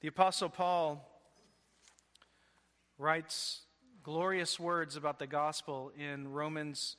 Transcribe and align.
The 0.00 0.06
Apostle 0.06 0.48
Paul 0.48 1.04
writes 2.98 3.62
glorious 4.04 4.60
words 4.60 4.94
about 4.94 5.18
the 5.18 5.26
gospel 5.26 5.90
in 5.98 6.28
Romans 6.28 6.94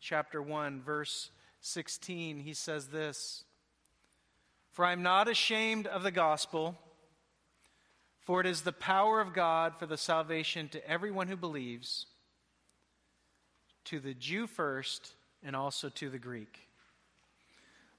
chapter 0.00 0.42
1, 0.42 0.82
verse 0.82 1.30
16. 1.60 2.40
He 2.40 2.52
says 2.52 2.88
this 2.88 3.44
For 4.72 4.84
I 4.84 4.90
am 4.90 5.04
not 5.04 5.28
ashamed 5.28 5.86
of 5.86 6.02
the 6.02 6.10
gospel, 6.10 6.76
for 8.18 8.40
it 8.40 8.46
is 8.48 8.62
the 8.62 8.72
power 8.72 9.20
of 9.20 9.34
God 9.34 9.76
for 9.78 9.86
the 9.86 9.96
salvation 9.96 10.68
to 10.70 10.84
everyone 10.90 11.28
who 11.28 11.36
believes, 11.36 12.06
to 13.84 14.00
the 14.00 14.14
Jew 14.14 14.48
first, 14.48 15.12
and 15.44 15.54
also 15.54 15.88
to 15.90 16.10
the 16.10 16.18
Greek. 16.18 16.58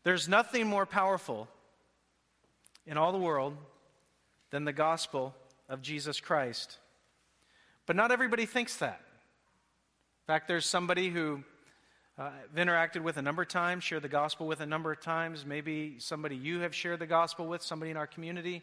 There's 0.03 0.27
nothing 0.27 0.67
more 0.67 0.85
powerful 0.85 1.47
in 2.85 2.97
all 2.97 3.13
the 3.13 3.17
world 3.17 3.55
than 4.53 4.65
the 4.65 4.71
gospel 4.71 5.33
of 5.67 5.81
Jesus 5.81 6.19
Christ. 6.19 6.77
But 7.87 7.95
not 7.95 8.11
everybody 8.11 8.45
thinks 8.45 8.77
that. 8.77 9.01
In 9.01 10.27
fact, 10.27 10.47
there's 10.47 10.67
somebody 10.67 11.09
who 11.09 11.43
uh, 12.19 12.29
I've 12.43 12.55
interacted 12.55 13.01
with 13.01 13.17
a 13.17 13.23
number 13.23 13.41
of 13.41 13.47
times, 13.47 13.83
shared 13.83 14.03
the 14.03 14.09
gospel 14.09 14.45
with 14.45 14.59
a 14.59 14.67
number 14.67 14.91
of 14.91 15.01
times, 15.01 15.43
maybe 15.43 15.95
somebody 15.97 16.35
you 16.35 16.59
have 16.59 16.75
shared 16.75 16.99
the 16.99 17.07
gospel 17.07 17.47
with, 17.47 17.63
somebody 17.63 17.89
in 17.89 17.97
our 17.97 18.05
community. 18.05 18.61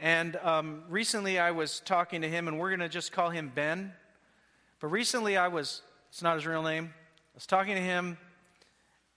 And 0.00 0.34
um, 0.42 0.82
recently 0.88 1.38
I 1.38 1.52
was 1.52 1.78
talking 1.78 2.22
to 2.22 2.28
him, 2.28 2.48
and 2.48 2.58
we're 2.58 2.70
going 2.70 2.80
to 2.80 2.88
just 2.88 3.12
call 3.12 3.30
him 3.30 3.52
Ben. 3.54 3.92
But 4.80 4.88
recently 4.88 5.36
I 5.36 5.46
was, 5.46 5.82
it's 6.08 6.20
not 6.20 6.34
his 6.34 6.48
real 6.48 6.64
name, 6.64 6.92
I 6.92 7.36
was 7.36 7.46
talking 7.46 7.76
to 7.76 7.80
him, 7.80 8.18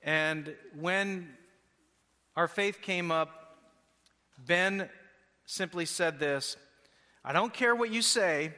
and 0.03 0.53
when 0.79 1.29
our 2.35 2.47
faith 2.47 2.79
came 2.79 3.09
up, 3.09 3.57
Ben 4.37 4.87
simply 5.47 5.85
said 5.85 6.19
this 6.19 6.55
I 7.25 7.33
don't 7.33 7.53
care 7.53 7.75
what 7.75 7.91
you 7.91 8.03
say, 8.03 8.53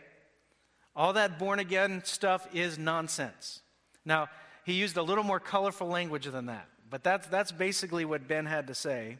all 0.95 1.13
that 1.13 1.39
born 1.39 1.59
again 1.59 2.01
stuff 2.03 2.47
is 2.53 2.77
nonsense. 2.77 3.61
Now, 4.03 4.27
he 4.65 4.73
used 4.73 4.97
a 4.97 5.01
little 5.01 5.23
more 5.23 5.39
colorful 5.39 5.87
language 5.87 6.25
than 6.25 6.47
that, 6.47 6.67
but 6.89 7.03
that's, 7.03 7.27
that's 7.27 7.51
basically 7.51 8.05
what 8.05 8.27
Ben 8.27 8.45
had 8.45 8.67
to 8.67 8.75
say. 8.75 9.17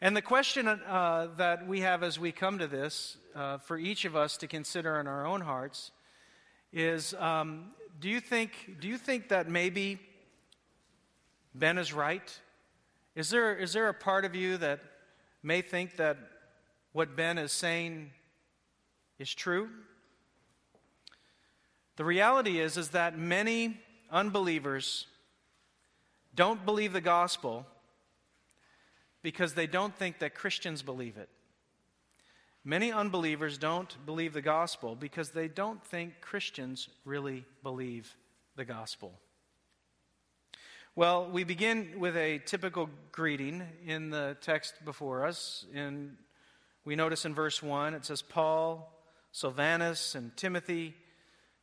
And 0.00 0.16
the 0.16 0.22
question 0.22 0.68
uh, 0.68 1.28
that 1.36 1.66
we 1.66 1.80
have 1.80 2.02
as 2.02 2.18
we 2.18 2.30
come 2.30 2.58
to 2.58 2.66
this, 2.66 3.16
uh, 3.34 3.58
for 3.58 3.78
each 3.78 4.04
of 4.04 4.14
us 4.14 4.36
to 4.38 4.46
consider 4.46 5.00
in 5.00 5.06
our 5.06 5.26
own 5.26 5.40
hearts, 5.40 5.90
is 6.72 7.14
um, 7.14 7.72
do, 7.98 8.08
you 8.08 8.20
think, 8.20 8.76
do 8.80 8.88
you 8.88 8.98
think 8.98 9.28
that 9.28 9.48
maybe 9.48 9.98
Ben 11.54 11.78
is 11.78 11.92
right? 11.92 12.38
Is 13.14 13.30
there, 13.30 13.56
is 13.56 13.72
there 13.72 13.88
a 13.88 13.94
part 13.94 14.24
of 14.26 14.34
you 14.34 14.58
that 14.58 14.80
may 15.46 15.62
think 15.62 15.96
that 15.96 16.18
what 16.92 17.14
Ben 17.14 17.38
is 17.38 17.52
saying 17.52 18.10
is 19.20 19.32
true? 19.32 19.68
The 21.94 22.04
reality 22.04 22.58
is, 22.58 22.76
is 22.76 22.88
that 22.90 23.16
many 23.16 23.80
unbelievers 24.10 25.06
don't 26.34 26.66
believe 26.66 26.92
the 26.92 27.00
gospel 27.00 27.64
because 29.22 29.54
they 29.54 29.68
don't 29.68 29.94
think 29.94 30.18
that 30.18 30.34
Christians 30.34 30.82
believe 30.82 31.16
it. 31.16 31.28
Many 32.64 32.90
unbelievers 32.90 33.56
don't 33.56 33.96
believe 34.04 34.32
the 34.32 34.42
gospel 34.42 34.96
because 34.96 35.30
they 35.30 35.46
don't 35.46 35.82
think 35.84 36.20
Christians 36.20 36.88
really 37.04 37.44
believe 37.62 38.16
the 38.56 38.64
gospel. 38.64 39.12
Well, 40.98 41.28
we 41.30 41.44
begin 41.44 42.00
with 42.00 42.16
a 42.16 42.38
typical 42.38 42.88
greeting 43.12 43.62
in 43.84 44.08
the 44.08 44.34
text 44.40 44.82
before 44.82 45.26
us. 45.26 45.66
And 45.74 46.16
we 46.86 46.96
notice 46.96 47.26
in 47.26 47.34
verse 47.34 47.62
1, 47.62 47.92
it 47.92 48.06
says, 48.06 48.22
Paul, 48.22 48.90
Silvanus, 49.30 50.14
and 50.14 50.34
Timothy 50.38 50.94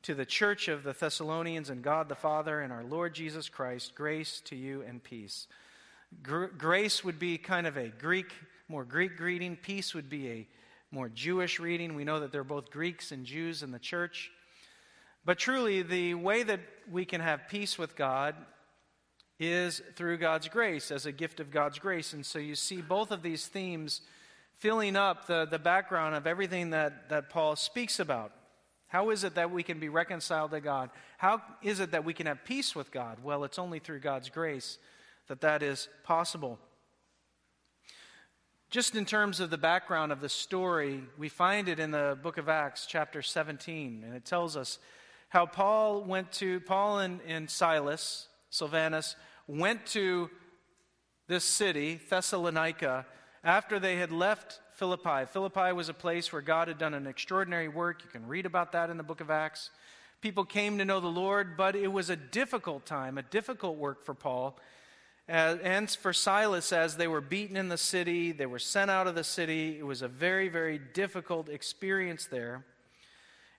to 0.03 0.13
the 0.13 0.23
church 0.23 0.67
of 0.67 0.83
the 0.83 0.93
Thessalonians 0.93 1.71
and 1.71 1.81
God 1.81 2.09
the 2.09 2.15
Father 2.15 2.61
and 2.61 2.71
our 2.71 2.83
Lord 2.83 3.15
Jesus 3.15 3.49
Christ, 3.49 3.95
grace 3.95 4.39
to 4.45 4.55
you 4.55 4.83
and 4.83 5.03
peace. 5.03 5.47
Gr- 6.21 6.45
grace 6.45 7.03
would 7.03 7.17
be 7.17 7.39
kind 7.39 7.65
of 7.65 7.75
a 7.75 7.87
Greek, 7.87 8.31
more 8.67 8.85
Greek 8.85 9.17
greeting. 9.17 9.55
Peace 9.55 9.95
would 9.95 10.11
be 10.11 10.29
a 10.29 10.47
more 10.91 11.09
Jewish 11.09 11.59
reading. 11.59 11.95
We 11.95 12.03
know 12.03 12.19
that 12.19 12.31
they're 12.31 12.43
both 12.43 12.69
Greeks 12.69 13.11
and 13.11 13.25
Jews 13.25 13.63
in 13.63 13.71
the 13.71 13.79
church. 13.79 14.29
But 15.25 15.39
truly, 15.39 15.81
the 15.81 16.13
way 16.13 16.43
that 16.43 16.59
we 16.91 17.03
can 17.03 17.19
have 17.19 17.47
peace 17.47 17.79
with 17.79 17.95
God 17.95 18.35
is 19.47 19.81
through 19.95 20.17
God's 20.17 20.47
grace, 20.47 20.91
as 20.91 21.05
a 21.05 21.11
gift 21.11 21.39
of 21.39 21.51
God's 21.51 21.79
grace. 21.79 22.13
And 22.13 22.25
so 22.25 22.39
you 22.39 22.55
see 22.55 22.81
both 22.81 23.11
of 23.11 23.21
these 23.21 23.47
themes 23.47 24.01
filling 24.59 24.95
up 24.95 25.27
the, 25.27 25.45
the 25.45 25.59
background 25.59 26.15
of 26.15 26.27
everything 26.27 26.69
that, 26.69 27.09
that 27.09 27.29
Paul 27.29 27.55
speaks 27.55 27.99
about. 27.99 28.31
How 28.87 29.09
is 29.09 29.23
it 29.23 29.35
that 29.35 29.51
we 29.51 29.63
can 29.63 29.79
be 29.79 29.89
reconciled 29.89 30.51
to 30.51 30.61
God? 30.61 30.91
How 31.17 31.41
is 31.63 31.79
it 31.79 31.91
that 31.91 32.05
we 32.05 32.13
can 32.13 32.27
have 32.27 32.45
peace 32.45 32.75
with 32.75 32.91
God? 32.91 33.17
Well, 33.23 33.43
it's 33.43 33.57
only 33.57 33.79
through 33.79 34.01
God's 34.01 34.29
grace 34.29 34.77
that 35.27 35.41
that 35.41 35.63
is 35.63 35.87
possible. 36.03 36.59
Just 38.69 38.95
in 38.95 39.05
terms 39.05 39.39
of 39.39 39.49
the 39.49 39.57
background 39.57 40.11
of 40.11 40.21
the 40.21 40.29
story, 40.29 41.03
we 41.17 41.29
find 41.29 41.69
it 41.69 41.79
in 41.79 41.91
the 41.91 42.17
book 42.21 42.37
of 42.37 42.49
Acts, 42.49 42.85
chapter 42.87 43.21
17, 43.21 44.03
and 44.05 44.15
it 44.15 44.25
tells 44.25 44.57
us 44.57 44.79
how 45.29 45.45
Paul 45.45 46.03
went 46.03 46.31
to, 46.33 46.59
Paul 46.59 46.99
and, 46.99 47.19
and 47.27 47.49
Silas, 47.49 48.27
Silvanus, 48.49 49.15
went 49.47 49.85
to 49.87 50.29
this 51.27 51.43
city, 51.43 51.99
Thessalonica, 52.09 53.05
after 53.43 53.79
they 53.79 53.97
had 53.97 54.11
left 54.11 54.59
Philippi. 54.75 55.25
Philippi 55.25 55.71
was 55.71 55.89
a 55.89 55.93
place 55.93 56.31
where 56.31 56.41
God 56.41 56.67
had 56.67 56.77
done 56.77 56.93
an 56.93 57.07
extraordinary 57.07 57.67
work. 57.67 58.03
You 58.03 58.09
can 58.09 58.27
read 58.27 58.45
about 58.45 58.71
that 58.71 58.89
in 58.89 58.97
the 58.97 59.03
book 59.03 59.21
of 59.21 59.29
Acts. 59.29 59.69
People 60.21 60.45
came 60.45 60.77
to 60.77 60.85
know 60.85 60.99
the 60.99 61.07
Lord, 61.07 61.57
but 61.57 61.75
it 61.75 61.91
was 61.91 62.09
a 62.09 62.15
difficult 62.15 62.85
time, 62.85 63.17
a 63.17 63.23
difficult 63.23 63.77
work 63.77 64.03
for 64.03 64.13
Paul 64.13 64.57
and 65.27 65.89
for 65.89 66.11
Silas 66.11 66.73
as 66.73 66.97
they 66.97 67.07
were 67.07 67.21
beaten 67.21 67.55
in 67.55 67.69
the 67.69 67.77
city. 67.77 68.31
They 68.31 68.45
were 68.45 68.59
sent 68.59 68.91
out 68.91 69.07
of 69.07 69.15
the 69.15 69.23
city. 69.23 69.77
It 69.77 69.85
was 69.85 70.01
a 70.01 70.07
very, 70.07 70.49
very 70.49 70.77
difficult 70.77 71.49
experience 71.49 72.25
there. 72.25 72.65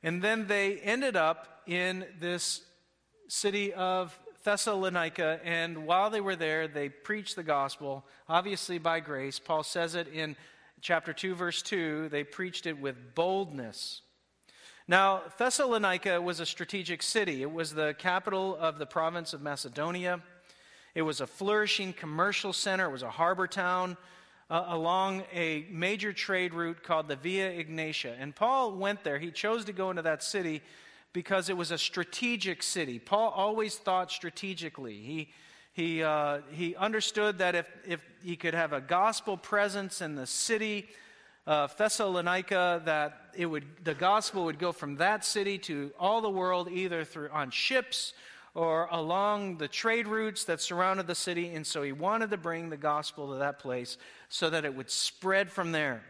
And 0.02 0.20
then 0.20 0.46
they 0.46 0.78
ended 0.78 1.16
up 1.16 1.62
in 1.66 2.04
this 2.20 2.62
city 3.28 3.72
of 3.72 4.18
Thessalonica, 4.44 5.40
and 5.42 5.86
while 5.86 6.10
they 6.10 6.20
were 6.20 6.36
there, 6.36 6.68
they 6.68 6.90
preached 6.90 7.34
the 7.34 7.42
gospel, 7.42 8.04
obviously 8.28 8.78
by 8.78 9.00
grace. 9.00 9.38
Paul 9.38 9.62
says 9.62 9.94
it 9.94 10.06
in 10.08 10.36
chapter 10.82 11.14
2, 11.14 11.34
verse 11.34 11.62
2, 11.62 12.10
they 12.10 12.24
preached 12.24 12.66
it 12.66 12.78
with 12.78 13.14
boldness. 13.14 14.02
Now, 14.86 15.22
Thessalonica 15.38 16.20
was 16.20 16.40
a 16.40 16.46
strategic 16.46 17.02
city. 17.02 17.40
It 17.40 17.50
was 17.50 17.72
the 17.72 17.94
capital 17.98 18.54
of 18.56 18.78
the 18.78 18.84
province 18.84 19.32
of 19.32 19.40
Macedonia. 19.40 20.20
It 20.94 21.02
was 21.02 21.22
a 21.22 21.26
flourishing 21.26 21.94
commercial 21.94 22.52
center. 22.52 22.84
It 22.84 22.92
was 22.92 23.02
a 23.02 23.10
harbor 23.10 23.46
town 23.46 23.96
uh, 24.50 24.66
along 24.68 25.24
a 25.32 25.64
major 25.70 26.12
trade 26.12 26.52
route 26.52 26.82
called 26.82 27.08
the 27.08 27.16
Via 27.16 27.64
Egnatia. 27.64 28.14
And 28.20 28.36
Paul 28.36 28.76
went 28.76 29.04
there. 29.04 29.18
He 29.18 29.30
chose 29.30 29.64
to 29.64 29.72
go 29.72 29.88
into 29.88 30.02
that 30.02 30.22
city 30.22 30.60
because 31.14 31.48
it 31.48 31.56
was 31.56 31.70
a 31.70 31.78
strategic 31.78 32.62
city. 32.62 32.98
Paul 32.98 33.30
always 33.30 33.76
thought 33.76 34.10
strategically. 34.10 35.00
He 35.00 35.32
he, 35.74 36.04
uh, 36.04 36.38
he 36.52 36.76
understood 36.76 37.38
that 37.38 37.56
if, 37.56 37.68
if 37.84 38.00
he 38.22 38.36
could 38.36 38.54
have 38.54 38.72
a 38.72 38.80
gospel 38.80 39.36
presence 39.36 40.00
in 40.00 40.14
the 40.14 40.24
city 40.26 40.86
of 41.48 41.76
Thessalonica, 41.76 42.80
that 42.84 43.34
it 43.36 43.46
would, 43.46 43.64
the 43.82 43.94
gospel 43.94 44.44
would 44.44 44.60
go 44.60 44.70
from 44.70 44.94
that 44.96 45.24
city 45.24 45.58
to 45.58 45.90
all 45.98 46.20
the 46.20 46.30
world, 46.30 46.68
either 46.70 47.02
through, 47.02 47.28
on 47.30 47.50
ships 47.50 48.12
or 48.54 48.86
along 48.92 49.58
the 49.58 49.66
trade 49.66 50.06
routes 50.06 50.44
that 50.44 50.60
surrounded 50.60 51.08
the 51.08 51.14
city. 51.16 51.52
And 51.52 51.66
so 51.66 51.82
he 51.82 51.90
wanted 51.90 52.30
to 52.30 52.36
bring 52.36 52.70
the 52.70 52.76
gospel 52.76 53.32
to 53.32 53.40
that 53.40 53.58
place 53.58 53.98
so 54.28 54.50
that 54.50 54.64
it 54.64 54.76
would 54.76 54.90
spread 54.90 55.50
from 55.50 55.72
there. 55.72 56.04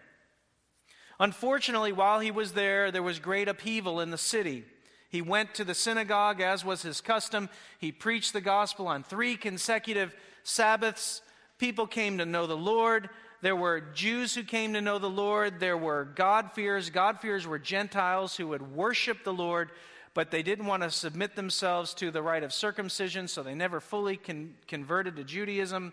Unfortunately, 1.18 1.92
while 1.92 2.20
he 2.20 2.30
was 2.30 2.52
there, 2.52 2.90
there 2.90 3.02
was 3.02 3.18
great 3.18 3.48
upheaval 3.48 3.98
in 4.00 4.10
the 4.10 4.18
city. 4.18 4.66
He 5.14 5.22
went 5.22 5.54
to 5.54 5.64
the 5.64 5.74
synagogue, 5.74 6.40
as 6.40 6.64
was 6.64 6.82
his 6.82 7.00
custom. 7.00 7.48
He 7.78 7.92
preached 7.92 8.32
the 8.32 8.40
gospel 8.40 8.88
on 8.88 9.04
three 9.04 9.36
consecutive 9.36 10.12
Sabbaths. 10.42 11.22
People 11.56 11.86
came 11.86 12.18
to 12.18 12.26
know 12.26 12.48
the 12.48 12.56
Lord. 12.56 13.08
There 13.40 13.54
were 13.54 13.80
Jews 13.80 14.34
who 14.34 14.42
came 14.42 14.72
to 14.72 14.80
know 14.80 14.98
the 14.98 15.08
Lord. 15.08 15.60
There 15.60 15.76
were 15.78 16.04
God-fearers. 16.16 16.90
God-fearers 16.90 17.46
were 17.46 17.60
Gentiles 17.60 18.36
who 18.36 18.48
would 18.48 18.74
worship 18.74 19.22
the 19.22 19.32
Lord, 19.32 19.70
but 20.14 20.32
they 20.32 20.42
didn't 20.42 20.66
want 20.66 20.82
to 20.82 20.90
submit 20.90 21.36
themselves 21.36 21.94
to 21.94 22.10
the 22.10 22.20
rite 22.20 22.42
of 22.42 22.52
circumcision, 22.52 23.28
so 23.28 23.44
they 23.44 23.54
never 23.54 23.78
fully 23.78 24.16
con- 24.16 24.54
converted 24.66 25.14
to 25.14 25.22
Judaism. 25.22 25.92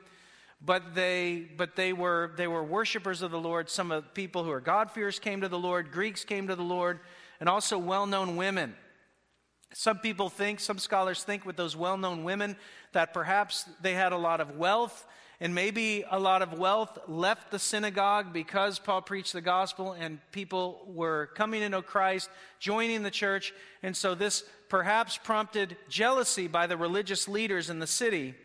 But 0.65 0.95
they, 0.95 1.47
but 1.57 1.75
they 1.75 1.93
were, 1.93 2.31
they 2.37 2.47
were 2.47 2.63
worshipers 2.63 3.21
of 3.21 3.29
the 3.29 3.39
Lord. 3.39 3.69
Some 3.69 3.91
of 3.91 4.03
the 4.03 4.09
people 4.09 4.43
who 4.43 4.49
are 4.49 4.59
God-fearers 4.59 5.19
came 5.19 5.41
to 5.41 5.47
the 5.47 5.59
Lord. 5.59 5.91
Greeks 5.91 6.25
came 6.25 6.47
to 6.47 6.55
the 6.55 6.63
Lord, 6.63 7.01
and 7.39 7.47
also 7.47 7.77
well-known 7.77 8.35
women. 8.35 8.73
Some 9.73 9.99
people 9.99 10.29
think, 10.29 10.59
some 10.59 10.77
scholars 10.77 11.23
think, 11.23 11.45
with 11.45 11.55
those 11.55 11.75
well 11.75 11.97
known 11.97 12.23
women, 12.23 12.55
that 12.91 13.13
perhaps 13.13 13.65
they 13.81 13.93
had 13.93 14.11
a 14.11 14.17
lot 14.17 14.41
of 14.41 14.57
wealth 14.57 15.05
and 15.41 15.55
maybe 15.55 16.05
a 16.11 16.19
lot 16.19 16.43
of 16.43 16.53
wealth 16.53 16.99
left 17.07 17.49
the 17.49 17.57
synagogue 17.57 18.31
because 18.31 18.77
Paul 18.77 19.01
preached 19.01 19.33
the 19.33 19.41
gospel 19.41 19.93
and 19.93 20.19
people 20.31 20.83
were 20.85 21.31
coming 21.33 21.61
to 21.61 21.69
know 21.69 21.81
Christ, 21.81 22.29
joining 22.59 23.01
the 23.01 23.09
church. 23.09 23.51
And 23.81 23.97
so 23.97 24.13
this 24.13 24.43
perhaps 24.69 25.17
prompted 25.17 25.77
jealousy 25.89 26.47
by 26.47 26.67
the 26.67 26.77
religious 26.77 27.27
leaders 27.27 27.71
in 27.71 27.79
the 27.79 27.87
city. 27.87 28.35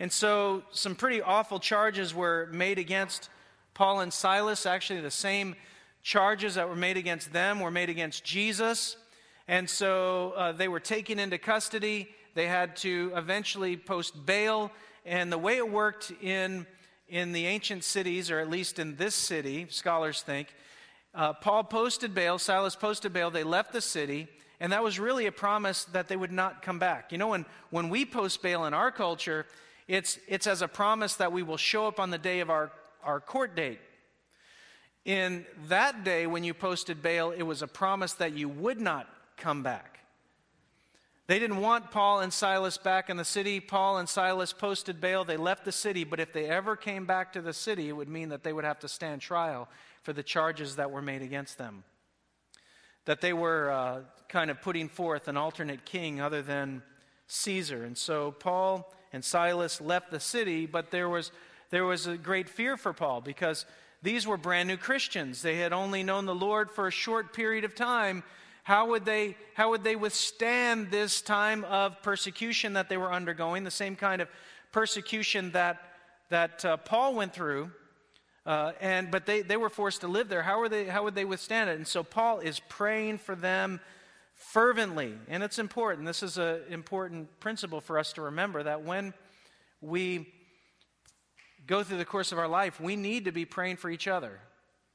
And 0.00 0.10
so 0.10 0.62
some 0.70 0.94
pretty 0.94 1.20
awful 1.20 1.60
charges 1.60 2.14
were 2.14 2.48
made 2.52 2.78
against 2.78 3.28
Paul 3.74 4.00
and 4.00 4.10
Silas. 4.10 4.64
Actually, 4.64 5.02
the 5.02 5.10
same 5.10 5.56
charges 6.02 6.54
that 6.54 6.70
were 6.70 6.74
made 6.74 6.96
against 6.96 7.34
them 7.34 7.60
were 7.60 7.70
made 7.70 7.90
against 7.90 8.24
Jesus. 8.24 8.96
And 9.48 9.68
so 9.68 10.34
uh, 10.36 10.52
they 10.52 10.68
were 10.68 10.80
taken 10.80 11.18
into 11.18 11.38
custody. 11.38 12.08
They 12.34 12.46
had 12.46 12.76
to 12.76 13.10
eventually 13.16 13.76
post 13.76 14.26
bail 14.26 14.70
and 15.08 15.32
the 15.32 15.38
way 15.38 15.56
it 15.56 15.68
worked 15.68 16.12
in, 16.22 16.66
in 17.08 17.32
the 17.32 17.46
ancient 17.46 17.82
cities, 17.82 18.30
or 18.30 18.40
at 18.40 18.50
least 18.50 18.78
in 18.78 18.96
this 18.96 19.14
city, 19.14 19.66
scholars 19.70 20.20
think, 20.20 20.54
uh, 21.14 21.32
Paul 21.32 21.64
posted 21.64 22.14
bail, 22.14 22.38
Silas 22.38 22.76
posted 22.76 23.14
bail, 23.14 23.30
they 23.30 23.42
left 23.42 23.72
the 23.72 23.80
city, 23.80 24.28
and 24.60 24.70
that 24.72 24.84
was 24.84 25.00
really 25.00 25.24
a 25.24 25.32
promise 25.32 25.84
that 25.86 26.08
they 26.08 26.16
would 26.16 26.30
not 26.30 26.60
come 26.60 26.78
back. 26.78 27.10
You 27.10 27.16
know, 27.16 27.28
when, 27.28 27.46
when 27.70 27.88
we 27.88 28.04
post 28.04 28.42
bail 28.42 28.66
in 28.66 28.74
our 28.74 28.90
culture, 28.90 29.46
it's, 29.86 30.18
it's 30.28 30.46
as 30.46 30.60
a 30.60 30.68
promise 30.68 31.14
that 31.14 31.32
we 31.32 31.42
will 31.42 31.56
show 31.56 31.86
up 31.86 31.98
on 31.98 32.10
the 32.10 32.18
day 32.18 32.40
of 32.40 32.50
our, 32.50 32.70
our 33.02 33.20
court 33.20 33.56
date. 33.56 33.80
In 35.06 35.46
that 35.68 36.04
day, 36.04 36.26
when 36.26 36.44
you 36.44 36.52
posted 36.52 37.02
bail, 37.02 37.30
it 37.30 37.42
was 37.44 37.62
a 37.62 37.66
promise 37.66 38.12
that 38.14 38.34
you 38.34 38.50
would 38.50 38.78
not 38.78 39.08
come 39.38 39.62
back. 39.62 40.00
They 41.28 41.38
didn't 41.38 41.58
want 41.58 41.90
Paul 41.90 42.20
and 42.20 42.32
Silas 42.32 42.78
back 42.78 43.10
in 43.10 43.18
the 43.18 43.24
city. 43.24 43.60
Paul 43.60 43.98
and 43.98 44.08
Silas 44.08 44.54
posted 44.54 44.98
bail. 44.98 45.24
They 45.24 45.36
left 45.36 45.66
the 45.66 45.72
city, 45.72 46.04
but 46.04 46.20
if 46.20 46.32
they 46.32 46.46
ever 46.46 46.74
came 46.74 47.04
back 47.04 47.34
to 47.34 47.42
the 47.42 47.52
city, 47.52 47.88
it 47.90 47.92
would 47.92 48.08
mean 48.08 48.30
that 48.30 48.42
they 48.42 48.52
would 48.52 48.64
have 48.64 48.78
to 48.80 48.88
stand 48.88 49.20
trial 49.20 49.68
for 50.02 50.14
the 50.14 50.22
charges 50.22 50.76
that 50.76 50.90
were 50.90 51.02
made 51.02 51.20
against 51.20 51.58
them. 51.58 51.84
That 53.04 53.20
they 53.20 53.34
were 53.34 53.70
uh, 53.70 54.00
kind 54.30 54.50
of 54.50 54.62
putting 54.62 54.88
forth 54.88 55.28
an 55.28 55.36
alternate 55.36 55.84
king 55.84 56.18
other 56.18 56.40
than 56.40 56.82
Caesar. 57.26 57.84
And 57.84 57.96
so 57.96 58.32
Paul 58.32 58.90
and 59.12 59.22
Silas 59.22 59.82
left 59.82 60.10
the 60.10 60.20
city, 60.20 60.64
but 60.64 60.90
there 60.90 61.10
was, 61.10 61.30
there 61.68 61.84
was 61.84 62.06
a 62.06 62.16
great 62.16 62.48
fear 62.48 62.78
for 62.78 62.94
Paul 62.94 63.20
because 63.20 63.66
these 64.02 64.26
were 64.26 64.38
brand 64.38 64.68
new 64.68 64.78
Christians. 64.78 65.42
They 65.42 65.56
had 65.56 65.74
only 65.74 66.02
known 66.02 66.24
the 66.24 66.34
Lord 66.34 66.70
for 66.70 66.86
a 66.86 66.90
short 66.90 67.34
period 67.34 67.64
of 67.64 67.74
time, 67.74 68.22
how 68.68 68.88
would 68.88 69.06
they, 69.06 69.34
how 69.54 69.70
would 69.70 69.82
they 69.82 69.96
withstand 69.96 70.90
this 70.90 71.22
time 71.22 71.64
of 71.64 72.02
persecution 72.02 72.74
that 72.74 72.90
they 72.90 72.98
were 72.98 73.10
undergoing, 73.10 73.64
the 73.64 73.70
same 73.70 73.96
kind 73.96 74.20
of 74.20 74.28
persecution 74.72 75.52
that, 75.52 75.80
that 76.28 76.62
uh, 76.66 76.76
Paul 76.76 77.14
went 77.14 77.32
through? 77.32 77.70
Uh, 78.44 78.72
and, 78.82 79.10
but 79.10 79.24
they, 79.24 79.40
they 79.40 79.56
were 79.56 79.70
forced 79.70 80.02
to 80.02 80.06
live 80.06 80.28
there. 80.28 80.42
How, 80.42 80.58
were 80.58 80.68
they, 80.68 80.84
how 80.84 81.02
would 81.04 81.14
they 81.14 81.24
withstand 81.24 81.70
it? 81.70 81.76
And 81.78 81.88
so 81.88 82.02
Paul 82.02 82.40
is 82.40 82.60
praying 82.68 83.16
for 83.16 83.34
them 83.34 83.80
fervently. 84.34 85.14
And 85.28 85.42
it's 85.42 85.58
important. 85.58 86.04
This 86.04 86.22
is 86.22 86.36
an 86.36 86.60
important 86.68 87.40
principle 87.40 87.80
for 87.80 87.98
us 87.98 88.12
to 88.12 88.20
remember 88.20 88.62
that 88.62 88.84
when 88.84 89.14
we 89.80 90.28
go 91.66 91.82
through 91.82 91.96
the 91.96 92.04
course 92.04 92.32
of 92.32 92.38
our 92.38 92.48
life, 92.48 92.78
we 92.78 92.96
need 92.96 93.24
to 93.24 93.32
be 93.32 93.46
praying 93.46 93.76
for 93.76 93.88
each 93.88 94.06
other. 94.06 94.40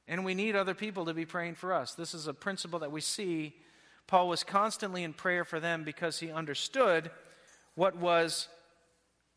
And 0.07 0.23
we 0.23 0.35
need 0.35 0.55
other 0.55 0.75
people 0.75 1.05
to 1.05 1.15
be 1.15 1.25
praying 1.25 1.55
for 1.55 1.73
us. 1.73 1.95
This 1.95 2.13
is 2.13 2.27
a 2.27 2.35
principle 2.35 2.77
that 2.77 2.91
we 2.91 3.01
see 3.01 3.55
Paul 4.07 4.27
was 4.27 4.43
constantly 4.43 5.03
in 5.03 5.13
prayer 5.13 5.45
for 5.45 5.59
them 5.59 5.83
because 5.83 6.19
he 6.19 6.31
understood 6.31 7.11
what 7.75 7.95
was 7.97 8.47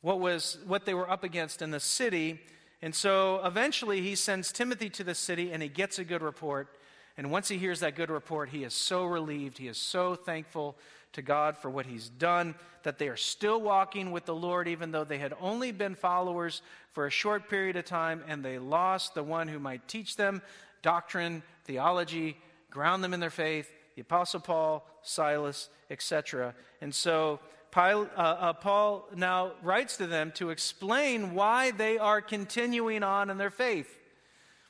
what 0.02 0.20
was 0.20 0.58
what 0.66 0.84
they 0.84 0.94
were 0.94 1.10
up 1.10 1.24
against 1.24 1.62
in 1.62 1.70
the 1.70 1.80
city. 1.80 2.40
And 2.82 2.94
so 2.94 3.40
eventually 3.44 4.02
he 4.02 4.14
sends 4.14 4.52
Timothy 4.52 4.90
to 4.90 5.04
the 5.04 5.14
city 5.14 5.50
and 5.50 5.62
he 5.62 5.68
gets 5.68 5.98
a 5.98 6.04
good 6.04 6.22
report. 6.22 6.68
And 7.16 7.30
once 7.30 7.48
he 7.48 7.56
hears 7.56 7.80
that 7.80 7.96
good 7.96 8.10
report, 8.10 8.50
he 8.50 8.62
is 8.62 8.74
so 8.74 9.06
relieved, 9.06 9.58
he 9.58 9.68
is 9.68 9.78
so 9.78 10.14
thankful 10.14 10.76
to 11.12 11.22
God 11.22 11.56
for 11.56 11.70
what 11.70 11.86
he's 11.86 12.10
done, 12.10 12.54
that 12.82 12.98
they 12.98 13.08
are 13.08 13.16
still 13.16 13.60
walking 13.60 14.12
with 14.12 14.26
the 14.26 14.34
Lord, 14.34 14.68
even 14.68 14.90
though 14.90 15.04
they 15.04 15.16
had 15.16 15.32
only 15.40 15.72
been 15.72 15.94
followers 15.94 16.60
for 16.90 17.06
a 17.06 17.10
short 17.10 17.48
period 17.48 17.76
of 17.76 17.86
time, 17.86 18.22
and 18.28 18.44
they 18.44 18.58
lost 18.58 19.14
the 19.14 19.22
one 19.22 19.48
who 19.48 19.58
might 19.58 19.88
teach 19.88 20.16
them 20.16 20.42
doctrine, 20.82 21.42
theology, 21.64 22.36
ground 22.70 23.02
them 23.02 23.14
in 23.14 23.20
their 23.20 23.30
faith, 23.30 23.72
the 23.96 24.02
Apostle 24.02 24.40
Paul, 24.40 24.86
Silas, 25.02 25.68
etc. 25.90 26.54
And 26.80 26.94
so 26.94 27.40
uh, 27.74 28.04
uh, 28.16 28.52
Paul 28.54 29.08
now 29.14 29.52
writes 29.62 29.96
to 29.98 30.06
them 30.06 30.32
to 30.36 30.50
explain 30.50 31.34
why 31.34 31.72
they 31.72 31.98
are 31.98 32.20
continuing 32.20 33.02
on 33.02 33.28
in 33.28 33.38
their 33.38 33.50
faith. 33.50 33.98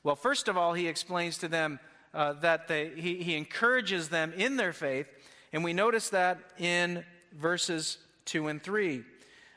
Well, 0.03 0.17
first 0.17 0.49
of 0.49 0.57
all, 0.57 0.75
he 0.75 0.89
explains 0.89 1.39
to 1.39 1.49
them 1.49 1.79
uh, 2.15 2.35
that 2.35 2.69
they, 2.69 2.91
he, 2.97 3.23
he 3.23 3.37
encourages 3.37 4.09
them 4.09 4.33
in 4.37 4.57
their 4.57 4.73
faith, 4.73 5.07
and 5.53 5.63
we 5.63 5.73
notice 5.73 6.09
that 6.11 6.39
in 6.59 7.05
verses 7.33 7.99
2 8.27 8.49
and 8.49 8.63
3. 8.63 9.03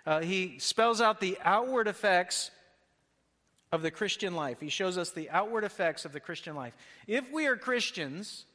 Uh, 0.06 0.22
he 0.22 0.58
spells 0.60 1.02
out 1.02 1.20
the 1.20 1.38
outward 1.44 1.88
effects 1.88 2.52
of 3.72 3.82
the 3.82 3.92
Christian 3.92 4.36
life. 4.36 4.60
He 4.60 4.70
shows 4.70 4.98
us 4.98 5.12
the 5.12 5.30
outward 5.30 5.64
effects 5.64 6.06
of 6.06 6.14
the 6.14 6.20
Christian 6.20 6.56
life. 6.56 6.74
If 7.08 7.32
we 7.32 7.48
are 7.48 7.56
Christians, 7.56 8.46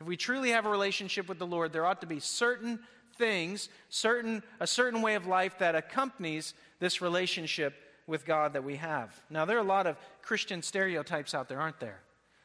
if 0.00 0.06
we 0.06 0.16
truly 0.16 0.50
have 0.50 0.66
a 0.66 0.70
relationship 0.70 1.28
with 1.28 1.38
the 1.38 1.46
Lord, 1.46 1.72
there 1.72 1.86
ought 1.86 2.00
to 2.02 2.06
be 2.06 2.20
certain 2.20 2.80
things, 3.16 3.68
certain, 3.88 4.42
a 4.60 4.66
certain 4.66 5.00
way 5.00 5.14
of 5.14 5.26
life 5.26 5.58
that 5.58 5.74
accompanies 5.74 6.54
this 6.80 7.00
relationship 7.00 7.74
with 8.06 8.24
God 8.24 8.52
that 8.52 8.62
we 8.62 8.76
have. 8.76 9.18
Now, 9.30 9.44
there 9.44 9.56
are 9.56 9.60
a 9.60 9.64
lot 9.64 9.86
of 9.86 9.96
Christian 10.22 10.62
stereotypes 10.62 11.34
out 11.34 11.48
there, 11.48 11.60
aren't 11.60 11.80
there? 11.80 12.00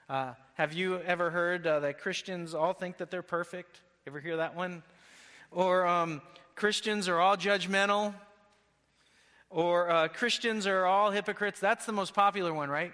Uh, 0.10 0.34
have 0.56 0.74
you 0.74 1.00
ever 1.02 1.30
heard 1.30 1.68
uh, 1.68 1.80
that 1.82 2.00
Christians 2.00 2.54
all 2.54 2.74
think 2.74 2.98
that 2.98 3.12
they're 3.12 3.22
perfect? 3.22 3.82
Ever 4.08 4.20
hear 4.20 4.38
that 4.38 4.56
one? 4.56 4.82
Or 5.52 5.86
um, 5.86 6.22
Christians 6.56 7.08
are 7.08 7.20
all 7.20 7.38
judgmental? 7.38 8.14
Or 9.50 9.90
uh, 9.90 10.08
Christians 10.08 10.66
are 10.68 10.86
all 10.86 11.12
hypocrites? 11.12 11.60
That's 11.60 11.86
the 11.86 11.92
most 11.92 12.14
popular 12.14 12.54
one, 12.54 12.70
right? 12.70 12.94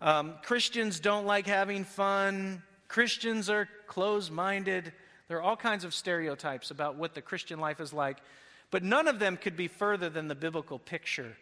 Um, 0.00 0.34
Christians 0.42 1.00
don't 1.00 1.26
like 1.26 1.46
having 1.46 1.84
fun. 1.84 2.62
Christians 2.90 3.48
are 3.48 3.68
closed 3.86 4.32
minded. 4.32 4.92
There 5.28 5.38
are 5.38 5.42
all 5.42 5.56
kinds 5.56 5.84
of 5.84 5.94
stereotypes 5.94 6.72
about 6.72 6.96
what 6.96 7.14
the 7.14 7.22
Christian 7.22 7.60
life 7.60 7.80
is 7.80 7.92
like, 7.92 8.18
but 8.72 8.82
none 8.82 9.06
of 9.06 9.20
them 9.20 9.36
could 9.36 9.56
be 9.56 9.68
further 9.68 10.10
than 10.10 10.26
the 10.26 10.34
biblical 10.34 10.80
picture 10.80 11.36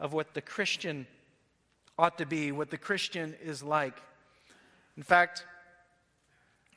of 0.00 0.12
what 0.12 0.34
the 0.34 0.40
Christian 0.40 1.06
ought 1.96 2.18
to 2.18 2.26
be, 2.26 2.50
what 2.50 2.70
the 2.70 2.76
Christian 2.76 3.36
is 3.40 3.62
like. 3.62 3.96
In 4.96 5.04
fact, 5.04 5.46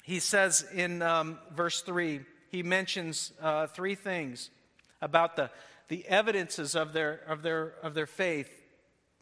he 0.04 0.20
says 0.20 0.68
in 0.72 1.01
um, 1.01 1.40
verse 1.56 1.82
3, 1.82 2.22
he 2.51 2.62
mentions 2.62 3.34
uh, 3.42 3.66
three 3.66 3.96
things 3.96 4.51
about 5.01 5.36
the, 5.36 5.50
the 5.88 6.06
evidences 6.08 6.75
of 6.75 6.94
their, 6.94 7.22
of, 7.28 7.42
their, 7.42 7.74
of 7.82 7.96
their 7.96 8.06
faith, 8.06 8.51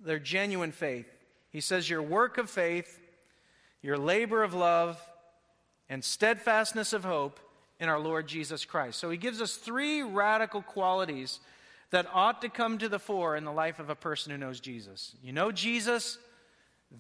their 0.01 0.19
genuine 0.19 0.73
faith. 0.73 1.07
He 1.51 1.61
says, 1.61 1.89
Your 1.89 2.01
work 2.01 2.37
of 2.37 2.49
faith 2.49 2.98
your 3.81 3.97
labor 3.97 4.43
of 4.43 4.53
love, 4.53 4.99
and 5.89 6.03
steadfastness 6.03 6.93
of 6.93 7.03
hope 7.03 7.39
in 7.79 7.89
our 7.89 7.99
Lord 7.99 8.27
Jesus 8.27 8.65
Christ. 8.65 8.99
So 8.99 9.09
he 9.09 9.17
gives 9.17 9.41
us 9.41 9.55
three 9.55 10.03
radical 10.03 10.61
qualities 10.61 11.39
that 11.91 12.05
ought 12.13 12.41
to 12.41 12.49
come 12.49 12.77
to 12.77 12.89
the 12.89 12.99
fore 12.99 13.35
in 13.35 13.45
the 13.45 13.51
life 13.51 13.79
of 13.79 13.89
a 13.89 13.95
person 13.95 14.31
who 14.31 14.37
knows 14.37 14.59
Jesus. 14.59 15.15
You 15.23 15.33
know 15.33 15.51
Jesus, 15.51 16.19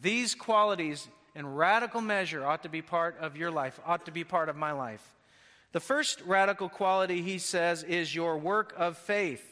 these 0.01 0.33
qualities 0.33 1.07
in 1.35 1.53
radical 1.53 2.01
measure 2.01 2.43
ought 2.43 2.63
to 2.63 2.69
be 2.69 2.81
part 2.81 3.17
of 3.19 3.37
your 3.37 3.51
life, 3.51 3.79
ought 3.85 4.05
to 4.05 4.11
be 4.11 4.23
part 4.23 4.49
of 4.49 4.55
my 4.55 4.71
life. 4.71 5.03
The 5.71 5.79
first 5.79 6.21
radical 6.25 6.69
quality, 6.69 7.21
he 7.21 7.37
says, 7.37 7.83
is 7.83 8.15
your 8.15 8.37
work 8.39 8.73
of 8.75 8.97
faith. 8.97 9.45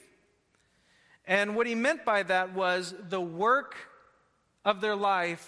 And 1.28 1.56
what 1.56 1.68
he 1.68 1.76
meant 1.76 2.04
by 2.06 2.24
that 2.24 2.56
was 2.56 2.96
the 3.10 3.22
work 3.22 3.76
of 4.66 4.82
their 4.82 4.96
life 4.96 5.48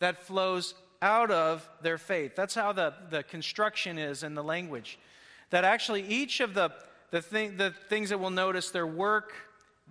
that 0.00 0.24
flows 0.24 0.74
out 1.02 1.30
of 1.30 1.68
their 1.82 1.98
faith. 1.98 2.34
That's 2.36 2.54
how 2.54 2.72
the, 2.72 2.94
the 3.10 3.22
construction 3.24 3.98
is 3.98 4.22
in 4.22 4.34
the 4.34 4.42
language. 4.42 4.98
That 5.50 5.64
actually 5.64 6.06
each 6.06 6.40
of 6.40 6.54
the, 6.54 6.72
the, 7.10 7.20
thing, 7.20 7.56
the 7.58 7.74
things 7.90 8.08
that 8.08 8.20
we'll 8.20 8.30
notice, 8.30 8.70
their 8.70 8.86
work, 8.86 9.34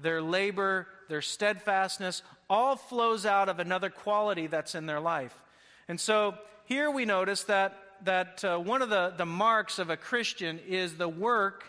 their 0.01 0.21
labor, 0.21 0.87
their 1.09 1.21
steadfastness, 1.21 2.23
all 2.49 2.75
flows 2.75 3.25
out 3.25 3.49
of 3.49 3.59
another 3.59 3.89
quality 3.89 4.47
that's 4.47 4.73
in 4.73 4.85
their 4.85 4.99
life. 4.99 5.39
And 5.87 5.99
so 5.99 6.35
here 6.65 6.89
we 6.89 7.05
notice 7.05 7.43
that, 7.43 7.77
that 8.05 8.43
uh, 8.43 8.57
one 8.57 8.81
of 8.81 8.89
the, 8.89 9.13
the 9.17 9.25
marks 9.25 9.77
of 9.77 9.89
a 9.89 9.97
Christian 9.97 10.59
is 10.65 10.95
the 10.95 11.09
work 11.09 11.65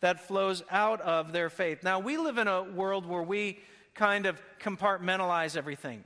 that 0.00 0.26
flows 0.26 0.62
out 0.70 1.00
of 1.02 1.32
their 1.32 1.50
faith. 1.50 1.82
Now, 1.82 1.98
we 1.98 2.16
live 2.16 2.38
in 2.38 2.48
a 2.48 2.62
world 2.62 3.06
where 3.06 3.22
we 3.22 3.58
kind 3.94 4.26
of 4.26 4.40
compartmentalize 4.60 5.56
everything. 5.56 6.04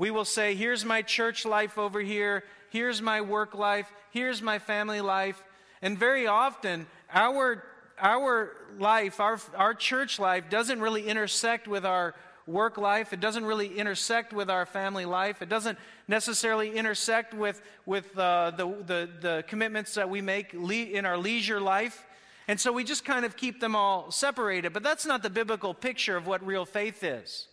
We 0.00 0.10
will 0.10 0.24
say, 0.24 0.54
here's 0.54 0.82
my 0.82 1.02
church 1.02 1.44
life 1.44 1.76
over 1.76 2.00
here, 2.00 2.44
here's 2.70 3.02
my 3.02 3.20
work 3.20 3.54
life, 3.54 3.92
here's 4.12 4.40
my 4.40 4.58
family 4.58 5.02
life. 5.02 5.44
And 5.82 5.98
very 5.98 6.26
often, 6.26 6.86
our, 7.12 7.62
our 7.98 8.56
life, 8.78 9.20
our, 9.20 9.38
our 9.54 9.74
church 9.74 10.18
life, 10.18 10.48
doesn't 10.48 10.80
really 10.80 11.06
intersect 11.06 11.68
with 11.68 11.84
our 11.84 12.14
work 12.46 12.78
life. 12.78 13.12
It 13.12 13.20
doesn't 13.20 13.44
really 13.44 13.76
intersect 13.76 14.32
with 14.32 14.48
our 14.48 14.64
family 14.64 15.04
life. 15.04 15.42
It 15.42 15.50
doesn't 15.50 15.76
necessarily 16.08 16.74
intersect 16.74 17.34
with, 17.34 17.60
with 17.84 18.18
uh, 18.18 18.52
the, 18.56 18.68
the, 18.86 19.10
the 19.20 19.44
commitments 19.48 19.92
that 19.96 20.08
we 20.08 20.22
make 20.22 20.54
le- 20.54 20.72
in 20.72 21.04
our 21.04 21.18
leisure 21.18 21.60
life. 21.60 22.06
And 22.48 22.58
so 22.58 22.72
we 22.72 22.84
just 22.84 23.04
kind 23.04 23.26
of 23.26 23.36
keep 23.36 23.60
them 23.60 23.76
all 23.76 24.10
separated. 24.10 24.72
But 24.72 24.82
that's 24.82 25.04
not 25.04 25.22
the 25.22 25.28
biblical 25.28 25.74
picture 25.74 26.16
of 26.16 26.26
what 26.26 26.42
real 26.42 26.64
faith 26.64 27.04
is. 27.04 27.48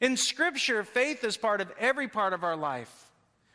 In 0.00 0.16
Scripture, 0.16 0.84
faith 0.84 1.24
is 1.24 1.36
part 1.36 1.60
of 1.60 1.72
every 1.78 2.08
part 2.08 2.32
of 2.32 2.44
our 2.44 2.56
life. 2.56 3.10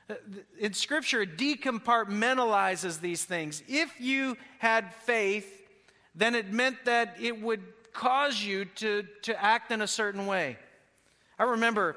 Uh, 0.09 0.15
in 0.59 0.73
Scripture, 0.73 1.21
it 1.21 1.37
decompartmentalizes 1.37 2.99
these 2.99 3.23
things. 3.23 3.61
If 3.67 4.01
you 4.01 4.37
had 4.59 4.93
faith, 4.93 5.47
then 6.15 6.35
it 6.35 6.51
meant 6.51 6.77
that 6.85 7.15
it 7.19 7.39
would 7.41 7.61
cause 7.93 8.41
you 8.41 8.65
to, 8.65 9.05
to 9.23 9.43
act 9.43 9.71
in 9.71 9.81
a 9.81 9.87
certain 9.87 10.25
way. 10.25 10.57
I 11.37 11.43
remember 11.43 11.95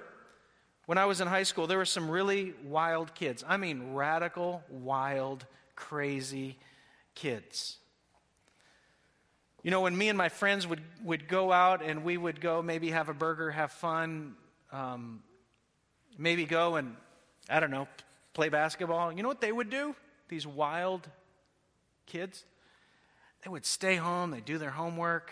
when 0.86 0.98
I 0.98 1.06
was 1.06 1.20
in 1.20 1.28
high 1.28 1.44
school, 1.44 1.66
there 1.66 1.78
were 1.78 1.84
some 1.86 2.10
really 2.10 2.52
wild 2.64 3.14
kids. 3.14 3.42
I 3.46 3.56
mean, 3.56 3.94
radical, 3.94 4.62
wild, 4.68 5.46
crazy 5.76 6.58
kids. 7.14 7.78
You 9.64 9.70
know, 9.70 9.80
when 9.80 9.96
me 9.96 10.10
and 10.10 10.18
my 10.18 10.28
friends 10.28 10.66
would, 10.66 10.82
would 11.02 11.26
go 11.26 11.50
out 11.50 11.82
and 11.82 12.04
we 12.04 12.18
would 12.18 12.38
go 12.38 12.60
maybe 12.60 12.90
have 12.90 13.08
a 13.08 13.14
burger, 13.14 13.50
have 13.50 13.72
fun, 13.72 14.34
um, 14.70 15.22
maybe 16.18 16.44
go 16.44 16.76
and, 16.76 16.94
I 17.48 17.60
don't 17.60 17.70
know, 17.70 17.88
play 18.34 18.50
basketball, 18.50 19.10
you 19.10 19.22
know 19.22 19.28
what 19.28 19.40
they 19.40 19.50
would 19.50 19.70
do? 19.70 19.96
These 20.28 20.46
wild 20.46 21.08
kids? 22.04 22.44
They 23.42 23.48
would 23.48 23.64
stay 23.64 23.96
home, 23.96 24.32
they'd 24.32 24.44
do 24.44 24.58
their 24.58 24.70
homework. 24.70 25.30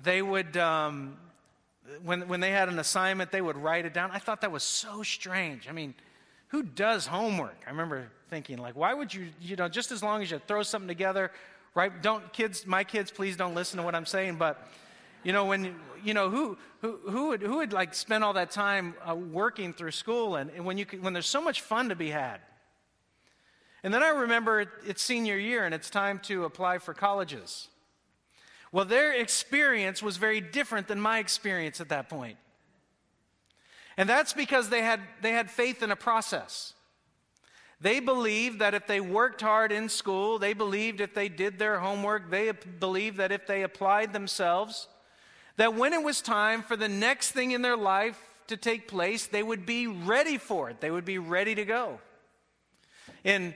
They 0.00 0.22
would, 0.22 0.56
um, 0.56 1.16
when, 2.04 2.28
when 2.28 2.38
they 2.38 2.52
had 2.52 2.68
an 2.68 2.78
assignment, 2.78 3.32
they 3.32 3.42
would 3.42 3.56
write 3.56 3.86
it 3.86 3.92
down. 3.92 4.12
I 4.12 4.20
thought 4.20 4.42
that 4.42 4.52
was 4.52 4.62
so 4.62 5.02
strange. 5.02 5.68
I 5.68 5.72
mean, 5.72 5.94
who 6.48 6.62
does 6.62 7.06
homework? 7.06 7.60
I 7.66 7.70
remember 7.70 8.08
thinking, 8.30 8.58
like, 8.58 8.76
why 8.76 8.94
would 8.94 9.12
you, 9.12 9.30
you 9.40 9.56
know, 9.56 9.68
just 9.68 9.90
as 9.90 10.00
long 10.00 10.22
as 10.22 10.30
you 10.30 10.40
throw 10.46 10.62
something 10.62 10.86
together, 10.86 11.32
right? 11.74 12.02
Don't, 12.02 12.32
kids, 12.32 12.66
my 12.66 12.84
kids, 12.84 13.10
please 13.10 13.36
don't 13.36 13.54
listen 13.54 13.78
to 13.78 13.82
what 13.82 13.94
I'm 13.94 14.06
saying, 14.06 14.36
but, 14.36 14.68
you 15.22 15.32
know, 15.32 15.44
when, 15.44 15.74
you 16.04 16.14
know, 16.14 16.30
who, 16.30 16.56
who, 16.80 16.98
who 17.08 17.28
would, 17.28 17.42
who 17.42 17.56
would 17.56 17.72
like 17.72 17.94
spend 17.94 18.22
all 18.22 18.34
that 18.34 18.50
time 18.50 18.94
uh, 19.08 19.14
working 19.14 19.72
through 19.72 19.90
school 19.90 20.36
and, 20.36 20.50
and 20.50 20.64
when, 20.64 20.78
you 20.78 20.86
could, 20.86 21.02
when 21.02 21.12
there's 21.12 21.26
so 21.26 21.40
much 21.40 21.60
fun 21.60 21.88
to 21.88 21.96
be 21.96 22.10
had? 22.10 22.38
And 23.82 23.92
then 23.92 24.02
I 24.02 24.10
remember 24.10 24.70
it's 24.86 25.02
senior 25.02 25.36
year 25.36 25.64
and 25.64 25.74
it's 25.74 25.90
time 25.90 26.18
to 26.24 26.44
apply 26.44 26.78
for 26.78 26.94
colleges. 26.94 27.68
Well, 28.72 28.84
their 28.84 29.12
experience 29.12 30.02
was 30.02 30.16
very 30.16 30.40
different 30.40 30.88
than 30.88 31.00
my 31.00 31.18
experience 31.18 31.80
at 31.80 31.90
that 31.90 32.08
point. 32.08 32.38
And 33.96 34.08
that's 34.08 34.32
because 34.32 34.68
they 34.68 34.82
had, 34.82 35.00
they 35.22 35.32
had 35.32 35.50
faith 35.50 35.82
in 35.82 35.90
a 35.90 35.96
process. 35.96 36.73
They 37.80 38.00
believed 38.00 38.60
that 38.60 38.74
if 38.74 38.86
they 38.86 39.00
worked 39.00 39.40
hard 39.40 39.72
in 39.72 39.88
school, 39.88 40.38
they 40.38 40.52
believed 40.52 41.00
if 41.00 41.14
they 41.14 41.28
did 41.28 41.58
their 41.58 41.78
homework, 41.78 42.30
they 42.30 42.52
believed 42.52 43.18
that 43.18 43.32
if 43.32 43.46
they 43.46 43.62
applied 43.62 44.12
themselves, 44.12 44.88
that 45.56 45.74
when 45.74 45.92
it 45.92 46.02
was 46.02 46.20
time 46.20 46.62
for 46.62 46.76
the 46.76 46.88
next 46.88 47.32
thing 47.32 47.50
in 47.50 47.62
their 47.62 47.76
life 47.76 48.18
to 48.46 48.56
take 48.56 48.88
place, 48.88 49.26
they 49.26 49.42
would 49.42 49.66
be 49.66 49.86
ready 49.86 50.38
for 50.38 50.70
it. 50.70 50.80
They 50.80 50.90
would 50.90 51.04
be 51.04 51.18
ready 51.18 51.54
to 51.54 51.64
go. 51.64 52.00
In 53.22 53.54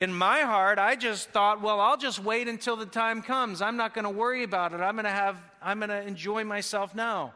in 0.00 0.12
my 0.12 0.40
heart, 0.40 0.80
I 0.80 0.96
just 0.96 1.30
thought, 1.30 1.62
well, 1.62 1.78
I'll 1.78 1.96
just 1.96 2.18
wait 2.18 2.48
until 2.48 2.74
the 2.74 2.86
time 2.86 3.22
comes. 3.22 3.62
I'm 3.62 3.76
not 3.76 3.94
going 3.94 4.02
to 4.02 4.10
worry 4.10 4.42
about 4.42 4.72
it. 4.72 4.80
I'm 4.80 4.96
going 4.96 5.04
to 5.04 5.10
have 5.10 5.40
I'm 5.62 5.78
going 5.78 5.90
to 5.90 6.02
enjoy 6.02 6.42
myself 6.42 6.92
now. 6.92 7.34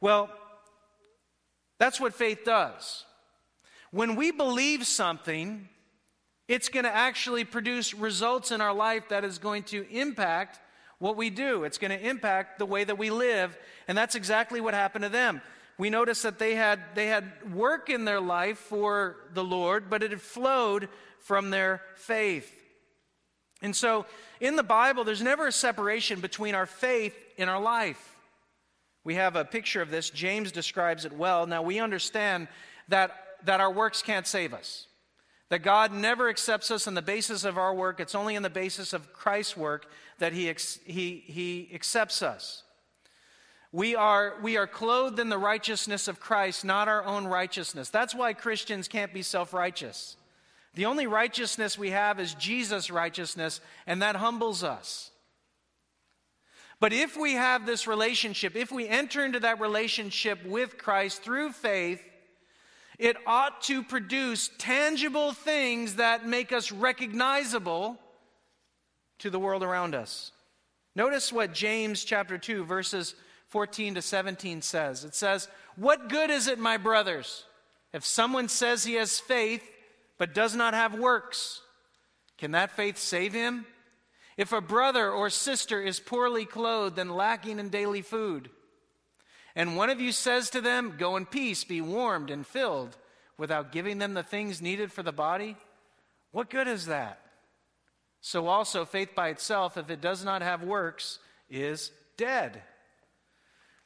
Well, 0.00 0.30
that's 1.78 2.00
what 2.00 2.12
faith 2.14 2.44
does. 2.44 3.04
When 3.90 4.16
we 4.16 4.30
believe 4.30 4.86
something, 4.86 5.68
it's 6.46 6.68
going 6.68 6.84
to 6.84 6.94
actually 6.94 7.44
produce 7.44 7.94
results 7.94 8.50
in 8.50 8.60
our 8.60 8.74
life 8.74 9.08
that 9.08 9.24
is 9.24 9.38
going 9.38 9.64
to 9.64 9.86
impact 9.90 10.60
what 10.98 11.16
we 11.16 11.30
do. 11.30 11.64
It's 11.64 11.78
going 11.78 11.90
to 11.90 12.08
impact 12.08 12.58
the 12.58 12.66
way 12.66 12.84
that 12.84 12.98
we 12.98 13.10
live, 13.10 13.56
and 13.86 13.96
that's 13.96 14.14
exactly 14.14 14.60
what 14.60 14.74
happened 14.74 15.04
to 15.04 15.08
them 15.08 15.40
we 15.78 15.90
notice 15.90 16.22
that 16.22 16.40
they 16.40 16.56
had, 16.56 16.80
they 16.94 17.06
had 17.06 17.54
work 17.54 17.88
in 17.88 18.04
their 18.04 18.20
life 18.20 18.58
for 18.58 19.16
the 19.32 19.44
Lord, 19.44 19.88
but 19.88 20.02
it 20.02 20.10
had 20.10 20.20
flowed 20.20 20.88
from 21.20 21.50
their 21.50 21.82
faith. 21.94 22.52
And 23.62 23.74
so 23.74 24.04
in 24.40 24.56
the 24.56 24.64
Bible, 24.64 25.04
there's 25.04 25.22
never 25.22 25.46
a 25.46 25.52
separation 25.52 26.20
between 26.20 26.56
our 26.56 26.66
faith 26.66 27.14
and 27.38 27.48
our 27.48 27.60
life. 27.60 28.16
We 29.04 29.14
have 29.14 29.36
a 29.36 29.44
picture 29.44 29.80
of 29.80 29.90
this. 29.90 30.10
James 30.10 30.50
describes 30.50 31.04
it 31.04 31.12
well. 31.12 31.46
Now, 31.46 31.62
we 31.62 31.78
understand 31.78 32.48
that, 32.88 33.12
that 33.44 33.60
our 33.60 33.70
works 33.70 34.02
can't 34.02 34.26
save 34.26 34.52
us, 34.52 34.86
that 35.48 35.60
God 35.60 35.92
never 35.92 36.28
accepts 36.28 36.70
us 36.70 36.86
on 36.86 36.94
the 36.94 37.02
basis 37.02 37.44
of 37.44 37.58
our 37.58 37.74
work. 37.74 38.00
It's 38.00 38.14
only 38.14 38.36
on 38.36 38.42
the 38.42 38.50
basis 38.50 38.92
of 38.92 39.12
Christ's 39.12 39.56
work 39.56 39.86
that 40.18 40.32
He, 40.32 40.54
he, 40.84 41.22
he 41.26 41.70
accepts 41.72 42.22
us. 42.22 42.62
We 43.70 43.94
are, 43.94 44.34
we 44.42 44.56
are 44.56 44.66
clothed 44.66 45.18
in 45.18 45.28
the 45.28 45.38
righteousness 45.38 46.08
of 46.08 46.20
Christ, 46.20 46.64
not 46.64 46.88
our 46.88 47.04
own 47.04 47.26
righteousness. 47.26 47.90
That's 47.90 48.14
why 48.14 48.32
Christians 48.32 48.88
can't 48.88 49.12
be 49.12 49.22
self 49.22 49.52
righteous. 49.52 50.16
The 50.74 50.86
only 50.86 51.06
righteousness 51.06 51.76
we 51.76 51.90
have 51.90 52.20
is 52.20 52.34
Jesus' 52.34 52.90
righteousness, 52.90 53.60
and 53.86 54.00
that 54.00 54.16
humbles 54.16 54.62
us. 54.62 55.10
But 56.80 56.92
if 56.92 57.16
we 57.16 57.32
have 57.32 57.66
this 57.66 57.86
relationship, 57.86 58.54
if 58.54 58.70
we 58.70 58.86
enter 58.86 59.24
into 59.24 59.40
that 59.40 59.60
relationship 59.60 60.44
with 60.46 60.78
Christ 60.78 61.22
through 61.22 61.52
faith, 61.52 62.00
it 62.98 63.16
ought 63.26 63.62
to 63.62 63.82
produce 63.82 64.50
tangible 64.58 65.32
things 65.32 65.96
that 65.96 66.26
make 66.26 66.52
us 66.52 66.72
recognizable 66.72 67.98
to 69.18 69.30
the 69.30 69.38
world 69.38 69.62
around 69.62 69.94
us. 69.94 70.32
Notice 70.96 71.32
what 71.32 71.54
James 71.54 72.02
chapter 72.02 72.38
2 72.38 72.64
verses 72.64 73.14
14 73.48 73.94
to 73.94 74.02
17 74.02 74.62
says. 74.62 75.04
It 75.04 75.14
says, 75.14 75.48
What 75.76 76.08
good 76.08 76.30
is 76.30 76.48
it, 76.48 76.58
my 76.58 76.76
brothers, 76.76 77.44
if 77.92 78.04
someone 78.04 78.48
says 78.48 78.84
he 78.84 78.94
has 78.94 79.20
faith 79.20 79.62
but 80.18 80.34
does 80.34 80.54
not 80.54 80.74
have 80.74 80.98
works? 80.98 81.62
Can 82.36 82.52
that 82.52 82.72
faith 82.72 82.98
save 82.98 83.32
him? 83.32 83.64
If 84.36 84.52
a 84.52 84.60
brother 84.60 85.10
or 85.10 85.30
sister 85.30 85.82
is 85.82 85.98
poorly 85.98 86.44
clothed 86.44 86.98
and 86.98 87.14
lacking 87.14 87.58
in 87.58 87.70
daily 87.70 88.02
food, 88.02 88.50
and 89.58 89.76
one 89.76 89.90
of 89.90 90.00
you 90.00 90.12
says 90.12 90.50
to 90.50 90.60
them, 90.60 90.94
Go 90.96 91.16
in 91.16 91.26
peace, 91.26 91.64
be 91.64 91.80
warmed 91.80 92.30
and 92.30 92.46
filled, 92.46 92.96
without 93.36 93.72
giving 93.72 93.98
them 93.98 94.14
the 94.14 94.22
things 94.22 94.62
needed 94.62 94.92
for 94.92 95.02
the 95.02 95.10
body, 95.10 95.56
what 96.30 96.48
good 96.48 96.68
is 96.68 96.86
that? 96.86 97.20
So 98.20 98.46
also, 98.46 98.84
faith 98.84 99.16
by 99.16 99.30
itself, 99.30 99.76
if 99.76 99.90
it 99.90 100.00
does 100.00 100.24
not 100.24 100.42
have 100.42 100.62
works, 100.62 101.18
is 101.50 101.90
dead. 102.16 102.62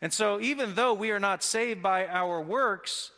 And 0.02 0.12
so, 0.12 0.38
even 0.40 0.74
though 0.74 0.92
we 0.92 1.10
are 1.10 1.20
not 1.20 1.42
saved 1.42 1.82
by 1.82 2.06
our 2.06 2.42
works, 2.42 3.10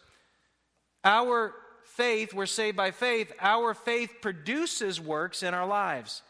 our 1.02 1.54
faith, 1.82 2.32
we're 2.32 2.46
saved 2.46 2.76
by 2.76 2.92
faith, 2.92 3.32
our 3.40 3.74
faith 3.74 4.10
produces 4.20 5.00
works 5.00 5.42
in 5.42 5.54
our 5.54 5.66
lives. 5.66 6.22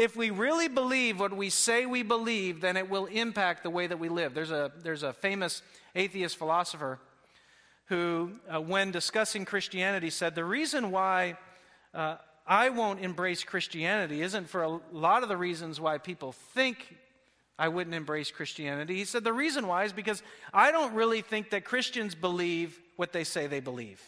If 0.00 0.16
we 0.16 0.30
really 0.30 0.68
believe 0.68 1.20
what 1.20 1.36
we 1.36 1.50
say 1.50 1.84
we 1.84 2.02
believe, 2.02 2.62
then 2.62 2.78
it 2.78 2.88
will 2.88 3.04
impact 3.04 3.62
the 3.62 3.68
way 3.68 3.86
that 3.86 3.98
we 3.98 4.08
live. 4.08 4.32
There's 4.32 4.50
a, 4.50 4.72
there's 4.82 5.02
a 5.02 5.12
famous 5.12 5.60
atheist 5.94 6.38
philosopher 6.38 6.98
who, 7.84 8.30
uh, 8.48 8.62
when 8.62 8.92
discussing 8.92 9.44
Christianity, 9.44 10.08
said 10.08 10.34
the 10.34 10.42
reason 10.42 10.90
why 10.90 11.36
uh, 11.92 12.16
I 12.46 12.70
won't 12.70 13.00
embrace 13.00 13.44
Christianity 13.44 14.22
isn't 14.22 14.48
for 14.48 14.62
a 14.62 14.80
lot 14.90 15.22
of 15.22 15.28
the 15.28 15.36
reasons 15.36 15.78
why 15.78 15.98
people 15.98 16.32
think 16.32 16.96
I 17.58 17.68
wouldn't 17.68 17.94
embrace 17.94 18.30
Christianity. 18.30 18.96
He 18.96 19.04
said 19.04 19.22
the 19.22 19.34
reason 19.34 19.66
why 19.66 19.84
is 19.84 19.92
because 19.92 20.22
I 20.54 20.72
don't 20.72 20.94
really 20.94 21.20
think 21.20 21.50
that 21.50 21.66
Christians 21.66 22.14
believe 22.14 22.80
what 22.96 23.12
they 23.12 23.24
say 23.24 23.48
they 23.48 23.60
believe. 23.60 24.00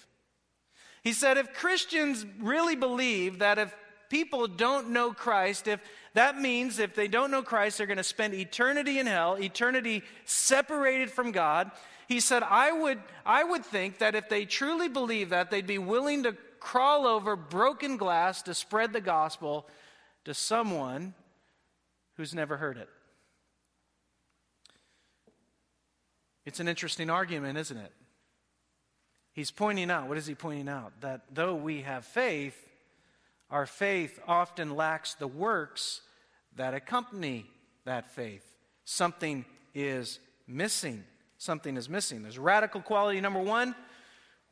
He 1.05 1.13
said 1.13 1.37
if 1.37 1.53
Christians 1.53 2.25
really 2.41 2.77
believe 2.77 3.41
that 3.41 3.59
if 3.59 3.75
people 4.13 4.47
don't 4.47 4.91
know 4.91 5.11
Christ, 5.15 5.67
if 5.67 5.81
that 6.13 6.39
means 6.39 6.79
if 6.79 6.95
they 6.95 7.09
don't 7.09 7.31
know 7.31 7.43
Christ, 7.43 7.79
they're 7.79 7.87
going 7.87 7.97
to 7.97 8.05
spend 8.05 8.35
eternity 8.35 8.99
in 8.99 9.07
hell, 9.07 9.39
eternity 9.41 10.03
separated 10.27 11.11
from 11.11 11.33
God. 11.33 11.71
He 12.09 12.21
said, 12.21 12.43
I 12.43 12.73
would, 12.73 12.99
I 13.25 13.43
would 13.43 13.65
think 13.65 14.01
that 14.01 14.15
if 14.15 14.29
they 14.29 14.45
truly 14.45 14.91
believe 14.91 15.31
that, 15.31 15.51
they'd 15.51 15.67
be 15.67 15.79
willing 15.79 16.25
to 16.25 16.37
crawl 16.61 17.07
over 17.07 17.37
broken 17.37 17.97
glass 17.97 18.43
to 18.43 18.53
spread 18.53 18.93
the 18.93 19.01
gospel 19.01 19.67
to 20.27 20.35
someone 20.35 21.15
who's 22.19 22.35
never 22.35 22.59
heard 22.59 22.77
it. 22.77 22.91
It's 26.45 26.61
an 26.61 26.69
interesting 26.69 27.09
argument, 27.09 27.57
isn't 27.57 27.79
it? 27.79 27.93
He's 29.33 29.51
pointing 29.51 29.91
out, 29.91 30.07
what 30.07 30.19
is 30.19 30.27
he 30.27 30.35
pointing 30.35 30.69
out? 30.69 30.93
That 31.01 31.23
though 31.33 31.55
we 31.55 31.81
have 31.81 32.05
faith, 32.05 32.69
our 33.53 33.67
faith 33.67 34.19
often 34.27 34.75
lacks 34.75 35.15
the 35.15 35.29
works 35.29 36.01
that 36.57 36.73
accompany 36.73 37.47
that 37.85 38.11
faith. 38.11 38.45
Something 38.85 39.45
is 39.75 40.19
missing. 40.49 41.05
Something 41.37 41.77
is 41.77 41.89
missing. 41.89 42.23
There's 42.23 42.39
radical 42.39 42.81
quality 42.81 43.21
number 43.21 43.41
one 43.41 43.75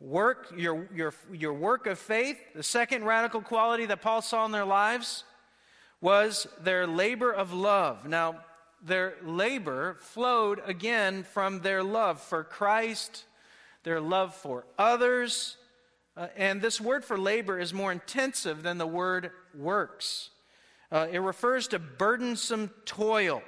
work, 0.00 0.52
your, 0.56 0.86
your, 0.94 1.14
your 1.32 1.54
work 1.54 1.86
of 1.86 1.98
faith. 1.98 2.36
The 2.54 2.62
second 2.62 3.04
radical 3.04 3.40
quality 3.40 3.86
that 3.86 4.02
Paul 4.02 4.20
saw 4.20 4.44
in 4.44 4.52
their 4.52 4.64
lives 4.66 5.24
was 6.02 6.46
their 6.62 6.86
labor 6.86 7.32
of 7.32 7.54
love. 7.54 8.06
Now, 8.06 8.40
their 8.82 9.14
labor 9.22 9.96
flowed 10.00 10.60
again 10.66 11.22
from 11.22 11.60
their 11.60 11.82
love 11.82 12.20
for 12.20 12.44
Christ, 12.44 13.24
their 13.82 14.00
love 14.00 14.34
for 14.34 14.66
others. 14.78 15.56
Uh, 16.20 16.26
and 16.36 16.60
this 16.60 16.78
word 16.78 17.02
for 17.02 17.16
labor 17.16 17.58
is 17.58 17.72
more 17.72 17.90
intensive 17.90 18.62
than 18.62 18.76
the 18.76 18.86
word 18.86 19.30
works. 19.54 20.28
Uh, 20.92 21.06
it 21.10 21.20
refers 21.20 21.66
to 21.66 21.78
burdensome 21.78 22.70
toil. 22.84 23.42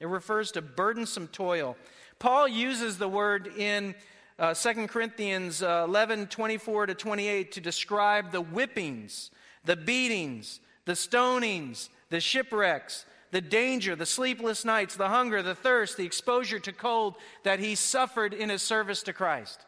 It 0.00 0.08
refers 0.08 0.50
to 0.52 0.60
burdensome 0.60 1.28
toil. 1.28 1.76
Paul 2.18 2.48
uses 2.48 2.98
the 2.98 3.08
word 3.08 3.46
in 3.56 3.94
uh, 4.40 4.54
2 4.54 4.88
Corinthians 4.88 5.62
uh, 5.62 5.84
11 5.86 6.26
24 6.26 6.86
to 6.86 6.94
28 6.96 7.52
to 7.52 7.60
describe 7.60 8.32
the 8.32 8.42
whippings, 8.42 9.30
the 9.64 9.76
beatings, 9.76 10.58
the 10.84 10.94
stonings, 10.94 11.90
the 12.10 12.18
shipwrecks, 12.20 13.06
the 13.30 13.40
danger, 13.40 13.94
the 13.94 14.04
sleepless 14.04 14.64
nights, 14.64 14.96
the 14.96 15.08
hunger, 15.10 15.42
the 15.42 15.54
thirst, 15.54 15.96
the 15.96 16.04
exposure 16.04 16.58
to 16.58 16.72
cold 16.72 17.14
that 17.44 17.60
he 17.60 17.76
suffered 17.76 18.34
in 18.34 18.48
his 18.48 18.62
service 18.62 19.04
to 19.04 19.12
Christ. 19.12 19.65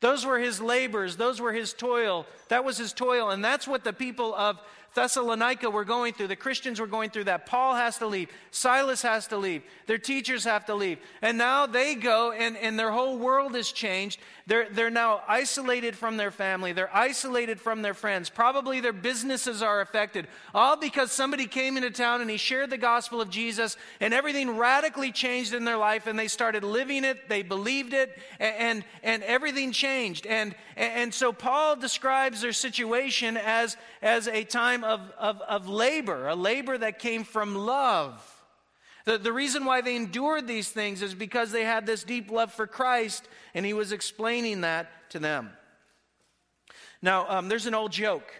Those 0.00 0.24
were 0.24 0.38
his 0.38 0.60
labors, 0.60 1.16
those 1.16 1.40
were 1.40 1.52
his 1.52 1.72
toil. 1.72 2.26
That 2.48 2.64
was 2.64 2.78
his 2.78 2.92
toil, 2.92 3.30
and 3.30 3.44
that's 3.44 3.66
what 3.66 3.82
the 3.82 3.92
people 3.92 4.34
of 4.34 4.60
Thessalonica 4.94 5.70
were 5.70 5.84
going 5.84 6.14
through. 6.14 6.28
The 6.28 6.36
Christians 6.36 6.80
were 6.80 6.86
going 6.86 7.10
through 7.10 7.24
that. 7.24 7.46
Paul 7.46 7.76
has 7.76 7.98
to 7.98 8.06
leave. 8.06 8.30
Silas 8.50 9.02
has 9.02 9.26
to 9.28 9.36
leave. 9.36 9.62
Their 9.86 9.98
teachers 9.98 10.44
have 10.44 10.64
to 10.66 10.74
leave. 10.74 10.98
And 11.22 11.38
now 11.38 11.66
they 11.66 11.94
go, 11.94 12.32
and, 12.32 12.56
and 12.56 12.78
their 12.78 12.90
whole 12.90 13.18
world 13.18 13.54
is 13.54 13.70
changed. 13.70 14.18
They're, 14.48 14.66
they're 14.70 14.88
now 14.88 15.20
isolated 15.28 15.94
from 15.94 16.16
their 16.16 16.30
family. 16.30 16.72
They're 16.72 16.94
isolated 16.94 17.60
from 17.60 17.82
their 17.82 17.92
friends. 17.92 18.30
Probably 18.30 18.80
their 18.80 18.94
businesses 18.94 19.60
are 19.60 19.82
affected. 19.82 20.26
All 20.54 20.76
because 20.76 21.12
somebody 21.12 21.46
came 21.46 21.76
into 21.76 21.90
town 21.90 22.22
and 22.22 22.30
he 22.30 22.38
shared 22.38 22.70
the 22.70 22.78
gospel 22.78 23.20
of 23.20 23.28
Jesus, 23.28 23.76
and 24.00 24.14
everything 24.14 24.56
radically 24.56 25.12
changed 25.12 25.52
in 25.52 25.66
their 25.66 25.76
life, 25.76 26.06
and 26.06 26.18
they 26.18 26.28
started 26.28 26.64
living 26.64 27.04
it. 27.04 27.28
They 27.28 27.42
believed 27.42 27.92
it, 27.92 28.18
and, 28.40 28.84
and, 29.02 29.22
everything 29.22 29.72
changed. 29.72 30.24
And, 30.26 30.54
and 30.76 31.12
so 31.12 31.30
Paul 31.32 31.76
describes 31.76 32.40
their 32.40 32.54
situation 32.54 33.36
as, 33.36 33.76
as 34.00 34.28
a 34.28 34.44
time 34.44 34.82
of, 34.88 35.12
of, 35.18 35.40
of 35.42 35.68
labor, 35.68 36.28
a 36.28 36.34
labor 36.34 36.78
that 36.78 36.98
came 36.98 37.24
from 37.24 37.54
love. 37.54 38.24
The, 39.04 39.18
the 39.18 39.32
reason 39.32 39.64
why 39.64 39.80
they 39.80 39.96
endured 39.96 40.46
these 40.46 40.70
things 40.70 41.02
is 41.02 41.14
because 41.14 41.52
they 41.52 41.64
had 41.64 41.86
this 41.86 42.04
deep 42.04 42.30
love 42.30 42.52
for 42.52 42.66
Christ, 42.66 43.28
and 43.54 43.64
he 43.64 43.72
was 43.72 43.92
explaining 43.92 44.62
that 44.62 45.10
to 45.10 45.18
them. 45.18 45.50
Now, 47.00 47.26
um, 47.28 47.48
there's 47.48 47.66
an 47.66 47.74
old 47.74 47.92
joke. 47.92 48.32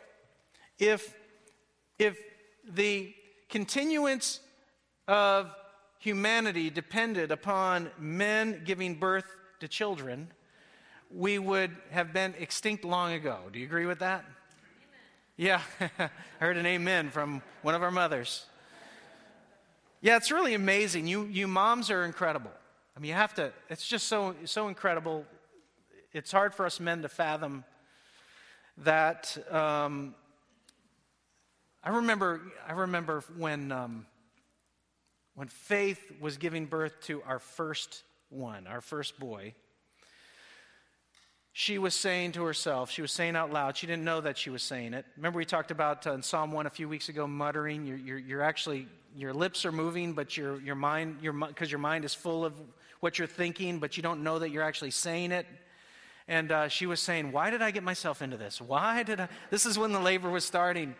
If, 0.79 1.15
if 1.99 2.19
the 2.69 3.15
continuance 3.49 4.41
of 5.07 5.55
humanity 5.99 6.71
depended 6.71 7.31
upon 7.31 7.91
men 7.99 8.63
giving 8.65 8.95
birth 8.95 9.27
to 9.61 9.69
children, 9.69 10.29
we 11.11 11.39
would 11.39 11.77
have 11.91 12.13
been 12.13 12.35
extinct 12.39 12.85
long 12.85 13.13
ago. 13.13 13.39
Do 13.53 13.59
you 13.59 13.67
agree 13.67 13.87
with 13.87 14.01
that? 14.01 14.25
Yeah, 15.41 15.63
I 16.01 16.11
heard 16.41 16.57
an 16.57 16.67
amen 16.67 17.11
from 17.11 17.43
one 17.63 17.77
of 17.77 17.85
our 17.85 17.93
mothers. 17.93 18.45
Yeah, 20.01 20.17
it's 20.17 20.33
really 20.33 20.55
amazing. 20.55 21.07
You, 21.07 21.27
you 21.27 21.47
moms 21.47 21.93
are 21.93 22.05
incredible. 22.05 22.51
I 22.97 22.99
mean, 22.99 23.11
you 23.11 23.15
have 23.15 23.35
to, 23.35 23.53
it's 23.71 23.87
just 23.87 24.09
so, 24.09 24.35
so 24.47 24.67
incredible. 24.67 25.25
It's 26.13 26.33
hard 26.33 26.57
for 26.57 26.67
us 26.67 26.81
men 26.81 27.03
to 27.03 27.09
fathom 27.09 27.63
that. 28.79 29.39
Um, 29.49 30.17
I 31.85 31.91
remember, 31.91 32.41
I 32.67 32.73
remember 32.73 33.23
when, 33.37 33.71
um, 33.71 34.07
when 35.37 35.47
Faith 35.47 36.03
was 36.21 36.37
giving 36.37 36.67
birth 36.67 37.01
to 37.03 37.23
our 37.23 37.39
first 37.39 38.03
one, 38.29 38.67
our 38.67 38.81
first 38.81 39.21
boy 39.21 39.55
she 41.59 41.77
was 41.77 41.93
saying 41.93 42.31
to 42.31 42.45
herself, 42.45 42.89
she 42.89 43.03
was 43.03 43.11
saying 43.11 43.35
out 43.35 43.53
loud, 43.53 43.77
she 43.77 43.89
didn't 43.89 44.05
know 44.05 44.21
that 44.21 44.39
she 44.39 44.49
was 44.49 44.63
saying 44.63 44.95
it. 44.95 45.05
Remember, 45.17 45.39
we 45.39 45.45
talked 45.45 45.73
about 45.73 46.07
uh, 46.07 46.13
in 46.13 46.23
Psalm 46.23 46.53
1 46.53 46.67
a 46.67 46.71
few 46.71 46.89
weeks 46.89 47.09
ago, 47.09 47.27
muttering. 47.27 47.85
You're, 47.85 47.97
you're, 47.97 48.19
you're 48.19 48.43
actually, 48.43 48.87
your 49.17 49.33
lips 49.33 49.67
are 49.67 49.73
moving, 49.73 50.13
but 50.13 50.37
your, 50.37 50.61
your 50.61 50.77
mind, 50.77 51.17
because 51.21 51.69
your, 51.69 51.71
your 51.71 51.79
mind 51.81 52.05
is 52.05 52.15
full 52.15 52.45
of 52.45 52.55
what 53.01 53.19
you're 53.19 53.27
thinking, 53.27 53.81
but 53.81 53.97
you 53.97 54.05
don't 54.05 54.23
know 54.23 54.39
that 54.39 54.51
you're 54.51 54.63
actually 54.63 54.93
saying 54.93 55.33
it. 55.33 55.47
And 56.29 56.53
uh, 56.53 56.69
she 56.69 56.87
was 56.87 57.01
saying, 57.01 57.33
Why 57.33 57.51
did 57.51 57.61
I 57.61 57.73
get 57.73 57.83
myself 57.83 58.23
into 58.23 58.37
this? 58.37 58.61
Why 58.61 59.03
did 59.03 59.19
I? 59.19 59.29
This 59.51 59.67
is 59.67 59.77
when 59.77 59.91
the 59.91 59.99
labor 59.99 60.31
was 60.31 60.45
starting. 60.45 60.95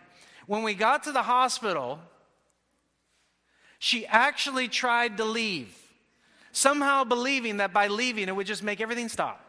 When 0.45 0.63
we 0.63 0.73
got 0.73 1.03
to 1.03 1.13
the 1.13 1.23
hospital, 1.23 1.99
she 3.77 4.05
actually 4.07 4.67
tried 4.67 5.15
to 5.17 5.23
leave, 5.23 5.73
somehow 6.51 7.05
believing 7.05 7.57
that 7.57 7.71
by 7.71 7.87
leaving 7.87 8.27
it 8.27 8.35
would 8.35 8.47
just 8.47 8.61
make 8.61 8.81
everything 8.81 9.07
stop. 9.07 9.45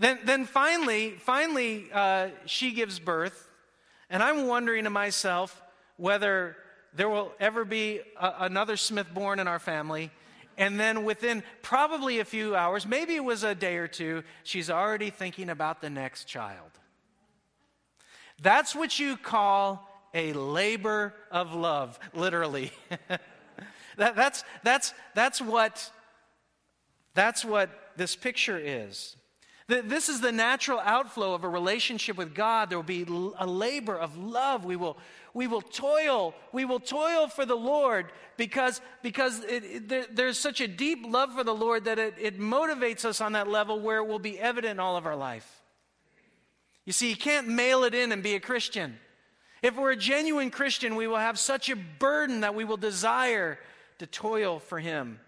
Then, 0.00 0.18
then 0.24 0.46
finally, 0.46 1.10
finally, 1.10 1.90
uh, 1.92 2.28
she 2.46 2.72
gives 2.72 2.98
birth, 2.98 3.50
and 4.08 4.22
I'm 4.22 4.46
wondering 4.46 4.84
to 4.84 4.90
myself 4.90 5.62
whether 5.98 6.56
there 6.94 7.10
will 7.10 7.32
ever 7.38 7.66
be 7.66 8.00
a, 8.18 8.32
another 8.40 8.78
Smith 8.78 9.12
born 9.12 9.38
in 9.38 9.46
our 9.46 9.58
family. 9.58 10.10
And 10.56 10.80
then 10.80 11.04
within 11.04 11.42
probably 11.60 12.18
a 12.18 12.24
few 12.24 12.56
hours, 12.56 12.86
maybe 12.86 13.14
it 13.14 13.24
was 13.24 13.44
a 13.44 13.54
day 13.54 13.76
or 13.76 13.86
two, 13.86 14.24
she's 14.42 14.70
already 14.70 15.10
thinking 15.10 15.50
about 15.50 15.82
the 15.82 15.90
next 15.90 16.24
child. 16.24 16.70
That's 18.40 18.74
what 18.74 18.98
you 18.98 19.18
call 19.18 19.86
a 20.14 20.32
labor 20.32 21.14
of 21.30 21.54
love, 21.54 21.98
literally. 22.14 22.72
that, 23.98 24.16
that's, 24.16 24.44
that's, 24.62 24.94
that's, 25.14 25.42
what, 25.42 25.92
that's 27.12 27.44
what 27.44 27.68
this 27.96 28.16
picture 28.16 28.58
is. 28.58 29.16
This 29.70 30.08
is 30.08 30.20
the 30.20 30.32
natural 30.32 30.80
outflow 30.80 31.32
of 31.32 31.44
a 31.44 31.48
relationship 31.48 32.16
with 32.16 32.34
God. 32.34 32.70
There 32.70 32.78
will 32.78 32.82
be 32.82 33.06
a 33.38 33.46
labor 33.46 33.96
of 33.96 34.16
love. 34.16 34.64
We 34.64 34.74
will, 34.74 34.98
we 35.32 35.46
will 35.46 35.60
toil. 35.60 36.34
We 36.50 36.64
will 36.64 36.80
toil 36.80 37.28
for 37.28 37.46
the 37.46 37.54
Lord 37.54 38.10
because, 38.36 38.80
because 39.00 39.44
it, 39.44 39.64
it, 39.64 39.88
there, 39.88 40.06
there's 40.10 40.38
such 40.38 40.60
a 40.60 40.66
deep 40.66 41.06
love 41.06 41.32
for 41.34 41.44
the 41.44 41.54
Lord 41.54 41.84
that 41.84 42.00
it, 42.00 42.14
it 42.20 42.40
motivates 42.40 43.04
us 43.04 43.20
on 43.20 43.32
that 43.34 43.46
level 43.46 43.78
where 43.78 43.98
it 43.98 44.08
will 44.08 44.18
be 44.18 44.40
evident 44.40 44.80
all 44.80 44.96
of 44.96 45.06
our 45.06 45.14
life. 45.14 45.62
You 46.84 46.92
see, 46.92 47.08
you 47.08 47.16
can't 47.16 47.46
mail 47.46 47.84
it 47.84 47.94
in 47.94 48.10
and 48.10 48.24
be 48.24 48.34
a 48.34 48.40
Christian. 48.40 48.98
If 49.62 49.76
we're 49.76 49.92
a 49.92 49.96
genuine 49.96 50.50
Christian, 50.50 50.96
we 50.96 51.06
will 51.06 51.16
have 51.16 51.38
such 51.38 51.68
a 51.68 51.76
burden 51.76 52.40
that 52.40 52.56
we 52.56 52.64
will 52.64 52.76
desire 52.76 53.56
to 53.98 54.06
toil 54.08 54.58
for 54.58 54.80
Him. 54.80 55.20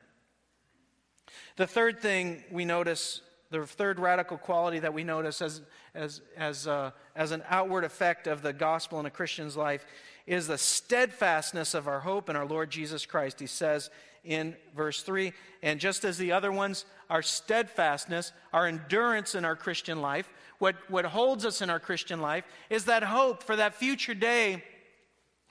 The 1.55 1.69
third 1.69 2.01
thing 2.01 2.43
we 2.51 2.65
notice 2.65 3.21
the 3.53 3.67
third 3.67 4.01
radical 4.01 4.39
quality 4.39 4.79
that 4.81 4.95
we 4.95 5.05
notice 5.05 5.43
as, 5.43 5.61
as, 5.95 6.23
as, 6.37 6.67
uh, 6.67 6.91
as 7.15 7.31
an 7.31 7.43
outward 7.49 7.85
effect 7.85 8.27
of 8.27 8.43
the 8.43 8.53
gospel 8.53 8.99
in 8.99 9.07
a 9.07 9.11
Christian's 9.11 9.57
life 9.57 9.85
is 10.27 10.47
the 10.47 10.59
steadfastness 10.59 11.75
of 11.75 11.87
our 11.87 12.01
hope 12.01 12.31
in 12.31 12.35
our 12.35 12.47
Lord 12.47 12.71
Jesus 12.71 13.05
Christ. 13.05 13.39
He 13.39 13.47
says 13.47 13.91
in 14.25 14.57
verse 14.75 15.03
3 15.03 15.33
And 15.63 15.79
just 15.79 16.05
as 16.05 16.17
the 16.17 16.33
other 16.33 16.51
ones, 16.51 16.87
our 17.11 17.23
steadfastness, 17.23 18.33
our 18.53 18.67
endurance 18.67 19.35
in 19.35 19.45
our 19.45 19.57
Christian 19.57 20.01
life, 20.01 20.33
what, 20.59 20.77
what 20.89 21.05
holds 21.05 21.45
us 21.45 21.61
in 21.61 21.69
our 21.69 21.81
Christian 21.81 22.21
life 22.21 22.45
is 22.71 22.87
that 22.87 23.03
hope 23.03 23.43
for 23.43 23.57
that 23.57 23.75
future 23.75 24.15
day 24.15 24.65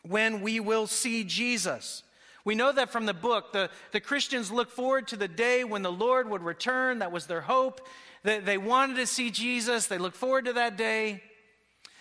when 0.03 0.41
we 0.41 0.59
will 0.59 0.87
see 0.87 1.23
Jesus. 1.23 2.01
We 2.43 2.55
know 2.55 2.71
that 2.71 2.91
from 2.91 3.05
the 3.05 3.13
book. 3.13 3.53
The, 3.53 3.69
the 3.91 3.99
Christians 3.99 4.51
look 4.51 4.71
forward 4.71 5.07
to 5.09 5.17
the 5.17 5.27
day 5.27 5.63
when 5.63 5.83
the 5.83 5.91
Lord 5.91 6.29
would 6.29 6.41
return. 6.41 6.99
That 6.99 7.11
was 7.11 7.27
their 7.27 7.41
hope. 7.41 7.87
They, 8.23 8.39
they 8.39 8.57
wanted 8.57 8.95
to 8.97 9.07
see 9.07 9.29
Jesus. 9.29 9.87
They 9.87 9.97
look 9.97 10.15
forward 10.15 10.45
to 10.45 10.53
that 10.53 10.77
day. 10.77 11.21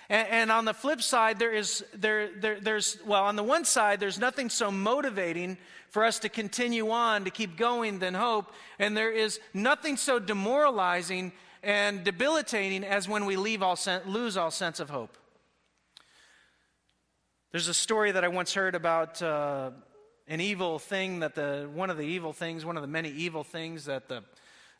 And, 0.09 0.29
and 0.29 0.53
on 0.53 0.65
the 0.65 0.75
flip 0.75 1.03
side, 1.03 1.39
there 1.39 1.53
is, 1.53 1.85
there, 1.95 2.31
there, 2.35 2.59
there's, 2.61 2.99
well, 3.07 3.25
on 3.25 3.37
the 3.37 3.43
one 3.43 3.65
side, 3.65 4.01
there's 4.01 4.19
nothing 4.19 4.49
so 4.49 4.71
motivating 4.71 5.59
for 5.91 6.05
us 6.05 6.19
to 6.21 6.29
continue 6.29 6.91
on, 6.91 7.25
to 7.25 7.31
keep 7.31 7.57
going 7.57 7.99
than 7.99 8.15
hope. 8.15 8.53
And 8.79 8.97
there 8.97 9.13
is 9.13 9.41
nothing 9.53 9.97
so 9.97 10.19
demoralizing 10.19 11.33
and 11.63 12.05
debilitating 12.05 12.85
as 12.85 13.09
when 13.09 13.27
we 13.27 13.37
leave 13.37 13.63
all 13.63 13.77
sen- 13.77 14.03
lose 14.07 14.37
all 14.37 14.51
sense 14.51 14.81
of 14.81 14.89
hope. 14.89 15.17
There's 17.53 17.69
a 17.69 17.75
story 17.75 18.13
that 18.13 18.25
I 18.25 18.29
once 18.29 18.55
heard 18.55 18.75
about. 18.75 19.21
Uh, 19.21 19.71
an 20.31 20.41
evil 20.41 20.79
thing 20.79 21.19
that 21.19 21.35
the 21.35 21.69
one 21.75 21.91
of 21.91 21.97
the 21.97 22.05
evil 22.05 22.33
things, 22.33 22.65
one 22.65 22.77
of 22.77 22.83
the 22.83 22.89
many 22.89 23.11
evil 23.11 23.43
things 23.43 23.87
that 23.87 24.09
the 24.09 24.23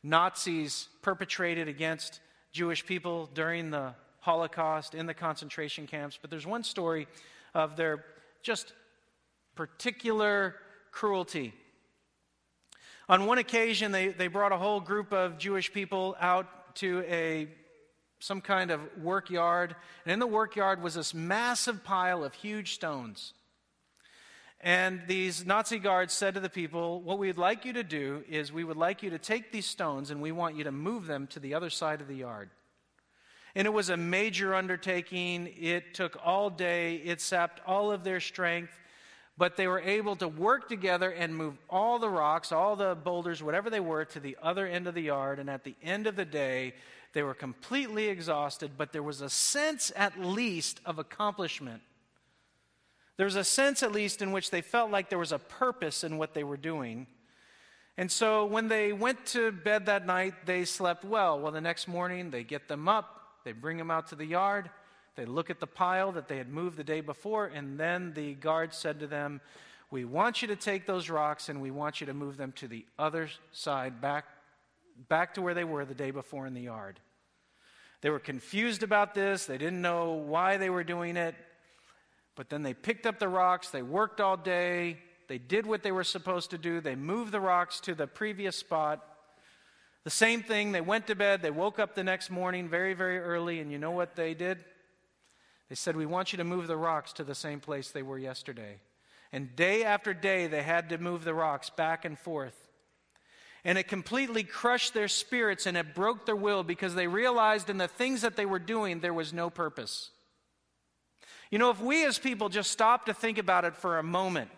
Nazis 0.03 0.89
perpetrated 1.03 1.67
against 1.67 2.21
Jewish 2.53 2.87
people 2.87 3.29
during 3.35 3.71
the 3.71 3.93
Holocaust 4.21 4.95
in 4.95 5.07
the 5.07 5.13
concentration 5.13 5.89
camps. 5.89 6.17
But 6.21 6.31
there's 6.31 6.47
one 6.47 6.63
story 6.63 7.09
of 7.53 7.77
their 7.77 8.05
just 8.43 8.73
particular 9.57 10.55
cruelty. 10.93 11.53
On 13.09 13.27
one 13.27 13.39
occasion, 13.39 13.91
they, 13.91 14.09
they 14.09 14.29
brought 14.29 14.53
a 14.53 14.57
whole 14.57 14.79
group 14.79 15.13
of 15.13 15.37
Jewish 15.37 15.73
people 15.73 16.17
out 16.21 16.77
to 16.77 17.03
a 17.09 17.49
some 18.21 18.41
kind 18.41 18.71
of 18.71 18.81
work 19.03 19.31
yard. 19.31 19.75
And 20.05 20.13
in 20.13 20.21
the 20.21 20.27
work 20.29 20.55
yard 20.55 20.81
was 20.81 20.95
this 20.95 21.13
massive 21.13 21.83
pile 21.83 22.23
of 22.23 22.35
huge 22.35 22.75
stones. 22.75 23.33
And 24.63 25.03
these 25.07 25.47
Nazi 25.47 25.79
guards 25.79 26.13
said 26.13 26.35
to 26.35 26.41
the 26.41 26.51
people, 26.51 27.01
What 27.01 27.19
we'd 27.19 27.39
like 27.39 27.65
you 27.65 27.73
to 27.75 27.83
do 27.83 28.25
is 28.29 28.53
we 28.53 28.65
would 28.65 28.77
like 28.77 29.03
you 29.03 29.11
to 29.11 29.19
take 29.19 29.53
these 29.53 29.67
stones 29.67 30.11
and 30.11 30.21
we 30.21 30.33
want 30.33 30.57
you 30.57 30.65
to 30.65 30.73
move 30.73 31.07
them 31.07 31.27
to 31.29 31.41
the 31.41 31.55
other 31.55 31.71
side 31.71 32.01
of 32.01 32.09
the 32.09 32.17
yard. 32.17 32.51
And 33.55 33.67
it 33.67 33.71
was 33.71 33.89
a 33.89 33.97
major 33.97 34.55
undertaking. 34.55 35.53
It 35.59 35.95
took 35.95 36.17
all 36.23 36.51
day, 36.51 36.97
it 36.97 37.21
sapped 37.21 37.61
all 37.67 37.91
of 37.91 38.05
their 38.05 38.21
strength, 38.21 38.79
but 39.39 39.57
they 39.57 39.67
were 39.67 39.81
able 39.81 40.15
to 40.17 40.29
work 40.29 40.69
together 40.69 41.11
and 41.11 41.35
move 41.35 41.55
all 41.69 41.99
the 41.99 42.11
rocks, 42.11 42.53
all 42.53 42.77
the 42.77 42.95
boulders, 42.95 43.43
whatever 43.43 43.71
they 43.71 43.81
were, 43.81 44.05
to 44.05 44.21
the 44.21 44.37
other 44.43 44.67
end 44.67 44.87
of 44.87 44.95
the 44.95 45.03
yard. 45.03 45.39
And 45.39 45.49
at 45.49 45.65
the 45.65 45.75
end 45.83 46.07
of 46.07 46.17
the 46.17 46.27
day, 46.27 46.75
they 47.13 47.23
were 47.23 47.35
completely 47.35 48.09
exhausted, 48.09 48.73
but 48.77 48.93
there 48.93 49.03
was 49.03 49.21
a 49.23 49.31
sense, 49.31 49.91
at 49.97 50.21
least, 50.21 50.81
of 50.85 50.99
accomplishment. 50.99 51.83
There 53.21 53.27
was 53.27 53.37
a 53.37 53.45
sense, 53.45 53.83
at 53.83 53.93
least, 53.93 54.23
in 54.23 54.33
which 54.33 54.51
they 54.51 54.63
felt 54.63 54.91
like 54.91 55.11
there 55.11 55.19
was 55.19 55.31
a 55.31 55.39
purpose 55.39 56.05
in 56.05 56.17
what 56.17 56.33
they 56.33 56.43
were 56.43 56.57
doing. 56.57 57.07
And 57.99 58.11
so 58.11 58.47
when 58.47 58.69
they 58.69 58.95
went 58.95 59.27
to 59.27 59.53
bed 59.53 59.85
that 59.85 60.07
night, 60.07 60.47
they 60.47 60.65
slept 60.65 61.05
well. 61.05 61.39
Well, 61.39 61.53
the 61.53 61.61
next 61.61 61.87
morning, 61.87 62.31
they 62.31 62.45
get 62.45 62.67
them 62.67 62.89
up, 62.89 63.43
they 63.45 63.53
bring 63.53 63.77
them 63.77 63.91
out 63.91 64.07
to 64.07 64.15
the 64.15 64.25
yard, 64.25 64.71
they 65.17 65.27
look 65.27 65.51
at 65.51 65.61
the 65.61 65.67
pile 65.67 66.13
that 66.13 66.29
they 66.29 66.39
had 66.39 66.49
moved 66.49 66.79
the 66.79 66.83
day 66.83 67.03
before, 67.03 67.49
and 67.49 67.79
then 67.79 68.15
the 68.15 68.33
guard 68.33 68.73
said 68.73 68.99
to 69.01 69.07
them, 69.07 69.43
We 69.91 70.07
want 70.07 70.41
you 70.41 70.49
to 70.49 70.57
take 70.57 70.87
those 70.87 71.11
rocks 71.11 71.51
and 71.51 71.61
we 71.61 71.71
want 71.71 72.01
you 72.01 72.07
to 72.07 72.15
move 72.15 72.39
them 72.39 72.53
to 72.53 72.69
the 72.69 72.87
other 72.99 73.29
side, 73.53 74.01
back 74.01 74.25
back 75.11 75.35
to 75.35 75.43
where 75.43 75.53
they 75.53 75.65
were 75.65 75.85
the 75.85 75.93
day 75.93 76.11
before 76.11 76.47
in 76.47 76.55
the 76.55 76.63
yard. 76.63 76.99
They 78.01 78.09
were 78.09 78.19
confused 78.19 78.83
about 78.83 79.13
this. 79.15 79.45
They 79.45 79.59
didn't 79.59 79.83
know 79.83 80.13
why 80.13 80.57
they 80.57 80.71
were 80.71 80.85
doing 80.85 81.19
it. 81.19 81.35
But 82.41 82.49
then 82.49 82.63
they 82.63 82.73
picked 82.73 83.05
up 83.05 83.19
the 83.19 83.29
rocks. 83.29 83.69
They 83.69 83.83
worked 83.83 84.19
all 84.19 84.39
day. 84.39 84.97
They 85.29 85.37
did 85.37 85.67
what 85.67 85.83
they 85.83 85.93
were 85.93 86.05
supposed 86.05 86.49
to 86.53 86.57
do. 86.57 86.81
They 86.81 86.95
moved 86.95 87.33
the 87.33 87.39
rocks 87.41 87.81
to 87.81 87.95
the 87.95 88.07
previous 88.07 88.57
spot. 88.57 89.05
The 90.05 90.11
same 90.11 90.43
thing, 90.43 90.73
they 90.73 90.81
went 90.81 91.07
to 91.09 91.15
bed. 91.15 91.43
They 91.43 91.51
woke 91.51 91.79
up 91.79 91.95
the 91.95 92.03
next 92.03 92.31
morning 92.31 92.67
very, 92.67 92.95
very 92.95 93.19
early. 93.19 93.61
And 93.61 93.71
you 93.71 93.77
know 93.77 93.91
what 93.91 94.17
they 94.17 94.33
did? 94.33 94.65
They 95.69 95.75
said, 95.75 95.97
We 95.97 96.07
want 96.07 96.33
you 96.33 96.39
to 96.39 96.45
move 96.45 96.67
the 96.67 96.79
rocks 96.79 97.13
to 97.13 97.25
the 97.25 97.35
same 97.35 97.61
place 97.61 97.91
they 97.91 98.03
were 98.03 98.19
yesterday. 98.19 98.79
And 99.33 99.55
day 99.55 99.85
after 99.85 100.15
day, 100.15 100.47
they 100.47 100.63
had 100.63 100.89
to 100.89 100.97
move 100.97 101.25
the 101.25 101.35
rocks 101.35 101.69
back 101.69 102.07
and 102.07 102.19
forth. 102.19 102.57
And 103.65 103.77
it 103.77 103.87
completely 103.87 104.45
crushed 104.45 104.95
their 104.95 105.09
spirits 105.09 105.67
and 105.67 105.77
it 105.77 105.95
broke 105.95 106.25
their 106.25 106.35
will 106.35 106.63
because 106.63 106.95
they 106.95 107.07
realized 107.07 107.69
in 107.69 107.77
the 107.77 107.87
things 107.87 108.23
that 108.23 108.37
they 108.37 108.47
were 108.47 108.59
doing 108.59 109.01
there 109.01 109.13
was 109.13 109.35
no 109.35 109.51
purpose. 109.51 110.09
You 111.51 111.59
know, 111.59 111.71
if 111.71 111.81
we 111.81 112.05
as 112.05 112.19
people 112.19 112.49
just 112.49 112.71
stop 112.71 113.07
to 113.07 113.15
think 113.15 113.39
about 113.39 113.65
it 113.65 113.75
for 113.75 113.99
a 113.99 114.03
moment, 114.03 114.51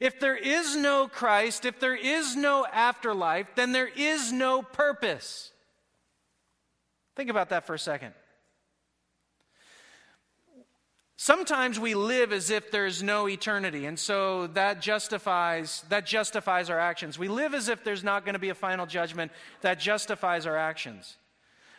if 0.00 0.18
there 0.18 0.36
is 0.36 0.76
no 0.76 1.06
Christ, 1.08 1.64
if 1.64 1.78
there 1.78 1.94
is 1.94 2.34
no 2.34 2.66
afterlife, 2.66 3.54
then 3.54 3.72
there 3.72 3.88
is 3.88 4.32
no 4.32 4.62
purpose. 4.62 5.52
Think 7.14 7.30
about 7.30 7.50
that 7.50 7.64
for 7.64 7.74
a 7.74 7.78
second. 7.78 8.12
Sometimes 11.16 11.78
we 11.78 11.94
live 11.94 12.32
as 12.32 12.50
if 12.50 12.72
there's 12.72 13.02
no 13.02 13.28
eternity, 13.28 13.86
and 13.86 13.98
so 13.98 14.48
that 14.48 14.82
justifies, 14.82 15.84
that 15.88 16.04
justifies 16.04 16.68
our 16.68 16.78
actions. 16.78 17.18
We 17.18 17.28
live 17.28 17.54
as 17.54 17.68
if 17.68 17.84
there's 17.84 18.02
not 18.02 18.24
going 18.24 18.34
to 18.34 18.40
be 18.40 18.48
a 18.48 18.54
final 18.54 18.84
judgment. 18.84 19.30
That 19.60 19.78
justifies 19.78 20.44
our 20.44 20.56
actions. 20.56 21.16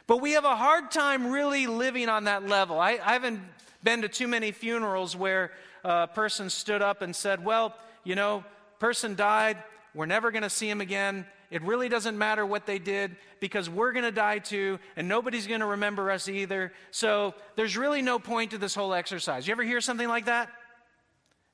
But 0.08 0.22
we 0.22 0.34
have 0.34 0.46
a 0.46 0.56
hard 0.56 0.92
time 0.92 1.32
really 1.32 1.68
living 1.68 2.10
on 2.10 2.26
that 2.26 2.48
level. 2.48 2.80
I, 2.80 3.00
I 3.04 3.14
haven't 3.14 3.42
been 3.84 4.02
to 4.04 4.08
too 4.08 4.28
many 4.28 4.52
funerals 4.52 5.16
where 5.16 5.52
a 5.84 6.08
person 6.08 6.50
stood 6.50 6.82
up 6.82 7.02
and 7.02 7.16
said, 7.16 7.44
Well, 7.44 7.76
you 8.04 8.16
know, 8.16 8.44
person 8.80 9.16
died, 9.16 9.58
we're 9.94 10.06
never 10.06 10.32
going 10.32 10.44
to 10.44 10.50
see 10.50 10.70
him 10.70 10.82
again. 10.82 11.26
It 11.52 11.62
really 11.62 11.90
doesn't 11.90 12.18
matter 12.18 12.46
what 12.46 12.66
they 12.66 12.80
did 12.80 13.16
because 13.40 13.70
we're 13.70 13.94
going 13.94 14.04
to 14.06 14.12
die 14.12 14.40
too, 14.40 14.80
and 14.96 15.08
nobody's 15.08 15.48
going 15.48 15.60
to 15.62 15.68
remember 15.68 16.12
us 16.12 16.28
either. 16.28 16.74
So 16.92 17.34
there's 17.56 17.78
really 17.78 18.02
no 18.02 18.20
point 18.20 18.52
to 18.52 18.58
this 18.58 18.76
whole 18.76 18.94
exercise. 18.94 19.48
You 19.48 19.52
ever 19.54 19.64
hear 19.64 19.82
something 19.82 20.08
like 20.08 20.26
that? 20.26 20.50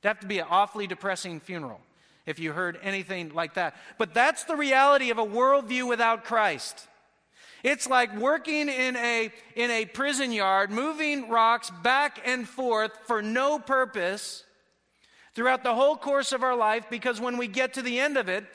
It'd 0.02 0.08
have 0.08 0.20
to 0.22 0.28
be 0.28 0.40
an 0.40 0.48
awfully 0.50 0.88
depressing 0.88 1.40
funeral 1.40 1.82
if 2.26 2.40
you 2.40 2.54
heard 2.54 2.80
anything 2.82 3.34
like 3.34 3.56
that. 3.56 3.76
But 3.98 4.14
that's 4.14 4.46
the 4.46 4.56
reality 4.56 5.12
of 5.12 5.18
a 5.18 5.26
worldview 5.26 5.88
without 5.88 6.24
Christ. 6.24 6.88
It's 7.64 7.88
like 7.88 8.16
working 8.18 8.70
in 8.70 8.96
a, 8.96 9.32
in 9.56 9.72
a 9.72 9.86
prison 9.86 10.32
yard, 10.32 10.72
moving 10.72 11.30
rocks 11.30 11.70
back 11.84 12.22
and 12.26 12.48
forth 12.48 12.92
for 13.06 13.22
no 13.22 13.60
purpose 13.60 14.44
throughout 15.36 15.64
the 15.64 15.76
whole 15.76 15.96
course 15.96 16.32
of 16.32 16.44
our 16.44 16.56
life 16.56 16.86
because 16.90 17.22
when 17.22 17.38
we 17.38 17.48
get 17.48 17.74
to 17.76 17.82
the 17.82 18.00
end 18.00 18.18
of 18.18 18.30
it, 18.30 18.46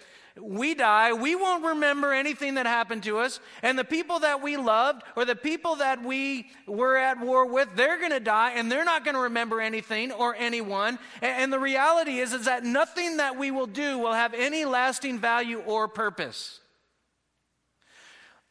we 0.41 0.75
die, 0.75 1.15
we 1.15 1.35
won't 1.35 1.65
remember 1.65 2.13
anything 2.13 2.55
that 2.55 2.67
happened 2.67 3.03
to 3.05 3.19
us. 3.19 3.41
And 3.63 3.79
the 3.79 3.85
people 3.85 4.21
that 4.21 4.43
we 4.43 4.57
loved 4.57 5.03
or 5.17 5.25
the 5.25 5.37
people 5.37 5.77
that 5.77 6.03
we 6.03 6.49
were 6.67 6.97
at 6.97 7.21
war 7.21 7.47
with, 7.47 7.69
they're 7.75 7.99
going 7.99 8.13
to 8.13 8.21
die 8.21 8.53
and 8.53 8.71
they're 8.71 8.85
not 8.85 9.05
going 9.05 9.15
to 9.15 9.23
remember 9.23 9.61
anything 9.61 10.13
or 10.13 10.35
anyone. 10.37 10.99
And 11.23 11.53
the 11.53 11.59
reality 11.59 12.19
is, 12.19 12.35
is 12.35 12.45
that 12.45 12.65
nothing 12.65 13.17
that 13.17 13.39
we 13.39 13.51
will 13.51 13.67
do 13.67 13.99
will 13.99 14.13
have 14.13 14.35
any 14.35 14.65
lasting 14.67 15.19
value 15.19 15.61
or 15.61 15.89
purpose. 15.89 16.61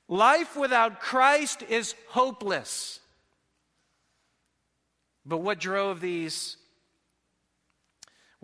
Life 0.08 0.56
without 0.56 1.00
Christ 1.00 1.64
is 1.68 1.96
hopeless. 2.10 3.00
But 5.26 5.40
what 5.40 5.60
drove 5.60 6.02
these 6.02 6.58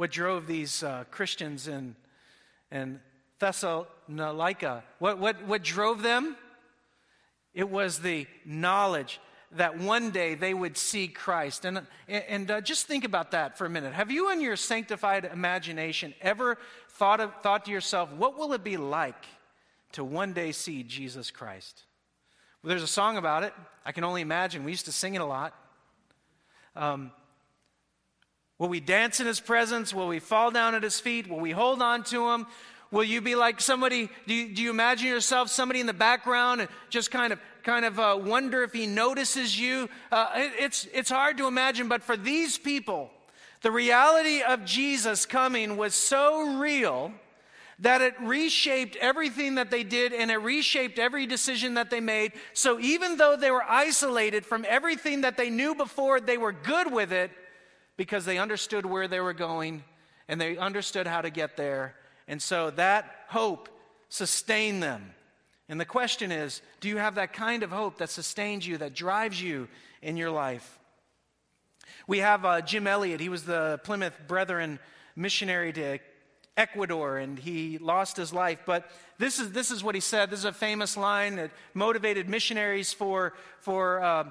what 0.02 0.10
drove 0.10 0.48
these 0.48 0.82
uh, 0.82 1.04
Christians 1.12 1.68
in, 1.68 1.96
in 2.72 3.00
Thessalonica. 3.38 4.84
What, 4.98 5.20
what, 5.20 5.44
what 5.46 5.64
drove 5.64 6.02
them? 6.02 6.36
It 7.54 7.70
was 7.70 8.00
the 8.00 8.26
knowledge 8.44 9.20
that 9.52 9.78
one 9.78 10.10
day 10.10 10.34
they 10.34 10.56
would 10.56 10.76
see 10.76 11.08
Christ. 11.08 11.66
And, 11.66 11.86
and 12.08 12.50
uh, 12.50 12.62
just 12.62 12.88
think 12.88 13.04
about 13.04 13.30
that 13.32 13.60
for 13.60 13.66
a 13.66 13.70
minute. 13.70 13.94
Have 13.94 14.10
you, 14.10 14.32
in 14.32 14.42
your 14.42 14.56
sanctified 14.56 15.26
imagination, 15.26 16.16
ever 16.20 16.58
thought, 16.90 17.20
of, 17.20 17.32
thought 17.44 17.66
to 17.66 17.72
yourself, 17.72 18.12
what 18.14 18.40
will 18.40 18.54
it 18.54 18.64
be 18.64 18.78
like 18.78 19.26
to 19.94 20.04
one 20.04 20.34
day 20.34 20.52
see 20.52 20.84
Jesus 20.84 21.32
Christ? 21.32 21.84
Well, 22.62 22.70
there's 22.70 22.84
a 22.84 22.88
song 22.88 23.18
about 23.18 23.44
it. 23.44 23.54
I 23.86 23.92
can 23.92 24.04
only 24.04 24.22
imagine. 24.22 24.64
We 24.64 24.72
used 24.72 24.86
to 24.86 24.92
sing 24.92 25.16
it 25.16 25.22
a 25.22 25.26
lot. 25.26 25.54
Um, 26.76 27.12
will 28.60 28.70
we 28.70 28.80
dance 28.80 29.20
in 29.20 29.28
his 29.28 29.40
presence? 29.40 29.94
Will 29.94 30.08
we 30.08 30.20
fall 30.20 30.52
down 30.52 30.76
at 30.76 30.84
his 30.84 31.00
feet? 31.00 31.28
Will 31.28 31.40
we 31.40 31.52
hold 31.52 31.82
on 31.82 32.04
to 32.06 32.30
him? 32.30 32.46
Will 32.92 33.04
you 33.04 33.22
be 33.22 33.36
like 33.36 33.62
somebody? 33.62 34.10
Do 34.28 34.34
you, 34.34 34.54
do 34.54 34.62
you 34.62 34.70
imagine 34.70 35.08
yourself 35.08 35.50
somebody 35.50 35.80
in 35.80 35.88
the 35.88 35.94
background 35.94 36.62
and 36.62 36.70
just 36.90 37.10
kind 37.10 37.32
of 37.32 37.40
kind 37.64 37.86
of 37.86 38.00
uh, 38.00 38.20
wonder 38.22 38.64
if 38.64 38.74
he 38.74 38.86
notices 38.86 39.58
you? 39.58 39.90
Uh, 40.12 40.30
it, 40.36 40.52
it's 40.60 40.88
it's 40.94 41.10
hard 41.10 41.38
to 41.38 41.48
imagine, 41.48 41.88
but 41.88 42.04
for 42.04 42.18
these 42.18 42.58
people, 42.58 43.10
the 43.62 43.72
reality 43.72 44.42
of 44.42 44.66
Jesus 44.66 45.26
coming 45.26 45.78
was 45.78 45.96
so 45.96 46.58
real 46.58 47.14
that 47.82 48.02
it 48.02 48.14
reshaped 48.22 48.96
everything 48.98 49.56
that 49.56 49.70
they 49.70 49.84
did 49.84 50.14
and 50.14 50.32
it 50.32 50.38
reshaped 50.38 50.98
every 50.98 51.26
decision 51.26 51.74
that 51.76 51.90
they 51.90 52.00
made. 52.00 52.32
So 52.54 52.80
even 52.80 53.18
though 53.18 53.36
they 53.36 53.52
were 53.52 53.64
isolated 53.64 54.46
from 54.46 54.66
everything 54.68 55.22
that 55.22 55.38
they 55.38 55.50
knew 55.50 55.76
before, 55.76 56.20
they 56.20 56.38
were 56.38 56.52
good 56.52 56.92
with 56.92 57.12
it 57.12 57.32
because 57.98 58.24
they 58.26 58.38
understood 58.38 58.86
where 58.86 59.08
they 59.08 59.20
were 59.20 59.34
going 59.34 59.84
and 60.28 60.40
they 60.40 60.58
understood 60.58 61.08
how 61.08 61.22
to 61.22 61.30
get 61.30 61.58
there 61.58 61.96
and 62.32 62.42
so 62.42 62.70
that 62.72 63.14
hope 63.28 63.68
sustained 64.08 64.82
them. 64.82 65.14
And 65.68 65.80
the 65.80 65.86
question 65.86 66.32
is 66.32 66.62
do 66.80 66.88
you 66.88 66.96
have 66.96 67.16
that 67.16 67.34
kind 67.34 67.62
of 67.62 67.72
hope 67.72 67.98
that 67.98 68.10
sustains 68.10 68.66
you, 68.66 68.78
that 68.78 68.94
drives 68.94 69.42
you 69.42 69.68
in 70.02 70.16
your 70.16 70.32
life? 70.32 70.80
We 72.08 72.20
have 72.20 72.46
uh, 72.46 72.62
Jim 72.62 72.88
Elliot. 72.88 73.20
He 73.20 73.28
was 73.28 73.44
the 73.44 73.82
Plymouth 73.84 74.18
Brethren 74.30 74.80
missionary 75.14 75.74
to 75.74 76.00
Ecuador 76.58 77.18
and 77.18 77.40
he 77.40 77.78
lost 77.78 78.18
his 78.18 78.34
life. 78.34 78.60
But 78.66 78.90
this 79.18 79.40
is, 79.40 79.52
this 79.52 79.72
is 79.72 79.84
what 79.84 79.96
he 79.96 80.02
said. 80.02 80.30
This 80.30 80.40
is 80.40 80.46
a 80.46 80.54
famous 80.54 80.98
line 80.98 81.38
that 81.38 81.52
motivated 81.74 82.28
missionaries 82.28 82.92
for, 82.92 83.34
for 83.60 84.02
uh, 84.02 84.30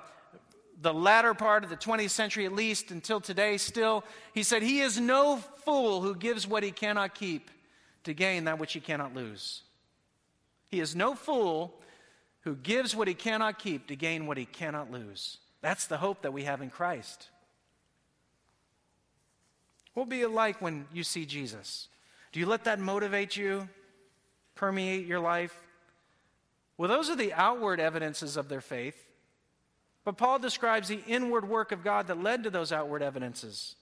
the 0.80 0.92
latter 0.92 1.34
part 1.34 1.64
of 1.64 1.70
the 1.70 1.76
20th 1.76 2.10
century, 2.10 2.46
at 2.46 2.52
least 2.52 2.90
until 2.90 3.20
today, 3.20 3.56
still. 3.56 4.04
He 4.34 4.42
said, 4.42 4.62
He 4.62 4.80
is 4.80 4.98
no 4.98 5.36
fool 5.64 6.00
who 6.00 6.14
gives 6.14 6.46
what 6.46 6.62
he 6.62 6.70
cannot 6.70 7.14
keep 7.14 7.50
to 8.04 8.14
gain 8.14 8.44
that 8.44 8.58
which 8.58 8.72
he 8.72 8.80
cannot 8.80 9.14
lose. 9.14 9.62
He 10.68 10.80
is 10.80 10.94
no 10.94 11.14
fool 11.14 11.74
who 12.42 12.54
gives 12.56 12.96
what 12.96 13.08
he 13.08 13.14
cannot 13.14 13.58
keep 13.58 13.88
to 13.88 13.96
gain 13.96 14.26
what 14.26 14.38
he 14.38 14.46
cannot 14.46 14.90
lose. 14.90 15.38
That's 15.60 15.86
the 15.86 15.98
hope 15.98 16.22
that 16.22 16.32
we 16.32 16.44
have 16.44 16.62
in 16.62 16.70
Christ. 16.70 17.28
What 19.92 20.04
will 20.04 20.10
be 20.10 20.22
it 20.22 20.30
like 20.30 20.62
when 20.62 20.86
you 20.92 21.02
see 21.02 21.26
Jesus? 21.26 21.88
Do 22.32 22.40
you 22.40 22.46
let 22.46 22.64
that 22.64 22.78
motivate 22.78 23.36
you, 23.36 23.68
permeate 24.54 25.06
your 25.06 25.20
life? 25.20 25.54
Well, 26.76 26.88
those 26.88 27.10
are 27.10 27.16
the 27.16 27.32
outward 27.32 27.80
evidences 27.80 28.36
of 28.36 28.48
their 28.48 28.60
faith. 28.60 28.96
But 30.04 30.16
Paul 30.16 30.38
describes 30.38 30.88
the 30.88 31.02
inward 31.06 31.48
work 31.48 31.72
of 31.72 31.84
God 31.84 32.06
that 32.06 32.22
led 32.22 32.44
to 32.44 32.50
those 32.50 32.72
outward 32.72 33.02
evidences 33.02 33.76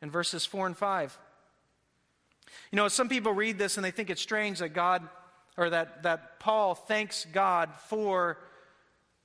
in 0.00 0.10
verses 0.10 0.46
4 0.46 0.68
and 0.68 0.76
5. 0.76 1.18
You 2.70 2.76
know, 2.76 2.88
some 2.88 3.08
people 3.08 3.32
read 3.32 3.58
this 3.58 3.76
and 3.76 3.84
they 3.84 3.90
think 3.90 4.10
it's 4.10 4.22
strange 4.22 4.60
that 4.60 4.70
God, 4.70 5.06
or 5.56 5.70
that, 5.70 6.02
that 6.04 6.40
Paul 6.40 6.74
thanks 6.74 7.26
God 7.32 7.70
for 7.88 8.38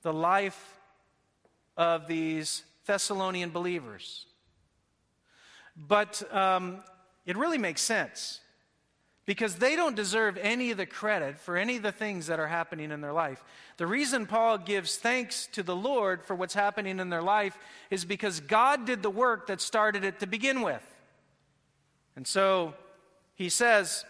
the 0.02 0.12
life 0.12 0.78
of 1.76 2.06
these 2.06 2.64
Thessalonian 2.86 3.50
believers. 3.50 4.26
But 5.76 6.22
um, 6.34 6.82
it 7.26 7.36
really 7.36 7.58
makes 7.58 7.82
sense 7.82 8.40
because 9.26 9.56
they 9.56 9.76
don't 9.76 9.94
deserve 9.94 10.36
any 10.38 10.70
of 10.70 10.76
the 10.76 10.86
credit 10.86 11.38
for 11.38 11.56
any 11.56 11.76
of 11.76 11.82
the 11.82 11.92
things 11.92 12.26
that 12.26 12.40
are 12.40 12.48
happening 12.48 12.90
in 12.90 13.00
their 13.00 13.12
life. 13.12 13.44
The 13.76 13.86
reason 13.86 14.26
Paul 14.26 14.58
gives 14.58 14.96
thanks 14.96 15.46
to 15.52 15.62
the 15.62 15.76
Lord 15.76 16.24
for 16.24 16.34
what's 16.34 16.54
happening 16.54 16.98
in 16.98 17.10
their 17.10 17.22
life 17.22 17.56
is 17.90 18.04
because 18.04 18.40
God 18.40 18.86
did 18.86 19.02
the 19.02 19.10
work 19.10 19.46
that 19.46 19.60
started 19.60 20.04
it 20.04 20.18
to 20.20 20.26
begin 20.26 20.62
with. 20.62 20.82
And 22.16 22.26
so 22.26 22.74
he 23.34 23.48
says 23.48 24.04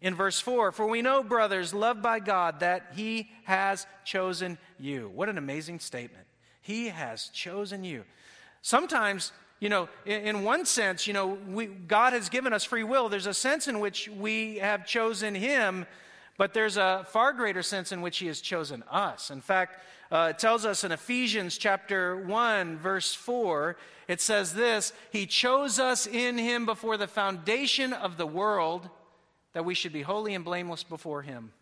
in 0.00 0.14
verse 0.14 0.40
4 0.40 0.72
For 0.72 0.86
we 0.86 1.02
know, 1.02 1.22
brothers, 1.22 1.74
loved 1.74 2.02
by 2.02 2.18
God, 2.18 2.60
that 2.60 2.92
he 2.96 3.30
has 3.44 3.86
chosen 4.04 4.58
you. 4.78 5.10
What 5.14 5.28
an 5.28 5.38
amazing 5.38 5.80
statement. 5.80 6.26
He 6.62 6.88
has 6.88 7.28
chosen 7.28 7.84
you. 7.84 8.04
Sometimes 8.62 9.32
you 9.60 9.68
know, 9.68 9.88
in, 10.06 10.22
in 10.22 10.42
one 10.42 10.64
sense, 10.64 11.06
you 11.06 11.12
know, 11.12 11.38
we, 11.48 11.66
God 11.66 12.14
has 12.14 12.30
given 12.30 12.52
us 12.52 12.64
free 12.64 12.82
will. 12.82 13.08
There's 13.08 13.26
a 13.26 13.34
sense 13.34 13.68
in 13.68 13.78
which 13.78 14.08
we 14.08 14.56
have 14.56 14.86
chosen 14.86 15.34
Him, 15.34 15.86
but 16.38 16.54
there's 16.54 16.78
a 16.78 17.06
far 17.10 17.34
greater 17.34 17.62
sense 17.62 17.92
in 17.92 18.00
which 18.00 18.18
He 18.18 18.26
has 18.26 18.40
chosen 18.40 18.82
us. 18.90 19.30
In 19.30 19.42
fact, 19.42 19.78
uh, 20.10 20.28
it 20.30 20.38
tells 20.38 20.64
us 20.64 20.82
in 20.82 20.90
Ephesians 20.90 21.58
chapter 21.58 22.16
1, 22.16 22.78
verse 22.78 23.14
4, 23.14 23.76
it 24.08 24.20
says 24.20 24.54
this 24.54 24.94
He 25.12 25.26
chose 25.26 25.78
us 25.78 26.06
in 26.06 26.38
Him 26.38 26.64
before 26.64 26.96
the 26.96 27.06
foundation 27.06 27.92
of 27.92 28.16
the 28.16 28.26
world 28.26 28.88
that 29.52 29.64
we 29.64 29.74
should 29.74 29.92
be 29.92 30.02
holy 30.02 30.34
and 30.34 30.44
blameless 30.44 30.84
before 30.84 31.20
Him. 31.20 31.52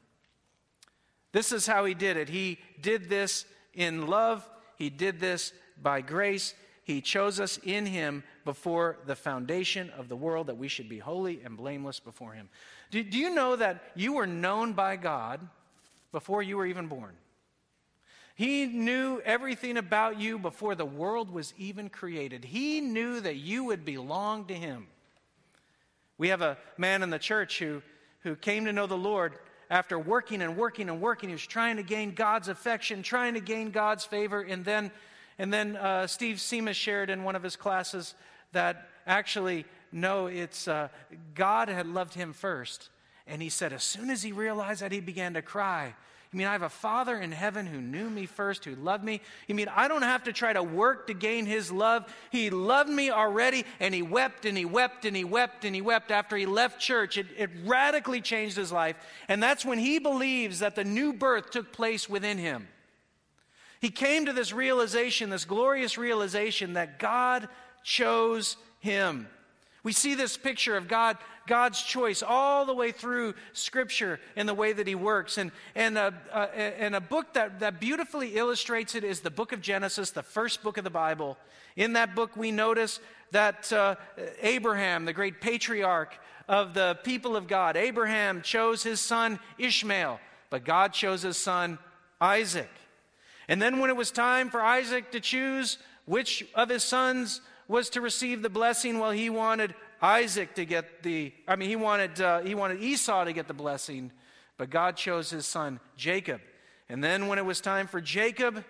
This 1.32 1.50
is 1.50 1.66
how 1.66 1.84
He 1.84 1.94
did 1.94 2.16
it. 2.16 2.28
He 2.28 2.58
did 2.80 3.08
this 3.08 3.44
in 3.74 4.06
love, 4.06 4.48
He 4.76 4.88
did 4.88 5.18
this 5.18 5.52
by 5.82 6.00
grace. 6.00 6.54
He 6.88 7.02
chose 7.02 7.38
us 7.38 7.58
in 7.64 7.84
Him 7.84 8.24
before 8.46 8.96
the 9.04 9.14
foundation 9.14 9.90
of 9.90 10.08
the 10.08 10.16
world 10.16 10.46
that 10.46 10.56
we 10.56 10.68
should 10.68 10.88
be 10.88 10.98
holy 10.98 11.42
and 11.44 11.54
blameless 11.54 12.00
before 12.00 12.32
Him. 12.32 12.48
Do, 12.90 13.04
do 13.04 13.18
you 13.18 13.28
know 13.28 13.56
that 13.56 13.84
you 13.94 14.14
were 14.14 14.26
known 14.26 14.72
by 14.72 14.96
God 14.96 15.46
before 16.12 16.42
you 16.42 16.56
were 16.56 16.64
even 16.64 16.86
born? 16.86 17.14
He 18.36 18.64
knew 18.64 19.20
everything 19.26 19.76
about 19.76 20.18
you 20.18 20.38
before 20.38 20.74
the 20.74 20.86
world 20.86 21.30
was 21.30 21.52
even 21.58 21.90
created. 21.90 22.42
He 22.42 22.80
knew 22.80 23.20
that 23.20 23.36
you 23.36 23.64
would 23.64 23.84
belong 23.84 24.46
to 24.46 24.54
Him. 24.54 24.86
We 26.16 26.28
have 26.28 26.40
a 26.40 26.56
man 26.78 27.02
in 27.02 27.10
the 27.10 27.18
church 27.18 27.58
who, 27.58 27.82
who 28.20 28.34
came 28.34 28.64
to 28.64 28.72
know 28.72 28.86
the 28.86 28.96
Lord 28.96 29.34
after 29.68 29.98
working 29.98 30.40
and 30.40 30.56
working 30.56 30.88
and 30.88 31.02
working. 31.02 31.28
He 31.28 31.34
was 31.34 31.46
trying 31.46 31.76
to 31.76 31.82
gain 31.82 32.14
God's 32.14 32.48
affection, 32.48 33.02
trying 33.02 33.34
to 33.34 33.40
gain 33.40 33.72
God's 33.72 34.06
favor, 34.06 34.40
and 34.40 34.64
then 34.64 34.90
and 35.38 35.52
then 35.52 35.76
uh, 35.76 36.06
Steve 36.06 36.36
Seamus 36.36 36.74
shared 36.74 37.10
in 37.10 37.24
one 37.24 37.36
of 37.36 37.42
his 37.42 37.56
classes 37.56 38.14
that 38.52 38.88
actually, 39.06 39.64
no, 39.92 40.26
it's 40.26 40.68
uh, 40.68 40.88
God 41.34 41.68
had 41.68 41.86
loved 41.86 42.14
him 42.14 42.32
first. 42.32 42.90
And 43.26 43.42
he 43.42 43.50
said, 43.50 43.72
as 43.72 43.84
soon 43.84 44.10
as 44.10 44.22
he 44.22 44.32
realized 44.32 44.80
that, 44.80 44.90
he 44.90 45.00
began 45.00 45.34
to 45.34 45.42
cry. 45.42 45.94
You 46.32 46.38
mean 46.38 46.46
I 46.46 46.52
have 46.52 46.62
a 46.62 46.68
Father 46.68 47.16
in 47.16 47.32
heaven 47.32 47.66
who 47.66 47.80
knew 47.80 48.10
me 48.10 48.26
first, 48.26 48.64
who 48.66 48.74
loved 48.74 49.02
me? 49.02 49.22
You 49.46 49.54
mean 49.54 49.68
I 49.74 49.88
don't 49.88 50.02
have 50.02 50.24
to 50.24 50.32
try 50.32 50.52
to 50.52 50.62
work 50.62 51.06
to 51.06 51.14
gain 51.14 51.46
his 51.46 51.72
love? 51.72 52.04
He 52.30 52.50
loved 52.50 52.90
me 52.90 53.10
already, 53.10 53.64
and 53.80 53.94
he 53.94 54.02
wept 54.02 54.44
and 54.44 54.56
he 54.56 54.66
wept 54.66 55.06
and 55.06 55.16
he 55.16 55.24
wept 55.24 55.64
and 55.64 55.74
he 55.74 55.80
wept 55.80 56.10
after 56.10 56.36
he 56.36 56.44
left 56.44 56.80
church. 56.80 57.16
It, 57.16 57.28
it 57.36 57.48
radically 57.64 58.20
changed 58.20 58.56
his 58.58 58.70
life. 58.70 58.98
And 59.28 59.42
that's 59.42 59.64
when 59.64 59.78
he 59.78 59.98
believes 59.98 60.58
that 60.58 60.74
the 60.74 60.84
new 60.84 61.14
birth 61.14 61.50
took 61.50 61.72
place 61.72 62.10
within 62.10 62.36
him. 62.36 62.68
He 63.80 63.90
came 63.90 64.26
to 64.26 64.32
this 64.32 64.52
realization, 64.52 65.30
this 65.30 65.44
glorious 65.44 65.96
realization 65.96 66.74
that 66.74 66.98
God 66.98 67.48
chose 67.84 68.56
him. 68.80 69.28
We 69.84 69.92
see 69.92 70.14
this 70.14 70.36
picture 70.36 70.76
of 70.76 70.88
God, 70.88 71.16
God's 71.46 71.82
choice 71.82 72.22
all 72.22 72.66
the 72.66 72.74
way 72.74 72.92
through 72.92 73.34
Scripture 73.52 74.20
in 74.36 74.46
the 74.46 74.54
way 74.54 74.72
that 74.72 74.86
He 74.86 74.94
works. 74.94 75.38
And, 75.38 75.52
and, 75.74 75.96
a, 75.96 76.12
a, 76.32 76.82
and 76.82 76.94
a 76.94 77.00
book 77.00 77.34
that, 77.34 77.60
that 77.60 77.80
beautifully 77.80 78.36
illustrates 78.36 78.94
it 78.94 79.04
is 79.04 79.20
the 79.20 79.30
book 79.30 79.52
of 79.52 79.60
Genesis, 79.60 80.10
the 80.10 80.22
first 80.22 80.62
book 80.62 80.78
of 80.78 80.84
the 80.84 80.90
Bible. 80.90 81.38
In 81.76 81.92
that 81.94 82.14
book, 82.14 82.36
we 82.36 82.50
notice 82.50 83.00
that 83.30 83.72
uh, 83.72 83.94
Abraham, 84.42 85.04
the 85.04 85.12
great 85.12 85.40
patriarch 85.40 86.18
of 86.48 86.74
the 86.74 86.98
people 87.04 87.36
of 87.36 87.46
God, 87.46 87.76
Abraham 87.76 88.42
chose 88.42 88.82
his 88.82 89.00
son 89.00 89.38
Ishmael, 89.58 90.18
but 90.50 90.64
God 90.64 90.92
chose 90.92 91.22
his 91.22 91.36
son 91.36 91.78
Isaac. 92.20 92.70
And 93.48 93.60
then, 93.60 93.78
when 93.78 93.88
it 93.90 93.96
was 93.96 94.10
time 94.10 94.50
for 94.50 94.60
Isaac 94.60 95.10
to 95.12 95.20
choose 95.20 95.78
which 96.04 96.44
of 96.54 96.68
his 96.68 96.84
sons 96.84 97.40
was 97.66 97.90
to 97.90 98.00
receive 98.00 98.42
the 98.42 98.50
blessing, 98.50 98.98
well, 98.98 99.10
he 99.10 99.30
wanted 99.30 99.74
Isaac 100.02 100.54
to 100.54 100.64
get 100.64 101.02
the, 101.02 101.32
I 101.46 101.56
mean, 101.56 101.68
he 101.68 101.76
wanted, 101.76 102.20
uh, 102.20 102.40
he 102.40 102.54
wanted 102.54 102.82
Esau 102.82 103.24
to 103.24 103.32
get 103.32 103.48
the 103.48 103.54
blessing, 103.54 104.12
but 104.58 104.70
God 104.70 104.96
chose 104.96 105.30
his 105.30 105.46
son 105.46 105.80
Jacob. 105.96 106.40
And 106.88 107.02
then, 107.02 107.26
when 107.26 107.38
it 107.38 107.44
was 107.44 107.60
time 107.60 107.86
for 107.86 108.00
Jacob, 108.00 108.64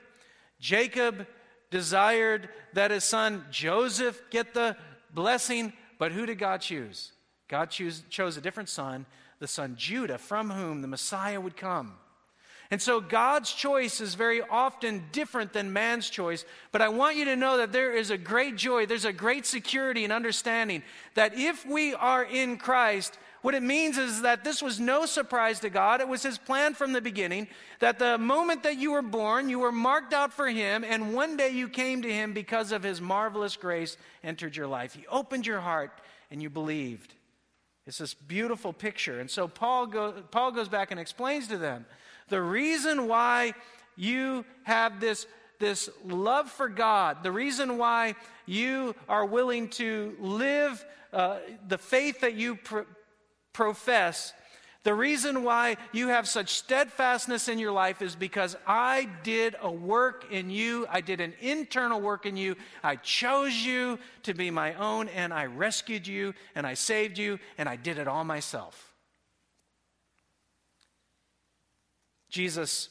Jacob 0.61 1.27
desired 1.71 2.49
that 2.73 2.91
his 2.91 3.05
son 3.05 3.45
Joseph 3.51 4.21
get 4.31 4.55
the 4.55 4.77
blessing, 5.12 5.73
but 5.99 6.12
who 6.12 6.25
did 6.25 6.38
God 6.38 6.61
choose? 6.61 7.12
God 7.49 7.71
choose, 7.71 8.03
chose 8.11 8.37
a 8.37 8.41
different 8.41 8.69
son, 8.69 9.07
the 9.38 9.47
son 9.47 9.75
Judah, 9.77 10.19
from 10.19 10.51
whom 10.51 10.83
the 10.83 10.88
Messiah 10.88 11.41
would 11.41 11.57
come. 11.57 11.95
And 12.70 12.83
so 12.83 13.00
God's 13.00 13.52
choice 13.52 14.00
is 14.00 14.14
very 14.14 14.42
often 14.42 15.04
different 15.11 15.54
than 15.54 15.72
man's 15.72 16.11
choice. 16.11 16.44
But 16.70 16.83
I 16.83 16.90
want 16.90 17.16
you 17.16 17.24
to 17.26 17.37
know 17.37 17.57
that 17.57 17.72
there 17.72 17.96
is 17.96 18.11
a 18.11 18.18
great 18.18 18.57
joy, 18.57 18.85
there's 18.85 19.07
a 19.07 19.12
great 19.12 19.46
security 19.46 20.04
and 20.04 20.12
understanding 20.12 20.83
that 21.14 21.35
if 21.35 21.64
we 21.64 21.94
are 21.94 22.24
in 22.24 22.59
Christ, 22.59 23.18
what 23.40 23.54
it 23.54 23.62
means 23.62 23.96
is 23.96 24.22
that 24.22 24.44
this 24.44 24.61
was 24.61 24.78
no 24.78 25.07
surprise 25.07 25.61
to 25.61 25.70
God. 25.70 26.00
It 26.00 26.09
was 26.09 26.22
His 26.22 26.37
plan 26.37 26.74
from 26.74 26.92
the 26.92 27.00
beginning 27.00 27.48
that 27.78 27.98
the 27.98 28.18
moment 28.18 28.64
that 28.64 28.76
you 28.76 28.92
were 28.92 29.02
born, 29.02 29.48
you 29.48 29.61
were 29.61 29.72
marked 29.72 30.12
out 30.12 30.35
for 30.35 30.48
Him, 30.48 30.85
and 30.85 31.14
one 31.14 31.37
day 31.37 31.50
you 31.50 31.68
came 31.68 32.02
to 32.02 32.12
Him 32.12 32.35
because 32.35 32.72
of 32.72 32.83
His 32.83 33.00
marvelous 33.00 33.57
grace 33.57 33.96
entered 34.22 34.57
your 34.57 34.66
life. 34.66 34.92
He 34.92 35.07
opened 35.07 35.46
your 35.46 35.61
heart 35.61 35.92
and 36.31 36.42
you 36.42 36.50
believed. 36.50 37.14
It's 37.87 37.98
this 37.98 38.12
beautiful 38.12 38.74
picture. 38.74 39.20
And 39.20 39.31
so 39.31 39.48
Paul, 39.48 39.87
go, 39.87 40.12
Paul 40.31 40.52
goes 40.52 40.68
back 40.68 40.90
and 40.90 41.00
explains 41.00 41.48
to 41.48 41.57
them 41.57 41.87
the 42.29 42.43
reason 42.43 43.09
why 43.09 43.55
you 43.97 44.45
have 44.64 45.01
this, 45.01 45.27
this 45.59 45.88
love 46.05 46.51
for 46.51 46.69
God, 46.69 47.23
the 47.23 47.33
reason 47.33 47.79
why 47.79 48.14
you 48.47 48.95
are 49.09 49.25
willing 49.25 49.69
to 49.71 50.17
live 50.21 50.85
uh, 51.12 51.38
the 51.67 51.79
faith 51.79 52.21
that 52.21 52.35
you 52.35 52.57
pr- 52.57 52.81
profess, 53.53 54.33
the 54.85 54.95
reason 54.95 55.43
why 55.43 55.77
you 55.93 56.09
have 56.09 56.29
such 56.29 56.51
steadfastness 56.51 57.49
in 57.49 57.59
your 57.59 57.73
life 57.73 58.01
is 58.01 58.14
because 58.14 58.57
I 58.67 59.09
did 59.23 59.57
a 59.61 59.71
work 59.71 60.27
in 60.31 60.51
you. 60.51 60.87
I 60.88 61.01
did 61.01 61.21
an 61.21 61.35
internal 61.41 62.01
work 62.01 62.25
in 62.25 62.37
you. 62.37 62.57
I 62.83 62.97
chose 62.97 63.55
you 63.55 63.99
to 64.23 64.35
be 64.35 64.51
my 64.51 64.75
own, 64.75 65.09
and 65.09 65.35
I 65.35 65.47
rescued 65.47 66.07
you, 66.07 66.33
and 66.55 66.67
I 66.67 66.75
saved 66.75 67.19
you, 67.19 67.38
and 67.59 67.69
I 67.69 67.77
did 67.77 67.99
it 67.99 68.07
all 68.07 68.25
myself. 68.25 68.88
Jesus 72.29 72.91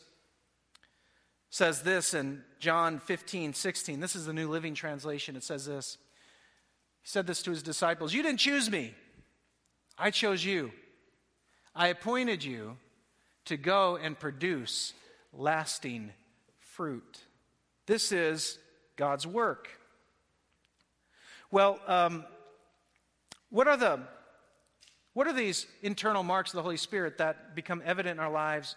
says 1.49 1.81
this 1.81 2.13
in 2.13 2.43
John 2.59 2.99
15, 2.99 3.53
16. 3.53 3.99
This 3.99 4.15
is 4.15 4.25
the 4.25 4.33
New 4.33 4.49
Living 4.49 4.73
Translation. 4.73 5.35
It 5.35 5.43
says 5.43 5.65
this. 5.65 5.97
He 7.01 7.07
said 7.07 7.27
this 7.27 7.41
to 7.43 7.51
his 7.51 7.63
disciples 7.63 8.13
You 8.13 8.23
didn't 8.23 8.39
choose 8.39 8.69
me, 8.69 8.93
I 9.97 10.11
chose 10.11 10.43
you. 10.43 10.71
I 11.75 11.89
appointed 11.89 12.43
you 12.43 12.77
to 13.45 13.55
go 13.55 13.97
and 13.97 14.17
produce 14.17 14.93
lasting 15.31 16.11
fruit. 16.59 17.19
This 17.85 18.11
is 18.11 18.57
God's 18.95 19.27
work. 19.27 19.69
Well, 21.51 21.79
um, 21.87 22.25
what 23.49 23.67
are 23.67 23.77
the 23.77 24.01
what 25.13 25.25
are 25.25 25.33
these 25.33 25.65
internal 25.81 26.21
marks 26.21 26.51
of 26.51 26.57
the 26.57 26.61
Holy 26.61 26.77
Spirit 26.77 27.17
that 27.17 27.55
become 27.55 27.81
evident 27.83 28.19
in 28.19 28.23
our 28.23 28.31
lives 28.31 28.75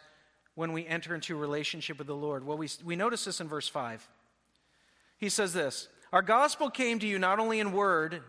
when 0.60 0.74
we 0.74 0.86
enter 0.86 1.14
into 1.14 1.34
relationship 1.36 1.96
with 1.96 2.06
the 2.06 2.14
Lord? 2.14 2.44
Well, 2.46 2.58
we, 2.58 2.68
we 2.84 2.94
notice 2.94 3.24
this 3.24 3.40
in 3.40 3.48
verse 3.48 3.66
5. 3.66 4.06
He 5.16 5.30
says 5.30 5.54
this 5.54 5.88
Our 6.12 6.20
gospel 6.20 6.68
came 6.68 6.98
to 6.98 7.06
you 7.06 7.18
not 7.18 7.38
only 7.38 7.60
in 7.60 7.72
word, 7.72 8.20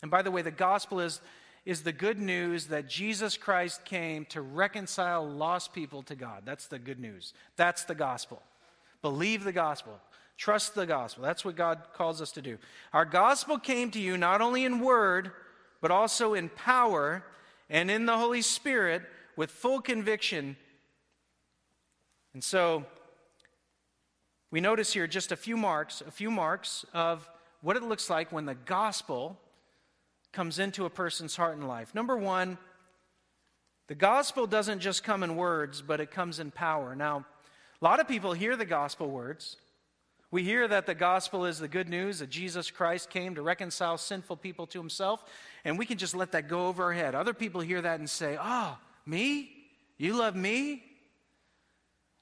And 0.00 0.10
by 0.10 0.22
the 0.22 0.30
way, 0.30 0.40
the 0.40 0.50
gospel 0.50 1.00
is, 1.00 1.20
is 1.66 1.82
the 1.82 1.92
good 1.92 2.18
news 2.18 2.68
that 2.68 2.88
Jesus 2.88 3.36
Christ 3.36 3.84
came 3.84 4.24
to 4.30 4.40
reconcile 4.40 5.28
lost 5.28 5.74
people 5.74 6.02
to 6.04 6.14
God. 6.14 6.44
That's 6.46 6.66
the 6.66 6.78
good 6.78 6.98
news. 6.98 7.34
That's 7.56 7.84
the 7.84 7.94
gospel. 7.94 8.40
Believe 9.02 9.44
the 9.44 9.52
gospel. 9.52 10.00
Trust 10.38 10.74
the 10.74 10.86
gospel. 10.86 11.24
That's 11.24 11.44
what 11.44 11.56
God 11.56 11.82
calls 11.92 12.22
us 12.22 12.32
to 12.32 12.42
do. 12.42 12.56
Our 12.94 13.04
gospel 13.04 13.58
came 13.58 13.90
to 13.90 14.00
you 14.00 14.16
not 14.16 14.40
only 14.40 14.64
in 14.64 14.80
word, 14.80 15.30
but 15.82 15.90
also 15.90 16.32
in 16.32 16.48
power 16.48 17.22
and 17.68 17.90
in 17.90 18.06
the 18.06 18.16
Holy 18.16 18.40
Spirit 18.40 19.02
with 19.36 19.50
full 19.50 19.82
conviction. 19.82 20.56
And 22.36 22.44
so 22.44 22.84
we 24.50 24.60
notice 24.60 24.92
here 24.92 25.06
just 25.06 25.32
a 25.32 25.36
few 25.36 25.56
marks, 25.56 26.02
a 26.06 26.10
few 26.10 26.30
marks 26.30 26.84
of 26.92 27.26
what 27.62 27.78
it 27.78 27.82
looks 27.82 28.10
like 28.10 28.30
when 28.30 28.44
the 28.44 28.54
gospel 28.54 29.40
comes 30.34 30.58
into 30.58 30.84
a 30.84 30.90
person's 30.90 31.34
heart 31.34 31.56
and 31.56 31.66
life. 31.66 31.94
Number 31.94 32.14
one, 32.14 32.58
the 33.86 33.94
gospel 33.94 34.46
doesn't 34.46 34.80
just 34.80 35.02
come 35.02 35.22
in 35.22 35.34
words, 35.34 35.80
but 35.80 35.98
it 35.98 36.10
comes 36.10 36.38
in 36.38 36.50
power. 36.50 36.94
Now, 36.94 37.24
a 37.80 37.84
lot 37.86 38.00
of 38.00 38.06
people 38.06 38.34
hear 38.34 38.54
the 38.54 38.66
gospel 38.66 39.08
words. 39.08 39.56
We 40.30 40.42
hear 40.42 40.68
that 40.68 40.84
the 40.84 40.94
gospel 40.94 41.46
is 41.46 41.58
the 41.58 41.68
good 41.68 41.88
news 41.88 42.18
that 42.18 42.28
Jesus 42.28 42.70
Christ 42.70 43.08
came 43.08 43.34
to 43.36 43.40
reconcile 43.40 43.96
sinful 43.96 44.36
people 44.36 44.66
to 44.66 44.78
himself, 44.78 45.24
and 45.64 45.78
we 45.78 45.86
can 45.86 45.96
just 45.96 46.14
let 46.14 46.32
that 46.32 46.48
go 46.48 46.66
over 46.66 46.84
our 46.84 46.92
head. 46.92 47.14
Other 47.14 47.32
people 47.32 47.62
hear 47.62 47.80
that 47.80 47.98
and 47.98 48.10
say, 48.10 48.36
Oh, 48.38 48.76
me? 49.06 49.52
You 49.96 50.18
love 50.18 50.36
me? 50.36 50.82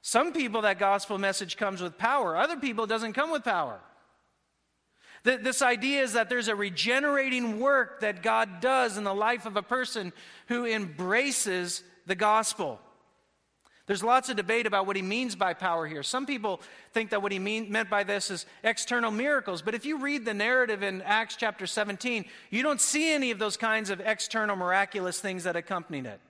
Some 0.07 0.35
people, 0.35 0.61
that 0.61 0.79
gospel 0.79 1.17
message 1.17 1.57
comes 1.57 1.81
with 1.81 1.97
power. 1.97 2.37
Other 2.37 2.59
people, 2.59 2.85
it 2.85 2.89
doesn't 2.89 3.15
come 3.15 3.31
with 3.31 3.43
power. 3.43 3.81
This 5.23 5.63
idea 5.63 6.03
is 6.03 6.13
that 6.13 6.29
there's 6.29 6.49
a 6.49 6.55
regenerating 6.55 7.59
work 7.59 8.01
that 8.01 8.23
God 8.23 8.61
does 8.61 8.99
in 8.99 9.05
the 9.05 9.15
life 9.15 9.47
of 9.47 9.57
a 9.57 9.63
person 9.63 10.13
who 10.49 10.67
embraces 10.67 11.83
the 12.05 12.15
gospel. 12.15 12.79
There's 13.87 14.05
lots 14.05 14.29
of 14.29 14.37
debate 14.37 14.67
about 14.67 14.87
what 14.87 14.97
he 14.97 15.01
means 15.01 15.37
by 15.37 15.55
power 15.55 15.87
here. 15.87 16.03
Some 16.03 16.27
people 16.27 16.61
think 16.93 17.09
that 17.09 17.23
what 17.23 17.33
he 17.33 17.39
mean, 17.39 17.73
meant 17.73 17.89
by 17.89 18.05
this 18.05 18.31
is 18.31 18.45
external 18.63 19.11
miracles. 19.11 19.63
But 19.63 19.75
if 19.75 19.87
you 19.87 20.01
read 20.01 20.27
the 20.27 20.35
narrative 20.35 20.83
in 20.83 21.01
Acts 21.01 21.37
chapter 21.37 21.67
17, 21.67 22.27
you 22.51 22.63
don't 22.63 22.81
see 22.81 23.11
any 23.11 23.31
of 23.31 23.39
those 23.39 23.57
kinds 23.57 23.89
of 23.89 24.01
external 24.01 24.55
miraculous 24.55 25.19
things 25.19 25.45
that 25.45 25.57
accompanied 25.57 26.05
it. 26.05 26.21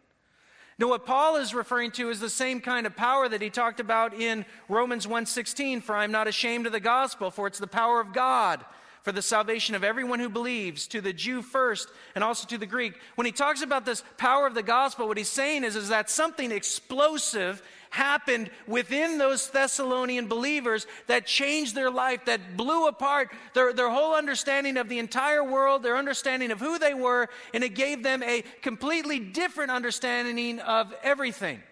Now, 0.79 0.89
what 0.89 1.07
Paul 1.07 1.37
is 1.37 1.55
referring 1.55 1.93
to 1.93 2.11
is 2.11 2.19
the 2.19 2.29
same 2.29 2.61
kind 2.61 2.87
of 2.87 2.97
power 2.97 3.29
that 3.29 3.41
he 3.41 3.51
talked 3.51 3.79
about 3.79 4.13
in 4.13 4.45
Romans 4.69 5.07
1:16, 5.07 5.81
for 5.81 5.95
I'm 5.95 6.11
not 6.11 6.27
ashamed 6.27 6.67
of 6.67 6.73
the 6.73 6.81
gospel, 6.81 7.31
for 7.31 7.47
it's 7.47 7.61
the 7.61 7.67
power 7.67 8.01
of 8.01 8.13
God 8.13 8.65
for 9.05 9.13
the 9.13 9.23
salvation 9.23 9.75
of 9.75 9.85
everyone 9.85 10.19
who 10.19 10.31
believes, 10.31 10.87
to 10.89 11.03
the 11.03 11.13
Jew 11.13 11.43
first 11.43 11.91
and 12.15 12.25
also 12.25 12.47
to 12.49 12.57
the 12.57 12.65
Greek. 12.65 12.95
When 13.17 13.27
he 13.27 13.33
talks 13.33 13.61
about 13.61 13.85
this 13.85 14.03
power 14.17 14.47
of 14.47 14.55
the 14.55 14.63
gospel, 14.63 15.07
what 15.07 15.19
he's 15.19 15.29
saying 15.29 15.63
is, 15.63 15.77
is 15.77 15.91
that 15.91 16.09
something 16.09 16.51
explosive 16.51 17.63
happened 17.95 18.51
within 18.67 19.19
those 19.19 19.49
Thessalonian 19.51 20.27
believers 20.27 20.87
that 21.07 21.27
changed 21.27 21.75
their 21.75 21.91
life, 21.91 22.25
that 22.27 22.57
blew 22.57 22.87
apart 22.87 23.31
their, 23.55 23.73
their 23.73 23.91
whole 23.91 24.15
understanding 24.15 24.77
of 24.77 24.89
the 24.89 24.99
entire 24.99 25.43
world, 25.43 25.83
their 25.83 25.97
understanding 25.97 26.51
of 26.51 26.61
who 26.61 26.79
they 26.79 26.95
were, 26.95 27.29
and 27.53 27.65
it 27.65 27.75
gave 27.75 28.03
them 28.03 28.23
a 28.23 28.43
completely 28.63 29.19
different 29.19 29.71
understanding 29.71 30.61
of 30.61 30.93
everything. 31.03 31.63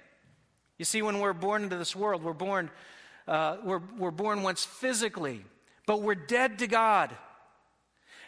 You 0.79 0.85
see, 0.85 1.03
when 1.03 1.19
we're 1.21 1.33
born 1.33 1.65
into 1.65 1.77
this 1.77 1.95
world, 1.95 2.23
we're 2.23 2.33
born, 2.33 2.71
uh, 3.29 3.59
we're, 3.65 3.83
we're 3.99 4.11
born 4.11 4.43
once 4.43 4.65
physically 4.65 5.45
but 5.87 6.03
we're 6.03 6.15
dead 6.15 6.59
to 6.61 6.67
God. 6.67 7.11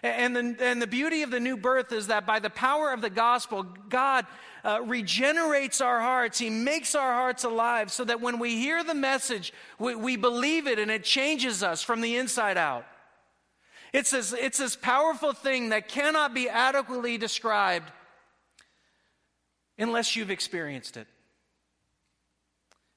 And 0.05 0.37
the, 0.37 0.57
and 0.61 0.83
the 0.83 0.87
beauty 0.87 1.23
of 1.23 1.31
the 1.31 1.40
new 1.40 1.57
birth 1.57 1.90
is 1.90 2.09
that 2.09 2.27
by 2.27 2.38
the 2.38 2.51
power 2.51 2.93
of 2.93 3.01
the 3.01 3.09
gospel, 3.09 3.62
God 3.88 4.27
uh, 4.62 4.83
regenerates 4.83 5.81
our 5.81 5.99
hearts. 5.99 6.38
He 6.38 6.51
makes 6.51 6.95
our 6.95 7.14
hearts 7.14 7.45
alive 7.45 7.90
so 7.90 8.05
that 8.05 8.21
when 8.21 8.38
we 8.38 8.57
hear 8.57 8.85
the 8.85 8.95
message, 8.95 9.55
we, 9.79 9.95
we 9.95 10.17
believe 10.17 10.67
it 10.67 10.79
and 10.79 10.90
it 10.90 11.05
changes 11.05 11.62
us 11.62 11.83
from 11.83 12.03
the 12.03 12.17
inside 12.17 12.59
out. 12.59 12.85
It's 13.95 14.11
this, 14.11 14.35
it's 14.35 14.59
this 14.59 14.77
powerful 14.77 15.33
thing 15.33 15.71
that 15.71 15.88
cannot 15.88 16.35
be 16.35 16.51
adequately 16.51 17.17
described 17.17 17.90
unless 19.79 20.17
you've 20.17 20.31
experienced 20.31 20.99
it. 20.99 21.07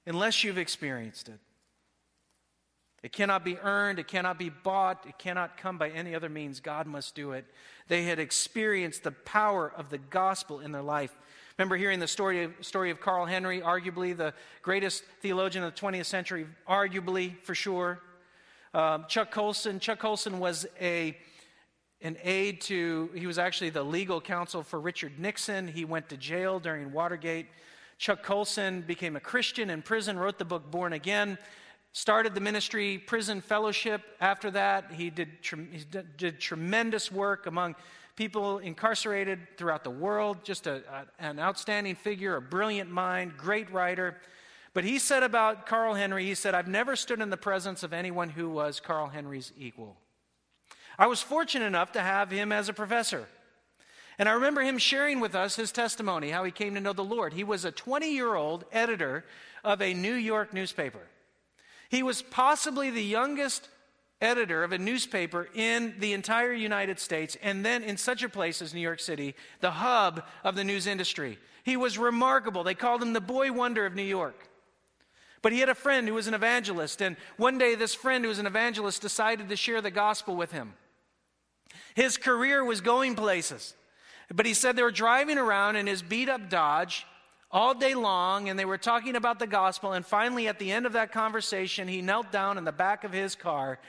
Unless 0.05 0.43
you've 0.43 0.57
experienced 0.57 1.29
it. 1.29 1.39
It 3.07 3.13
cannot 3.13 3.45
be 3.45 3.57
earned, 3.59 3.99
it 3.99 4.07
cannot 4.09 4.37
be 4.37 4.49
bought, 4.49 5.05
it 5.07 5.17
cannot 5.17 5.55
come 5.55 5.77
by 5.77 5.91
any 5.91 6.13
other 6.13 6.27
means. 6.27 6.59
God 6.59 6.87
must 6.87 7.15
do 7.15 7.31
it. 7.31 7.45
They 7.87 8.03
had 8.03 8.19
experienced 8.19 9.05
the 9.05 9.13
power 9.13 9.71
of 9.77 9.89
the 9.89 9.97
gospel 9.97 10.59
in 10.59 10.73
their 10.73 10.81
life. 10.81 11.15
Remember 11.57 11.77
hearing 11.77 12.01
the 12.01 12.07
story 12.07 12.43
of, 12.43 12.51
story 12.59 12.91
of 12.91 12.99
Carl 12.99 13.25
Henry, 13.25 13.61
arguably 13.61 14.15
the 14.15 14.33
greatest 14.61 15.05
theologian 15.21 15.63
of 15.63 15.73
the 15.73 15.79
20th 15.79 16.05
century, 16.05 16.47
arguably 16.67 17.41
for 17.43 17.55
sure. 17.55 18.01
Um, 18.73 19.05
Chuck 19.07 19.31
Colson. 19.31 19.79
Chuck 19.79 19.99
Colson 19.99 20.39
was 20.39 20.67
a 20.81 21.17
an 22.01 22.17
aide 22.25 22.59
to, 22.63 23.09
he 23.15 23.25
was 23.25 23.39
actually 23.39 23.69
the 23.69 23.83
legal 23.83 24.19
counsel 24.19 24.63
for 24.63 24.81
Richard 24.81 25.17
Nixon. 25.17 25.69
He 25.69 25.85
went 25.85 26.09
to 26.09 26.17
jail 26.17 26.59
during 26.59 26.91
Watergate. 26.91 27.47
Chuck 27.99 28.21
Colson 28.21 28.81
became 28.81 29.15
a 29.15 29.21
Christian 29.21 29.69
in 29.69 29.81
prison, 29.81 30.19
wrote 30.19 30.37
the 30.37 30.45
book 30.45 30.69
Born 30.69 30.91
Again 30.91 31.37
started 31.97 32.35
the 32.35 32.39
ministry 32.39 32.99
prison 32.99 33.41
fellowship 33.41 34.03
after 34.21 34.51
that. 34.51 34.91
He 34.91 35.09
did, 35.09 35.29
he 35.41 35.83
did 36.15 36.39
tremendous 36.39 37.11
work 37.11 37.47
among 37.47 37.75
people 38.15 38.59
incarcerated 38.59 39.39
throughout 39.57 39.83
the 39.83 39.89
world. 39.89 40.37
Just 40.43 40.67
a, 40.67 40.83
a, 40.91 41.05
an 41.17 41.39
outstanding 41.39 41.95
figure 41.95 42.35
a 42.35 42.41
brilliant 42.41 42.91
mind 42.91 43.35
great 43.35 43.71
writer. 43.71 44.15
But 44.75 44.83
he 44.83 44.99
said 44.99 45.23
about 45.23 45.65
carl 45.65 45.95
henry 45.95 46.23
he 46.23 46.35
said 46.35 46.53
i've 46.53 46.67
never 46.67 46.95
stood 46.95 47.19
in 47.19 47.31
the 47.31 47.37
presence 47.37 47.81
of 47.81 47.93
anyone 47.93 48.29
who 48.29 48.47
was 48.47 48.79
carl 48.79 49.07
henry's 49.07 49.51
equal. 49.57 49.97
I 50.99 51.07
was 51.07 51.23
fortunate 51.23 51.65
enough 51.65 51.93
to 51.93 52.01
have 52.01 52.29
him 52.29 52.51
as 52.51 52.69
a 52.69 52.73
professor. 52.73 53.27
And 54.19 54.29
I 54.29 54.33
remember 54.33 54.61
him 54.61 54.77
sharing 54.77 55.19
with 55.19 55.33
us 55.33 55.55
his 55.55 55.71
testimony, 55.71 56.29
how 56.29 56.43
he 56.43 56.51
came 56.51 56.75
to 56.75 56.79
know 56.79 56.93
the 56.93 57.03
Lord. 57.03 57.33
He 57.33 57.43
was 57.43 57.65
a 57.65 57.71
20 57.71 58.13
year 58.13 58.35
old 58.35 58.65
editor 58.71 59.25
of 59.63 59.81
a 59.81 59.95
New 59.95 60.13
York 60.13 60.53
newspaper. 60.53 61.01
He 61.89 62.03
was 62.03 62.21
possibly 62.21 62.89
the 62.89 63.03
youngest 63.03 63.69
editor 64.19 64.63
of 64.63 64.71
a 64.71 64.77
newspaper 64.77 65.47
in 65.53 65.95
the 65.99 66.13
entire 66.13 66.53
United 66.53 66.99
States, 66.99 67.37
and 67.41 67.65
then 67.65 67.83
in 67.83 67.97
such 67.97 68.23
a 68.23 68.29
place 68.29 68.61
as 68.61 68.73
New 68.73 68.81
York 68.81 68.99
City, 68.99 69.35
the 69.59 69.71
hub 69.71 70.23
of 70.43 70.55
the 70.55 70.63
news 70.63 70.87
industry. 70.87 71.37
He 71.63 71.77
was 71.77 71.97
remarkable. 71.97 72.63
They 72.63 72.73
called 72.73 73.01
him 73.01 73.13
the 73.13 73.21
boy 73.21 73.51
wonder 73.51 73.85
of 73.85 73.95
New 73.95 74.01
York. 74.01 74.49
But 75.41 75.51
he 75.51 75.59
had 75.59 75.69
a 75.69 75.75
friend 75.75 76.07
who 76.07 76.15
was 76.15 76.27
an 76.27 76.33
evangelist, 76.33 77.01
and 77.01 77.15
one 77.37 77.57
day 77.57 77.75
this 77.75 77.93
friend 77.93 78.23
who 78.23 78.29
was 78.29 78.39
an 78.39 78.47
evangelist 78.47 79.01
decided 79.01 79.49
to 79.49 79.55
share 79.55 79.81
the 79.81 79.91
gospel 79.91 80.35
with 80.35 80.51
him. 80.51 80.73
His 81.95 82.17
career 82.17 82.63
was 82.63 82.81
going 82.81 83.15
places. 83.15 83.75
But 84.33 84.45
he 84.45 84.53
said 84.53 84.75
they 84.75 84.83
were 84.83 84.91
driving 84.91 85.37
around 85.37 85.75
in 85.75 85.87
his 85.87 86.01
beat 86.01 86.27
up 86.27 86.49
Dodge, 86.49 87.05
all 87.51 87.73
day 87.73 87.95
long 87.95 88.49
and 88.49 88.57
they 88.57 88.65
were 88.65 88.77
talking 88.77 89.15
about 89.15 89.39
the 89.39 89.47
gospel. 89.47 89.93
And 89.93 90.05
finally, 90.05 90.47
at 90.47 90.59
the 90.59 90.71
end 90.71 90.85
of 90.85 90.93
that 90.93 91.11
conversation, 91.11 91.87
he 91.87 92.01
knelt 92.01 92.31
down 92.31 92.57
in 92.57 92.65
the 92.65 92.71
back 92.71 93.03
of 93.03 93.13
his 93.13 93.35
car 93.35 93.79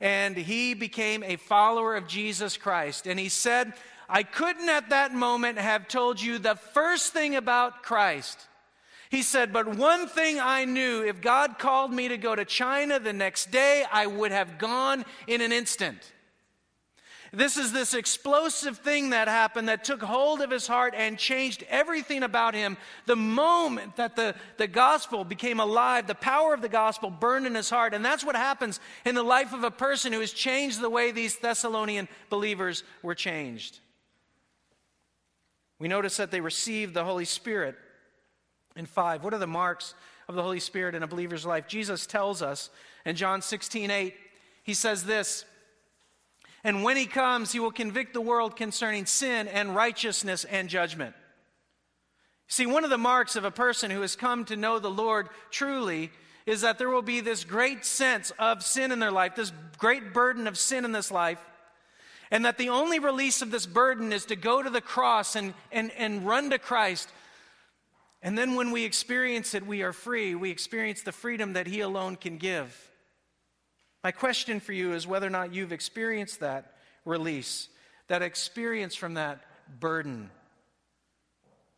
and 0.00 0.36
he 0.36 0.74
became 0.74 1.22
a 1.22 1.36
follower 1.36 1.96
of 1.96 2.08
Jesus 2.08 2.56
Christ. 2.56 3.06
And 3.06 3.18
he 3.18 3.28
said, 3.28 3.72
I 4.08 4.22
couldn't 4.22 4.68
at 4.68 4.90
that 4.90 5.14
moment 5.14 5.58
have 5.58 5.88
told 5.88 6.20
you 6.20 6.38
the 6.38 6.56
first 6.56 7.12
thing 7.12 7.36
about 7.36 7.82
Christ. 7.82 8.38
He 9.10 9.22
said, 9.22 9.52
But 9.52 9.76
one 9.76 10.08
thing 10.08 10.40
I 10.40 10.64
knew 10.64 11.02
if 11.04 11.20
God 11.20 11.58
called 11.58 11.92
me 11.92 12.08
to 12.08 12.18
go 12.18 12.34
to 12.34 12.44
China 12.44 12.98
the 12.98 13.12
next 13.12 13.50
day, 13.50 13.84
I 13.90 14.06
would 14.06 14.32
have 14.32 14.58
gone 14.58 15.04
in 15.26 15.40
an 15.40 15.52
instant. 15.52 16.12
This 17.34 17.56
is 17.56 17.72
this 17.72 17.94
explosive 17.94 18.78
thing 18.78 19.10
that 19.10 19.26
happened 19.26 19.68
that 19.68 19.84
took 19.84 20.02
hold 20.02 20.40
of 20.40 20.50
his 20.50 20.66
heart 20.66 20.94
and 20.96 21.18
changed 21.18 21.64
everything 21.68 22.22
about 22.22 22.54
him. 22.54 22.76
The 23.06 23.16
moment 23.16 23.96
that 23.96 24.14
the, 24.14 24.34
the 24.56 24.68
gospel 24.68 25.24
became 25.24 25.58
alive, 25.58 26.06
the 26.06 26.14
power 26.14 26.54
of 26.54 26.62
the 26.62 26.68
gospel 26.68 27.10
burned 27.10 27.46
in 27.46 27.54
his 27.54 27.70
heart. 27.70 27.92
And 27.92 28.04
that's 28.04 28.24
what 28.24 28.36
happens 28.36 28.78
in 29.04 29.14
the 29.14 29.22
life 29.22 29.52
of 29.52 29.64
a 29.64 29.70
person 29.70 30.12
who 30.12 30.20
has 30.20 30.32
changed 30.32 30.80
the 30.80 30.90
way 30.90 31.10
these 31.10 31.36
Thessalonian 31.36 32.08
believers 32.30 32.84
were 33.02 33.14
changed. 33.14 33.80
We 35.78 35.88
notice 35.88 36.16
that 36.18 36.30
they 36.30 36.40
received 36.40 36.94
the 36.94 37.04
Holy 37.04 37.24
Spirit 37.24 37.74
in 38.76 38.86
5. 38.86 39.24
What 39.24 39.34
are 39.34 39.38
the 39.38 39.46
marks 39.46 39.94
of 40.28 40.34
the 40.34 40.42
Holy 40.42 40.60
Spirit 40.60 40.94
in 40.94 41.02
a 41.02 41.08
believer's 41.08 41.44
life? 41.44 41.66
Jesus 41.66 42.06
tells 42.06 42.42
us 42.42 42.70
in 43.04 43.16
John 43.16 43.42
16 43.42 43.90
8, 43.90 44.14
he 44.62 44.74
says 44.74 45.04
this. 45.04 45.44
And 46.64 46.82
when 46.82 46.96
he 46.96 47.04
comes, 47.04 47.52
he 47.52 47.60
will 47.60 47.70
convict 47.70 48.14
the 48.14 48.22
world 48.22 48.56
concerning 48.56 49.04
sin 49.04 49.46
and 49.48 49.76
righteousness 49.76 50.44
and 50.44 50.70
judgment. 50.70 51.14
See, 52.48 52.64
one 52.64 52.84
of 52.84 52.90
the 52.90 52.98
marks 52.98 53.36
of 53.36 53.44
a 53.44 53.50
person 53.50 53.90
who 53.90 54.00
has 54.00 54.16
come 54.16 54.46
to 54.46 54.56
know 54.56 54.78
the 54.78 54.90
Lord 54.90 55.28
truly 55.50 56.10
is 56.46 56.62
that 56.62 56.78
there 56.78 56.88
will 56.88 57.02
be 57.02 57.20
this 57.20 57.44
great 57.44 57.84
sense 57.84 58.32
of 58.38 58.62
sin 58.62 58.92
in 58.92 58.98
their 58.98 59.10
life, 59.10 59.34
this 59.34 59.52
great 59.78 60.12
burden 60.14 60.46
of 60.46 60.58
sin 60.58 60.84
in 60.84 60.92
this 60.92 61.10
life. 61.10 61.38
And 62.30 62.44
that 62.46 62.58
the 62.58 62.70
only 62.70 62.98
release 62.98 63.42
of 63.42 63.50
this 63.50 63.66
burden 63.66 64.12
is 64.12 64.24
to 64.26 64.36
go 64.36 64.62
to 64.62 64.70
the 64.70 64.80
cross 64.80 65.36
and, 65.36 65.54
and, 65.70 65.92
and 65.92 66.26
run 66.26 66.50
to 66.50 66.58
Christ. 66.58 67.08
And 68.22 68.36
then 68.36 68.54
when 68.54 68.70
we 68.70 68.84
experience 68.84 69.54
it, 69.54 69.66
we 69.66 69.82
are 69.82 69.92
free. 69.92 70.34
We 70.34 70.50
experience 70.50 71.02
the 71.02 71.12
freedom 71.12 71.52
that 71.52 71.66
He 71.66 71.80
alone 71.80 72.16
can 72.16 72.38
give. 72.38 72.90
My 74.04 74.12
question 74.12 74.60
for 74.60 74.74
you 74.74 74.92
is 74.92 75.06
whether 75.06 75.26
or 75.26 75.30
not 75.30 75.54
you've 75.54 75.72
experienced 75.72 76.40
that 76.40 76.74
release, 77.06 77.70
that 78.08 78.20
experience 78.20 78.94
from 78.94 79.14
that 79.14 79.42
burden. 79.80 80.30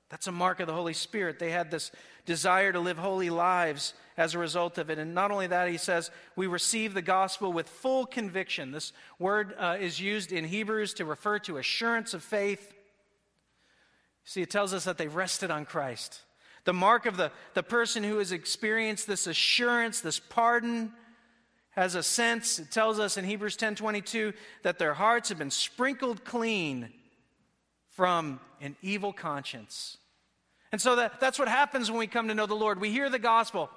That's 0.08 0.26
a 0.26 0.32
mark 0.32 0.58
of 0.58 0.66
the 0.66 0.74
Holy 0.74 0.92
Spirit. 0.92 1.38
They 1.38 1.52
had 1.52 1.70
this 1.70 1.92
desire 2.24 2.72
to 2.72 2.80
live 2.80 2.98
holy 2.98 3.30
lives 3.30 3.94
as 4.16 4.34
a 4.34 4.40
result 4.40 4.76
of 4.76 4.90
it. 4.90 4.98
And 4.98 5.14
not 5.14 5.30
only 5.30 5.46
that, 5.46 5.68
he 5.68 5.76
says, 5.76 6.10
we 6.34 6.48
receive 6.48 6.94
the 6.94 7.02
gospel 7.02 7.52
with 7.52 7.68
full 7.68 8.06
conviction. 8.06 8.72
This 8.72 8.92
word 9.20 9.54
uh, 9.56 9.76
is 9.78 10.00
used 10.00 10.32
in 10.32 10.44
Hebrews 10.44 10.94
to 10.94 11.04
refer 11.04 11.38
to 11.40 11.58
assurance 11.58 12.12
of 12.12 12.24
faith. 12.24 12.74
See, 14.24 14.42
it 14.42 14.50
tells 14.50 14.74
us 14.74 14.84
that 14.84 14.98
they 14.98 15.06
rested 15.06 15.52
on 15.52 15.64
Christ. 15.64 16.22
The 16.64 16.72
mark 16.72 17.06
of 17.06 17.16
the, 17.16 17.30
the 17.54 17.62
person 17.62 18.02
who 18.02 18.18
has 18.18 18.32
experienced 18.32 19.06
this 19.06 19.28
assurance, 19.28 20.00
this 20.00 20.18
pardon, 20.18 20.92
has 21.76 21.94
a 21.94 22.02
sense. 22.02 22.58
It 22.58 22.70
tells 22.70 22.98
us 22.98 23.16
in 23.16 23.24
Hebrews 23.24 23.56
10:22 23.56 24.32
that 24.62 24.78
their 24.78 24.94
hearts 24.94 25.28
have 25.28 25.38
been 25.38 25.50
sprinkled 25.50 26.24
clean 26.24 26.92
from 27.90 28.40
an 28.60 28.76
evil 28.82 29.12
conscience. 29.12 29.98
And 30.72 30.80
so 30.80 30.96
that, 30.96 31.20
that's 31.20 31.38
what 31.38 31.48
happens 31.48 31.90
when 31.90 31.98
we 31.98 32.06
come 32.06 32.28
to 32.28 32.34
know 32.34 32.46
the 32.46 32.54
Lord. 32.54 32.80
We 32.80 32.90
hear 32.90 33.08
the 33.08 33.18
gospel. 33.18 33.70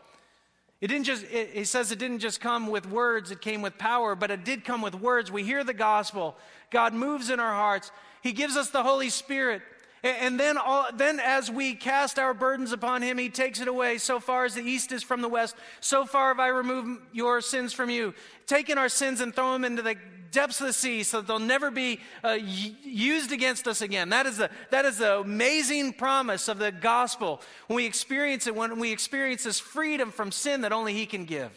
It 0.81 0.87
didn't 0.87 1.05
just, 1.05 1.23
it, 1.25 1.49
he 1.51 1.65
says 1.65 1.91
it 1.91 1.99
didn't 1.99 2.19
just 2.19 2.39
come 2.41 2.67
with 2.67 2.89
words, 2.89 3.31
it 3.31 3.41
came 3.41 3.61
with 3.61 3.77
power, 3.77 4.15
but 4.15 4.31
it 4.31 4.45
did 4.45 4.63
come 4.63 4.81
with 4.81 4.95
words. 4.95 5.31
We 5.31 5.43
hear 5.43 5.63
the 5.63 5.73
gospel. 5.73 6.37
God 6.71 6.93
moves 6.93 7.29
in 7.29 7.39
our 7.39 7.53
hearts. 7.53 7.91
He 8.21 8.31
gives 8.31 8.55
us 8.55 8.69
the 8.69 8.83
Holy 8.83 9.09
Spirit. 9.09 9.61
And 10.03 10.39
then, 10.39 10.57
all, 10.57 10.87
then, 10.93 11.19
as 11.19 11.51
we 11.51 11.75
cast 11.75 12.19
our 12.19 12.33
burdens 12.33 12.71
upon 12.71 13.01
him, 13.01 13.17
he 13.17 13.29
takes 13.29 13.59
it 13.59 13.67
away. 13.67 13.97
So 13.97 14.19
far 14.19 14.45
as 14.45 14.55
the 14.55 14.61
east 14.61 14.91
is 14.91 15.03
from 15.03 15.21
the 15.21 15.27
west, 15.27 15.55
so 15.81 16.05
far 16.05 16.29
have 16.29 16.39
I 16.39 16.47
removed 16.47 17.01
your 17.11 17.41
sins 17.41 17.73
from 17.73 17.89
you. 17.89 18.13
Taking 18.47 18.77
our 18.77 18.89
sins 18.89 19.19
and 19.19 19.35
throw 19.35 19.51
them 19.53 19.65
into 19.65 19.81
the 19.81 19.95
depths 20.31 20.61
of 20.61 20.67
the 20.67 20.73
sea 20.73 21.03
so 21.03 21.19
that 21.19 21.27
they'll 21.27 21.39
never 21.39 21.71
be 21.71 21.99
uh, 22.23 22.37
used 22.83 23.31
against 23.31 23.67
us 23.67 23.81
again. 23.81 24.09
That 24.09 24.25
is, 24.25 24.37
the, 24.37 24.49
that 24.69 24.85
is 24.85 24.99
the 24.99 25.19
amazing 25.19 25.93
promise 25.93 26.47
of 26.47 26.59
the 26.59 26.71
gospel. 26.71 27.41
When 27.67 27.77
we 27.77 27.85
experience 27.85 28.47
it, 28.47 28.55
when 28.55 28.79
we 28.79 28.91
experience 28.91 29.43
this 29.43 29.59
freedom 29.59 30.11
from 30.11 30.31
sin 30.31 30.61
that 30.61 30.71
only 30.71 30.93
he 30.93 31.05
can 31.05 31.25
give. 31.25 31.51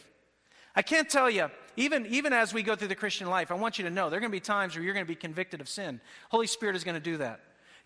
I 0.74 0.82
can't 0.82 1.08
tell 1.08 1.28
you, 1.30 1.50
even, 1.76 2.06
even 2.06 2.32
as 2.32 2.52
we 2.52 2.62
go 2.62 2.74
through 2.74 2.88
the 2.88 2.94
Christian 2.94 3.28
life, 3.28 3.50
I 3.50 3.54
want 3.54 3.78
you 3.78 3.84
to 3.84 3.90
know 3.90 4.10
there 4.10 4.16
are 4.16 4.20
going 4.20 4.32
to 4.32 4.36
be 4.36 4.40
times 4.40 4.74
where 4.74 4.82
you're 4.82 4.94
going 4.94 5.06
to 5.06 5.08
be 5.08 5.14
convicted 5.14 5.60
of 5.60 5.68
sin. 5.68 6.00
Holy 6.30 6.46
Spirit 6.46 6.76
is 6.76 6.84
going 6.84 6.94
to 6.94 7.00
do 7.00 7.18
that. 7.18 7.40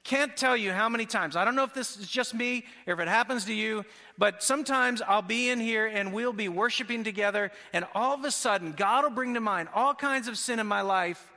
Can't 0.07 0.36
tell 0.36 0.57
you 0.57 0.70
how 0.70 0.88
many 0.88 1.04
times. 1.04 1.34
I 1.34 1.44
don't 1.44 1.57
know 1.57 1.64
if 1.64 1.74
this 1.74 1.96
is 1.96 2.07
just 2.07 2.32
me 2.32 2.64
or 2.86 2.94
if 2.94 3.00
it 3.00 3.09
happens 3.09 3.44
to 3.46 3.52
you, 3.52 3.84
but 4.16 4.40
sometimes 4.40 5.02
I'll 5.02 5.20
be 5.20 5.48
in 5.48 5.59
here 5.59 5.88
and 5.88 6.12
we'll 6.12 6.32
be 6.32 6.48
worshiping 6.48 7.02
together, 7.02 7.50
and 7.72 7.84
all 7.92 8.14
of 8.14 8.24
a 8.24 8.30
sudden, 8.30 8.70
God 8.70 9.02
will 9.02 9.11
bring 9.11 9.34
to 9.34 9.40
mind 9.40 9.68
all 9.74 9.94
kinds 9.94 10.28
of 10.28 10.38
sin 10.38 10.61
in 10.61 10.66
my 10.68 10.82
life 10.82 11.28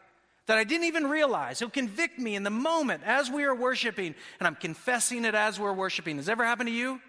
that 0.46 0.60
I 0.60 0.66
didn't 0.66 0.86
even 0.86 1.10
realize. 1.10 1.58
He'll 1.58 1.72
convict 1.72 2.20
me 2.20 2.36
in 2.36 2.44
the 2.44 2.52
moment 2.52 3.02
as 3.08 3.32
we 3.32 3.44
are 3.44 3.56
worshiping, 3.56 4.14
and 4.40 4.46
I'm 4.46 4.56
confessing 4.56 5.26
it 5.26 5.34
as 5.34 5.60
we're 5.60 5.74
worshiping. 5.74 6.18
Has 6.18 6.30
ever 6.30 6.46
happened 6.46 6.70
to 6.70 6.76
you? 6.76 7.02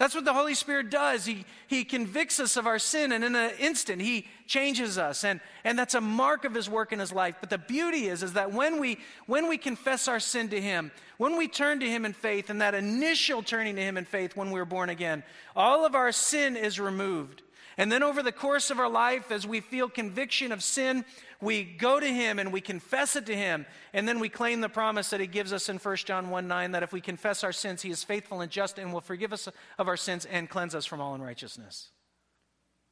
That's 0.00 0.14
what 0.14 0.24
the 0.24 0.32
Holy 0.32 0.54
Spirit 0.54 0.88
does. 0.88 1.26
He, 1.26 1.44
he 1.66 1.84
convicts 1.84 2.40
us 2.40 2.56
of 2.56 2.66
our 2.66 2.78
sin, 2.78 3.12
and 3.12 3.22
in 3.22 3.36
an 3.36 3.50
instant, 3.58 4.00
He 4.00 4.26
changes 4.46 4.96
us. 4.96 5.24
And, 5.24 5.40
and 5.62 5.78
that's 5.78 5.92
a 5.92 6.00
mark 6.00 6.46
of 6.46 6.54
His 6.54 6.70
work 6.70 6.94
in 6.94 6.98
His 6.98 7.12
life. 7.12 7.34
But 7.38 7.50
the 7.50 7.58
beauty 7.58 8.06
is, 8.06 8.22
is 8.22 8.32
that 8.32 8.50
when 8.50 8.80
we, 8.80 8.96
when 9.26 9.46
we 9.46 9.58
confess 9.58 10.08
our 10.08 10.18
sin 10.18 10.48
to 10.48 10.60
Him, 10.60 10.90
when 11.18 11.36
we 11.36 11.48
turn 11.48 11.80
to 11.80 11.86
Him 11.86 12.06
in 12.06 12.14
faith, 12.14 12.48
and 12.48 12.62
that 12.62 12.74
initial 12.74 13.42
turning 13.42 13.76
to 13.76 13.82
Him 13.82 13.98
in 13.98 14.06
faith 14.06 14.34
when 14.34 14.50
we 14.50 14.58
were 14.58 14.64
born 14.64 14.88
again, 14.88 15.22
all 15.54 15.84
of 15.84 15.94
our 15.94 16.12
sin 16.12 16.56
is 16.56 16.80
removed. 16.80 17.42
And 17.76 17.92
then 17.92 18.02
over 18.02 18.22
the 18.22 18.32
course 18.32 18.70
of 18.70 18.78
our 18.78 18.88
life, 18.88 19.30
as 19.30 19.46
we 19.46 19.60
feel 19.60 19.90
conviction 19.90 20.50
of 20.50 20.62
sin, 20.62 21.04
we 21.40 21.64
go 21.64 21.98
to 21.98 22.06
Him 22.06 22.38
and 22.38 22.52
we 22.52 22.60
confess 22.60 23.16
it 23.16 23.26
to 23.26 23.36
Him. 23.36 23.66
And 23.92 24.06
then 24.06 24.20
we 24.20 24.28
claim 24.28 24.60
the 24.60 24.68
promise 24.68 25.10
that 25.10 25.20
He 25.20 25.26
gives 25.26 25.52
us 25.52 25.68
in 25.68 25.78
1 25.78 25.96
John 25.96 26.30
1 26.30 26.48
9 26.48 26.72
that 26.72 26.82
if 26.82 26.92
we 26.92 27.00
confess 27.00 27.44
our 27.44 27.52
sins, 27.52 27.82
He 27.82 27.90
is 27.90 28.04
faithful 28.04 28.40
and 28.40 28.50
just 28.50 28.78
and 28.78 28.92
will 28.92 29.00
forgive 29.00 29.32
us 29.32 29.48
of 29.78 29.88
our 29.88 29.96
sins 29.96 30.26
and 30.26 30.48
cleanse 30.48 30.74
us 30.74 30.86
from 30.86 31.00
all 31.00 31.14
unrighteousness. 31.14 31.90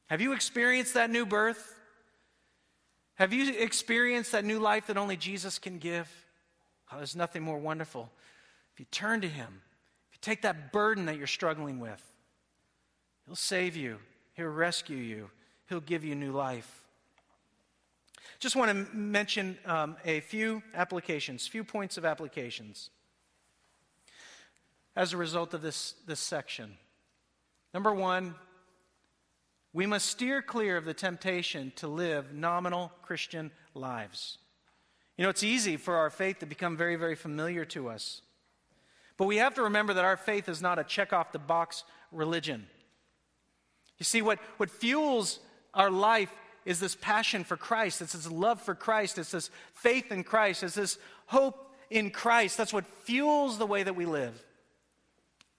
Have 0.07 0.21
you 0.21 0.33
experienced 0.33 0.95
that 0.95 1.09
new 1.09 1.25
birth? 1.25 1.75
Have 3.15 3.33
you 3.33 3.53
experienced 3.53 4.31
that 4.31 4.45
new 4.45 4.59
life 4.59 4.87
that 4.87 4.97
only 4.97 5.17
Jesus 5.17 5.59
can 5.59 5.77
give? 5.77 6.09
Oh, 6.91 6.97
there's 6.97 7.15
nothing 7.15 7.43
more 7.43 7.59
wonderful. 7.59 8.09
If 8.73 8.79
you 8.79 8.85
turn 8.91 9.21
to 9.21 9.27
Him, 9.27 9.61
if 10.09 10.15
you 10.15 10.19
take 10.21 10.41
that 10.41 10.71
burden 10.71 11.05
that 11.05 11.17
you're 11.17 11.27
struggling 11.27 11.79
with, 11.79 12.01
He'll 13.25 13.35
save 13.35 13.75
you. 13.75 13.97
He'll 14.33 14.47
rescue 14.47 14.97
you, 14.97 15.29
He'll 15.67 15.81
give 15.81 16.03
you 16.03 16.15
new 16.15 16.31
life. 16.31 16.85
Just 18.39 18.55
want 18.55 18.69
to 18.69 18.95
mention 18.95 19.57
um, 19.65 19.97
a 20.05 20.21
few 20.21 20.63
applications, 20.73 21.45
few 21.45 21.63
points 21.65 21.97
of 21.97 22.05
applications 22.05 22.89
as 24.95 25.11
a 25.13 25.17
result 25.17 25.53
of 25.53 25.61
this, 25.61 25.95
this 26.07 26.21
section. 26.21 26.77
Number 27.73 27.93
one, 27.93 28.35
we 29.73 29.85
must 29.85 30.05
steer 30.05 30.41
clear 30.41 30.77
of 30.77 30.85
the 30.85 30.93
temptation 30.93 31.73
to 31.75 31.87
live 31.87 32.33
nominal 32.33 32.91
Christian 33.01 33.51
lives. 33.73 34.37
You 35.17 35.23
know, 35.23 35.29
it's 35.29 35.43
easy 35.43 35.75
for 35.75 35.97
our 35.97 36.09
faith 36.09 36.39
to 36.39 36.45
become 36.45 36.77
very, 36.77 36.95
very 36.95 37.15
familiar 37.15 37.65
to 37.65 37.89
us. 37.89 38.21
But 39.17 39.25
we 39.25 39.37
have 39.37 39.53
to 39.55 39.63
remember 39.63 39.93
that 39.93 40.05
our 40.05 40.15
faith 40.15 40.47
is 40.47 40.61
not 40.61 40.79
a 40.79 40.83
check 40.85 41.11
off 41.11 41.33
the 41.33 41.39
box 41.39 41.83
religion. 42.11 42.67
You 43.97 44.05
see, 44.05 44.21
what, 44.21 44.39
what 44.55 44.69
fuels 44.69 45.39
our 45.73 45.91
life 45.91 46.31
is 46.65 46.79
this 46.79 46.95
passion 46.95 47.43
for 47.43 47.57
Christ. 47.57 48.01
It's 48.01 48.13
this 48.13 48.29
love 48.29 48.61
for 48.61 48.75
Christ. 48.75 49.17
It's 49.17 49.31
this 49.31 49.49
faith 49.73 50.11
in 50.11 50.23
Christ. 50.23 50.63
It's 50.63 50.75
this 50.75 50.97
hope 51.27 51.73
in 51.89 52.11
Christ. 52.11 52.57
That's 52.57 52.73
what 52.73 52.85
fuels 53.03 53.57
the 53.57 53.65
way 53.65 53.83
that 53.83 53.95
we 53.95 54.05
live. 54.05 54.43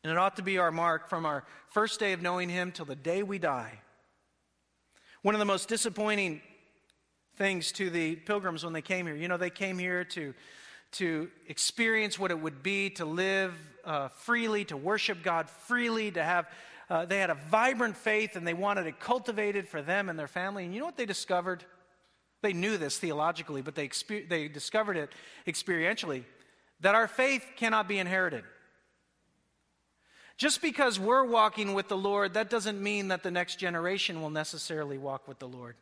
And 0.02 0.10
it 0.10 0.18
ought 0.18 0.36
to 0.36 0.42
be 0.42 0.58
our 0.58 0.70
mark 0.70 1.08
from 1.08 1.26
our 1.26 1.44
first 1.68 2.00
day 2.00 2.12
of 2.12 2.22
knowing 2.22 2.48
Him 2.48 2.72
till 2.72 2.86
the 2.86 2.96
day 2.96 3.22
we 3.22 3.38
die. 3.38 3.80
One 5.22 5.34
of 5.34 5.38
the 5.38 5.44
most 5.44 5.68
disappointing 5.68 6.40
things 7.36 7.72
to 7.72 7.90
the 7.90 8.16
pilgrims 8.16 8.64
when 8.64 8.72
they 8.72 8.82
came 8.82 9.06
here, 9.06 9.16
you 9.16 9.28
know, 9.28 9.36
they 9.36 9.50
came 9.50 9.78
here 9.78 10.04
to, 10.04 10.34
to 10.92 11.30
experience 11.48 12.18
what 12.18 12.30
it 12.30 12.40
would 12.40 12.62
be 12.62 12.90
to 12.90 13.04
live 13.04 13.54
uh, 13.84 14.08
freely, 14.08 14.64
to 14.66 14.76
worship 14.76 15.22
God 15.22 15.48
freely, 15.48 16.10
to 16.12 16.22
have 16.22 16.46
uh, 16.90 17.06
they 17.06 17.20
had 17.20 17.30
a 17.30 17.38
vibrant 17.48 17.96
faith 17.96 18.34
and 18.34 18.46
they 18.46 18.52
wanted 18.52 18.86
it 18.86 18.98
cultivated 18.98 19.68
for 19.68 19.80
them 19.80 20.08
and 20.08 20.18
their 20.18 20.28
family. 20.28 20.64
And 20.64 20.74
you 20.74 20.80
know 20.80 20.86
what 20.86 20.96
they 20.96 21.06
discovered? 21.06 21.64
They 22.42 22.52
knew 22.52 22.76
this 22.76 22.98
theologically, 22.98 23.62
but 23.62 23.76
they, 23.76 23.88
exper- 23.88 24.28
they 24.28 24.48
discovered 24.48 24.96
it 24.96 25.10
experientially 25.46 26.24
that 26.80 26.96
our 26.96 27.06
faith 27.06 27.44
cannot 27.56 27.86
be 27.86 27.98
inherited. 27.98 28.42
Just 30.36 30.62
because 30.62 30.98
we're 30.98 31.24
walking 31.24 31.74
with 31.74 31.88
the 31.88 31.98
Lord, 31.98 32.34
that 32.34 32.50
doesn't 32.50 32.82
mean 32.82 33.08
that 33.08 33.22
the 33.22 33.30
next 33.30 33.56
generation 33.56 34.20
will 34.20 34.30
necessarily 34.30 34.98
walk 34.98 35.28
with 35.28 35.38
the 35.38 35.48
Lord. 35.48 35.76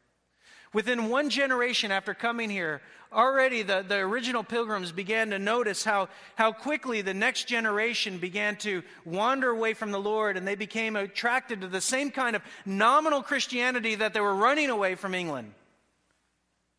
Within 0.73 1.09
one 1.09 1.31
generation 1.31 1.91
after 1.91 2.15
coming 2.15 2.51
here, 2.51 2.81
already 3.13 3.63
the, 3.63 3.85
the 3.87 3.97
original 3.97 4.45
pilgrims 4.45 4.93
began 4.93 5.31
to 5.31 5.39
notice 5.39 5.83
how, 5.83 6.09
how 6.35 6.53
quickly 6.53 7.01
the 7.01 7.15
next 7.15 7.45
generation 7.45 8.19
began 8.19 8.57
to 8.57 8.83
wander 9.05 9.51
away 9.51 9.75
from 9.75 9.91
the 9.91 10.01
Lord 10.01 10.37
and 10.37 10.47
they 10.47 10.55
became 10.55 10.97
attracted 10.97 11.63
to 11.63 11.69
the 11.69 11.81
same 11.81 12.11
kind 12.11 12.37
of 12.37 12.43
nominal 12.67 13.23
Christianity 13.23 13.95
that 13.95 14.13
they 14.13 14.21
were 14.21 14.35
running 14.35 14.71
away 14.71 14.95
from 14.95 15.15
England. 15.15 15.55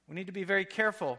We 0.07 0.15
need 0.15 0.27
to 0.27 0.33
be 0.33 0.43
very 0.43 0.65
careful 0.65 1.17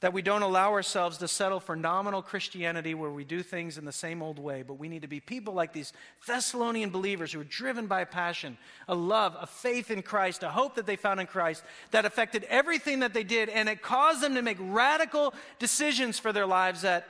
that 0.00 0.14
we 0.14 0.22
don't 0.22 0.42
allow 0.42 0.72
ourselves 0.72 1.18
to 1.18 1.28
settle 1.28 1.60
for 1.60 1.76
nominal 1.76 2.22
Christianity 2.22 2.94
where 2.94 3.10
we 3.10 3.22
do 3.22 3.42
things 3.42 3.76
in 3.76 3.84
the 3.84 3.92
same 3.92 4.22
old 4.22 4.38
way, 4.38 4.62
but 4.62 4.74
we 4.74 4.88
need 4.88 5.02
to 5.02 5.08
be 5.08 5.20
people 5.20 5.52
like 5.52 5.74
these 5.74 5.92
Thessalonian 6.26 6.88
believers 6.88 7.32
who 7.32 7.40
are 7.40 7.44
driven 7.44 7.86
by 7.86 8.00
a 8.00 8.06
passion, 8.06 8.56
a 8.88 8.94
love, 8.94 9.36
a 9.38 9.46
faith 9.46 9.90
in 9.90 10.00
Christ, 10.02 10.42
a 10.42 10.48
hope 10.48 10.76
that 10.76 10.86
they 10.86 10.96
found 10.96 11.20
in 11.20 11.26
Christ 11.26 11.62
that 11.90 12.06
affected 12.06 12.44
everything 12.44 13.00
that 13.00 13.12
they 13.12 13.24
did, 13.24 13.50
and 13.50 13.68
it 13.68 13.82
caused 13.82 14.22
them 14.22 14.34
to 14.36 14.42
make 14.42 14.56
radical 14.58 15.34
decisions 15.58 16.18
for 16.18 16.32
their 16.32 16.46
lives 16.46 16.80
that, 16.80 17.06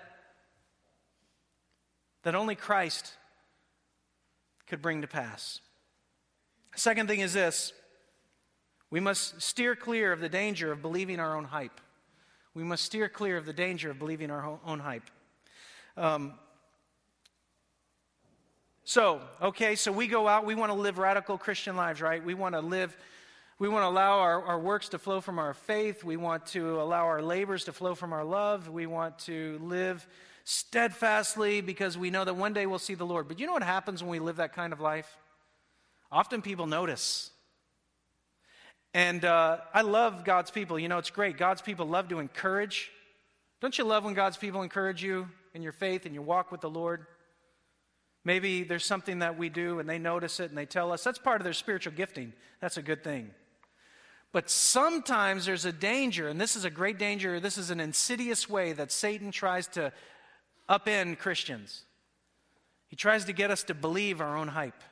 that 2.25 2.35
only 2.35 2.57
Christ 2.57 3.15
could 4.67 4.83
bring 4.83 5.03
to 5.03 5.09
pass. 5.09 5.61
Second 6.75 7.09
thing 7.09 7.21
is 7.21 7.33
this 7.33 7.73
we 8.91 8.99
must 8.99 9.41
steer 9.41 9.77
clear 9.77 10.13
of 10.13 10.19
the 10.19 10.29
danger 10.29 10.73
of 10.73 10.83
believing 10.83 11.21
our 11.21 11.37
own 11.37 11.45
hype. 11.45 11.81
We 12.55 12.65
must 12.65 12.85
steer 12.85 13.09
clear 13.09 13.37
of 13.37 13.47
the 13.47 13.53
danger 13.53 13.91
of 13.91 13.99
believing 13.99 14.31
our 14.31 14.59
own 14.65 14.81
hype. 14.81 15.09
Um, 15.97 16.35
so, 18.85 19.21
okay, 19.41 19.75
so 19.77 19.93
we 19.93 20.07
go 20.07 20.27
out, 20.27 20.45
we 20.45 20.55
want 20.55 20.73
to 20.73 20.79
live 20.79 20.99
radical 20.99 21.39
Christian 21.39 21.77
lives, 21.77 22.01
right? 22.01 22.25
We 22.25 22.35
want 22.35 22.55
to 22.55 22.61
live 22.61 22.97
We 23.61 23.69
want 23.69 23.83
to 23.83 23.89
allow 23.89 24.21
our, 24.21 24.43
our 24.43 24.59
works 24.59 24.89
to 24.89 24.99
flow 24.99 25.21
from 25.21 25.39
our 25.39 25.53
faith. 25.53 26.03
We 26.03 26.17
want 26.17 26.47
to 26.47 26.81
allow 26.81 27.05
our 27.05 27.21
labors 27.21 27.65
to 27.65 27.75
flow 27.75 27.95
from 27.95 28.15
our 28.15 28.25
love. 28.25 28.71
We 28.71 28.87
want 28.87 29.19
to 29.27 29.61
live 29.63 30.09
steadfastly 30.45 31.61
because 31.61 31.99
we 31.99 32.09
know 32.09 32.25
that 32.25 32.37
one 32.37 32.55
day 32.55 32.65
we'll 32.65 32.79
see 32.79 32.95
the 32.95 33.05
Lord. 33.05 33.29
But 33.29 33.39
you 33.39 33.47
know 33.47 33.53
what 33.53 33.63
happens 33.63 34.03
when 34.03 34.11
we 34.11 34.19
live 34.19 34.37
that 34.37 34.55
kind 34.55 34.73
of 34.73 34.81
life? 34.81 35.15
Often 36.11 36.41
people 36.41 36.67
notice. 36.67 37.33
And 38.93 39.25
uh, 39.25 39.59
I 39.73 39.83
love 39.83 40.25
God's 40.25 40.51
people. 40.51 40.79
You 40.79 40.89
know, 40.89 40.99
it's 40.99 41.11
great. 41.11 41.37
God's 41.37 41.63
people 41.63 41.87
love 41.87 42.09
to 42.09 42.19
encourage. 42.19 42.91
Don't 43.61 43.77
you 43.77 43.85
love 43.85 44.05
when 44.05 44.15
God's 44.15 44.37
people 44.37 44.63
encourage 44.63 45.03
you 45.03 45.29
in 45.55 45.63
your 45.63 45.73
faith 45.73 46.07
and 46.07 46.15
your 46.15 46.25
walk 46.25 46.51
with 46.51 46.61
the 46.61 46.71
Lord? 46.71 47.07
Maybe 48.25 48.65
there's 48.65 48.85
something 48.85 49.21
that 49.21 49.39
we 49.39 49.49
do 49.49 49.79
and 49.79 49.89
they 49.89 49.99
notice 49.99 50.41
it 50.41 50.51
and 50.51 50.59
they 50.59 50.67
tell 50.67 50.93
us. 50.93 51.05
That's 51.05 51.19
part 51.19 51.41
of 51.41 51.45
their 51.45 51.53
spiritual 51.53 51.93
gifting. 51.93 52.33
That's 52.61 52.77
a 52.77 52.83
good 52.83 53.05
thing. 53.05 53.31
But 54.33 54.49
sometimes 54.49 55.45
there's 55.45 55.65
a 55.65 55.73
danger, 55.73 56.29
and 56.29 56.41
this 56.41 56.55
is 56.55 56.65
a 56.65 56.71
great 56.71 56.99
danger. 56.99 57.41
This 57.41 57.59
is 57.59 57.71
an 57.71 57.81
insidious 57.81 58.49
way 58.49 58.73
that 58.73 58.93
Satan 58.93 59.33
tries 59.33 59.67
to 59.69 59.93
upend 60.69 61.19
Christians. 61.19 61.83
He 62.87 62.95
tries 62.95 63.25
to 63.25 63.33
get 63.33 63.51
us 63.51 63.65
to 63.65 63.75
believe 63.75 64.21
our 64.21 64.37
own 64.37 64.49
hype. 64.49 64.83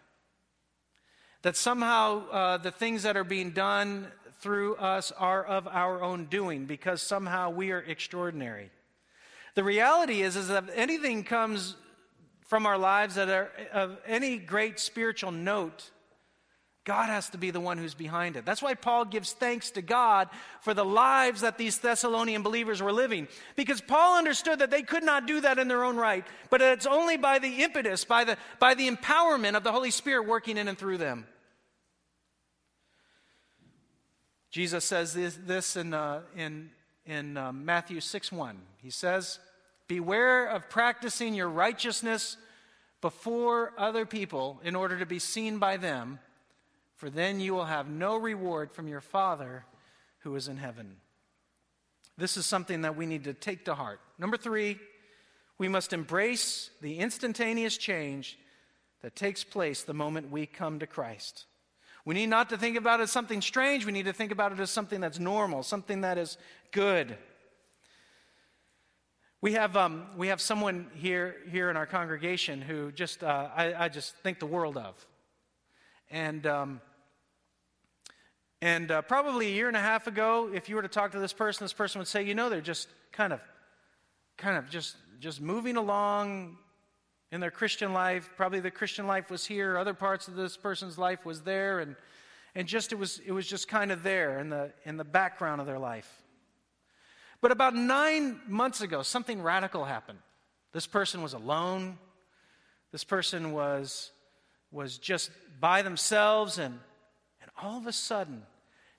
That 1.42 1.56
somehow 1.56 2.28
uh, 2.30 2.56
the 2.58 2.70
things 2.70 3.04
that 3.04 3.16
are 3.16 3.24
being 3.24 3.50
done 3.50 4.08
through 4.40 4.76
us 4.76 5.12
are 5.12 5.44
of 5.44 5.66
our 5.66 6.02
own 6.02 6.26
doing 6.26 6.66
because 6.66 7.02
somehow 7.02 7.50
we 7.50 7.70
are 7.70 7.80
extraordinary. 7.80 8.70
The 9.54 9.64
reality 9.64 10.22
is, 10.22 10.36
is 10.36 10.48
that 10.48 10.64
if 10.64 10.70
anything 10.74 11.24
comes 11.24 11.76
from 12.46 12.66
our 12.66 12.78
lives 12.78 13.16
that 13.16 13.28
are 13.28 13.50
of 13.72 13.98
any 14.06 14.38
great 14.38 14.80
spiritual 14.80 15.32
note, 15.32 15.90
God 16.88 17.10
has 17.10 17.28
to 17.28 17.38
be 17.38 17.50
the 17.50 17.60
one 17.60 17.76
who's 17.76 17.92
behind 17.92 18.34
it. 18.38 18.46
That's 18.46 18.62
why 18.62 18.72
Paul 18.72 19.04
gives 19.04 19.32
thanks 19.32 19.70
to 19.72 19.82
God 19.82 20.30
for 20.62 20.72
the 20.72 20.86
lives 20.86 21.42
that 21.42 21.58
these 21.58 21.76
Thessalonian 21.76 22.42
believers 22.42 22.80
were 22.80 22.92
living. 22.92 23.28
Because 23.56 23.82
Paul 23.82 24.16
understood 24.16 24.60
that 24.60 24.70
they 24.70 24.80
could 24.80 25.02
not 25.02 25.26
do 25.26 25.42
that 25.42 25.58
in 25.58 25.68
their 25.68 25.84
own 25.84 25.98
right, 25.98 26.24
but 26.48 26.62
it's 26.62 26.86
only 26.86 27.18
by 27.18 27.40
the 27.40 27.62
impetus, 27.62 28.06
by 28.06 28.24
the, 28.24 28.38
by 28.58 28.72
the 28.72 28.88
empowerment 28.88 29.54
of 29.54 29.64
the 29.64 29.70
Holy 29.70 29.90
Spirit 29.90 30.26
working 30.26 30.56
in 30.56 30.66
and 30.66 30.78
through 30.78 30.96
them. 30.96 31.26
Jesus 34.50 34.82
says 34.82 35.12
this, 35.12 35.38
this 35.44 35.76
in, 35.76 35.92
uh, 35.92 36.22
in, 36.38 36.70
in 37.04 37.36
uh, 37.36 37.52
Matthew 37.52 38.00
6 38.00 38.32
1. 38.32 38.56
He 38.78 38.88
says, 38.88 39.40
Beware 39.88 40.46
of 40.46 40.70
practicing 40.70 41.34
your 41.34 41.50
righteousness 41.50 42.38
before 43.02 43.74
other 43.76 44.06
people 44.06 44.58
in 44.64 44.74
order 44.74 44.98
to 44.98 45.04
be 45.04 45.18
seen 45.18 45.58
by 45.58 45.76
them 45.76 46.20
for 46.98 47.08
then 47.08 47.40
you 47.40 47.54
will 47.54 47.64
have 47.64 47.88
no 47.88 48.16
reward 48.16 48.72
from 48.72 48.88
your 48.88 49.00
Father 49.00 49.64
who 50.20 50.34
is 50.34 50.48
in 50.48 50.56
heaven. 50.56 50.96
This 52.18 52.36
is 52.36 52.44
something 52.44 52.82
that 52.82 52.96
we 52.96 53.06
need 53.06 53.24
to 53.24 53.32
take 53.32 53.64
to 53.66 53.74
heart. 53.74 54.00
Number 54.18 54.36
three, 54.36 54.78
we 55.58 55.68
must 55.68 55.92
embrace 55.92 56.70
the 56.82 56.98
instantaneous 56.98 57.76
change 57.76 58.36
that 59.02 59.14
takes 59.14 59.44
place 59.44 59.84
the 59.84 59.94
moment 59.94 60.32
we 60.32 60.44
come 60.44 60.80
to 60.80 60.86
Christ. 60.88 61.46
We 62.04 62.14
need 62.14 62.26
not 62.26 62.48
to 62.50 62.58
think 62.58 62.76
about 62.76 62.98
it 62.98 63.04
as 63.04 63.12
something 63.12 63.42
strange. 63.42 63.86
We 63.86 63.92
need 63.92 64.06
to 64.06 64.12
think 64.12 64.32
about 64.32 64.50
it 64.50 64.58
as 64.58 64.70
something 64.70 65.00
that's 65.00 65.20
normal, 65.20 65.62
something 65.62 66.00
that 66.00 66.18
is 66.18 66.36
good. 66.72 67.16
We 69.40 69.52
have, 69.52 69.76
um, 69.76 70.06
we 70.16 70.28
have 70.28 70.40
someone 70.40 70.88
here, 70.94 71.36
here 71.48 71.70
in 71.70 71.76
our 71.76 71.86
congregation 71.86 72.60
who 72.60 72.90
just, 72.90 73.22
uh, 73.22 73.50
I, 73.54 73.84
I, 73.84 73.88
just 73.88 74.16
think 74.16 74.40
the 74.40 74.46
world 74.46 74.76
of. 74.76 75.06
And 76.10 76.44
um, 76.44 76.80
and 78.60 78.90
uh, 78.90 79.02
probably 79.02 79.46
a 79.46 79.50
year 79.50 79.68
and 79.68 79.76
a 79.76 79.80
half 79.80 80.06
ago, 80.06 80.50
if 80.52 80.68
you 80.68 80.74
were 80.74 80.82
to 80.82 80.88
talk 80.88 81.12
to 81.12 81.20
this 81.20 81.32
person, 81.32 81.64
this 81.64 81.72
person 81.72 82.00
would 82.00 82.08
say, 82.08 82.24
you 82.24 82.34
know, 82.34 82.48
they're 82.48 82.60
just 82.60 82.88
kind 83.12 83.32
of, 83.32 83.40
kind 84.36 84.56
of 84.56 84.68
just, 84.68 84.96
just 85.20 85.40
moving 85.40 85.76
along 85.76 86.56
in 87.30 87.40
their 87.40 87.52
Christian 87.52 87.92
life. 87.92 88.30
Probably 88.36 88.58
the 88.58 88.70
Christian 88.70 89.06
life 89.06 89.30
was 89.30 89.46
here, 89.46 89.78
other 89.78 89.94
parts 89.94 90.26
of 90.26 90.34
this 90.34 90.56
person's 90.56 90.98
life 90.98 91.24
was 91.24 91.42
there, 91.42 91.78
and, 91.78 91.94
and 92.56 92.66
just 92.66 92.92
it 92.92 92.96
was, 92.96 93.20
it 93.24 93.30
was 93.30 93.46
just 93.46 93.68
kind 93.68 93.92
of 93.92 94.02
there 94.02 94.40
in 94.40 94.48
the, 94.48 94.72
in 94.84 94.96
the 94.96 95.04
background 95.04 95.60
of 95.60 95.66
their 95.66 95.78
life. 95.78 96.22
But 97.40 97.52
about 97.52 97.76
nine 97.76 98.40
months 98.48 98.80
ago, 98.80 99.02
something 99.02 99.40
radical 99.40 99.84
happened. 99.84 100.18
This 100.72 100.88
person 100.88 101.22
was 101.22 101.32
alone. 101.32 101.98
This 102.90 103.04
person 103.04 103.52
was, 103.52 104.10
was 104.72 104.98
just 104.98 105.30
by 105.60 105.82
themselves 105.82 106.58
and 106.58 106.80
all 107.62 107.78
of 107.78 107.86
a 107.86 107.92
sudden, 107.92 108.42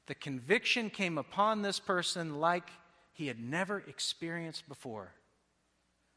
the 0.07 0.15
conviction 0.15 0.89
came 0.89 1.17
upon 1.17 1.61
this 1.61 1.79
person 1.79 2.39
like 2.39 2.69
he 3.13 3.27
had 3.27 3.39
never 3.39 3.83
experienced 3.87 4.67
before. 4.67 5.13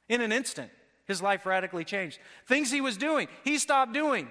In 0.08 0.20
an 0.20 0.32
instant, 0.32 0.70
his 1.06 1.20
life 1.20 1.46
radically 1.46 1.84
changed. 1.84 2.18
Things 2.46 2.70
he 2.70 2.80
was 2.80 2.96
doing, 2.96 3.28
he 3.44 3.58
stopped 3.58 3.92
doing. 3.92 4.28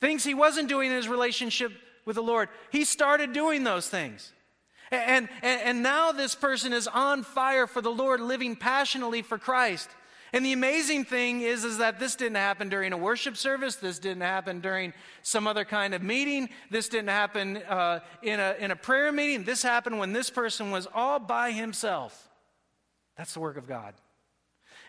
Things 0.00 0.24
he 0.24 0.34
wasn't 0.34 0.68
doing 0.68 0.90
in 0.90 0.96
his 0.96 1.08
relationship 1.08 1.72
with 2.04 2.16
the 2.16 2.22
Lord, 2.22 2.48
he 2.70 2.84
started 2.84 3.32
doing 3.32 3.64
those 3.64 3.88
things. 3.88 4.32
And, 4.90 5.28
and, 5.42 5.60
and 5.62 5.82
now 5.82 6.12
this 6.12 6.34
person 6.34 6.72
is 6.72 6.86
on 6.86 7.24
fire 7.24 7.66
for 7.66 7.80
the 7.80 7.90
Lord, 7.90 8.20
living 8.20 8.54
passionately 8.54 9.22
for 9.22 9.38
Christ. 9.38 9.88
And 10.36 10.44
the 10.44 10.52
amazing 10.52 11.06
thing 11.06 11.40
is, 11.40 11.64
is 11.64 11.78
that 11.78 11.98
this 11.98 12.14
didn't 12.14 12.36
happen 12.36 12.68
during 12.68 12.92
a 12.92 12.96
worship 12.98 13.38
service. 13.38 13.76
This 13.76 13.98
didn't 13.98 14.20
happen 14.20 14.60
during 14.60 14.92
some 15.22 15.46
other 15.46 15.64
kind 15.64 15.94
of 15.94 16.02
meeting. 16.02 16.50
This 16.70 16.90
didn't 16.90 17.08
happen 17.08 17.56
uh, 17.56 18.00
in, 18.20 18.38
a, 18.38 18.54
in 18.60 18.70
a 18.70 18.76
prayer 18.76 19.10
meeting. 19.12 19.44
This 19.44 19.62
happened 19.62 19.98
when 19.98 20.12
this 20.12 20.28
person 20.28 20.70
was 20.70 20.86
all 20.94 21.18
by 21.18 21.52
himself. 21.52 22.28
That's 23.16 23.32
the 23.32 23.40
work 23.40 23.56
of 23.56 23.66
God. 23.66 23.94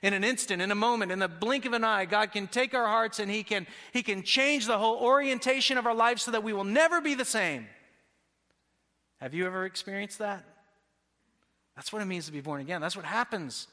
In 0.04 0.12
an 0.12 0.26
instant, 0.26 0.62
in 0.62 0.70
a 0.70 0.76
moment, 0.76 1.14
in 1.14 1.20
the 1.20 1.30
blink 1.30 1.64
of 1.64 1.72
an 1.72 1.86
eye, 1.86 2.04
God 2.04 2.34
can 2.34 2.48
take 2.48 2.74
our 2.74 2.88
hearts 2.88 3.20
and 3.20 3.32
He 3.32 3.44
can, 3.44 3.68
he 3.94 4.04
can 4.04 4.24
change 4.24 4.66
the 4.66 4.78
whole 4.78 4.98
orientation 4.98 5.78
of 5.78 5.86
our 5.86 5.96
life 5.96 6.20
so 6.20 6.32
that 6.32 6.44
we 6.44 6.52
will 6.52 6.66
never 6.66 7.00
be 7.00 7.16
the 7.16 7.24
same. 7.24 7.68
Have 9.22 9.34
you 9.34 9.46
ever 9.46 9.64
experienced 9.64 10.20
that? 10.20 10.44
That's 11.78 11.94
what 11.94 12.02
it 12.02 12.06
means 12.06 12.26
to 12.26 12.34
be 12.34 12.42
born 12.42 12.60
again. 12.60 12.82
That's 12.82 12.98
what 12.98 13.06
happens 13.06 13.70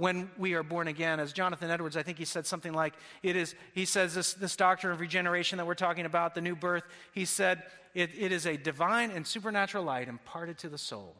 when 0.00 0.30
we 0.38 0.54
are 0.54 0.62
born 0.62 0.88
again. 0.88 1.20
As 1.20 1.32
Jonathan 1.32 1.70
Edwards, 1.70 1.94
I 1.94 2.02
think 2.02 2.16
he 2.16 2.24
said 2.24 2.46
something 2.46 2.72
like, 2.72 2.94
it 3.22 3.36
is, 3.36 3.54
he 3.74 3.84
says 3.84 4.14
this, 4.14 4.32
this 4.32 4.56
doctrine 4.56 4.94
of 4.94 5.00
regeneration 5.00 5.58
that 5.58 5.66
we're 5.66 5.74
talking 5.74 6.06
about, 6.06 6.34
the 6.34 6.40
new 6.40 6.56
birth, 6.56 6.84
he 7.12 7.26
said, 7.26 7.62
it, 7.94 8.10
it 8.18 8.32
is 8.32 8.46
a 8.46 8.56
divine 8.56 9.10
and 9.10 9.26
supernatural 9.26 9.84
light 9.84 10.08
imparted 10.08 10.56
to 10.58 10.70
the 10.70 10.78
soul. 10.78 11.16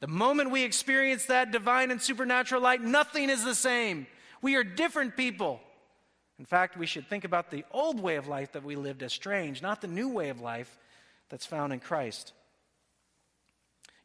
The 0.00 0.06
moment 0.06 0.50
we 0.50 0.64
experience 0.64 1.26
that 1.26 1.50
divine 1.50 1.90
and 1.90 2.00
supernatural 2.00 2.62
light, 2.62 2.80
nothing 2.80 3.28
is 3.28 3.44
the 3.44 3.54
same. 3.54 4.06
We 4.40 4.56
are 4.56 4.64
different 4.64 5.14
people. 5.14 5.60
In 6.38 6.46
fact, 6.46 6.78
we 6.78 6.86
should 6.86 7.06
think 7.06 7.24
about 7.24 7.50
the 7.50 7.64
old 7.72 8.00
way 8.00 8.16
of 8.16 8.26
life 8.26 8.52
that 8.52 8.64
we 8.64 8.76
lived 8.76 9.02
as 9.02 9.12
strange, 9.12 9.60
not 9.60 9.82
the 9.82 9.86
new 9.86 10.08
way 10.08 10.30
of 10.30 10.40
life 10.40 10.78
that's 11.28 11.46
found 11.46 11.74
in 11.74 11.80
Christ. 11.80 12.32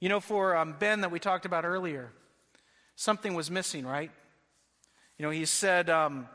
You 0.02 0.10
know, 0.10 0.20
for 0.20 0.58
um, 0.58 0.76
Ben 0.78 1.02
that 1.02 1.12
we 1.12 1.20
talked 1.20 1.46
about 1.46 1.64
earlier, 1.64 2.12
something 3.02 3.34
was 3.34 3.50
missing, 3.50 3.84
right? 3.84 4.12
You 5.18 5.26
know, 5.26 5.32
he 5.32 5.46
said, 5.46 5.90
um, 5.90 6.28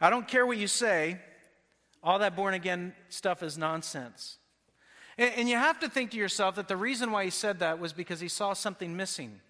I 0.00 0.10
don't 0.10 0.26
care 0.26 0.44
what 0.44 0.58
you 0.58 0.66
say, 0.66 1.20
all 2.02 2.18
that 2.18 2.34
born 2.34 2.54
again 2.54 2.92
stuff 3.08 3.40
is 3.44 3.56
nonsense. 3.56 4.38
And, 5.16 5.32
and 5.36 5.48
you 5.48 5.56
have 5.56 5.78
to 5.78 5.88
think 5.88 6.10
to 6.10 6.16
yourself 6.16 6.56
that 6.56 6.66
the 6.66 6.76
reason 6.76 7.12
why 7.12 7.22
he 7.22 7.30
said 7.30 7.60
that 7.60 7.78
was 7.78 7.92
because 7.92 8.18
he 8.18 8.26
saw 8.26 8.52
something 8.52 8.96
missing. 8.96 9.40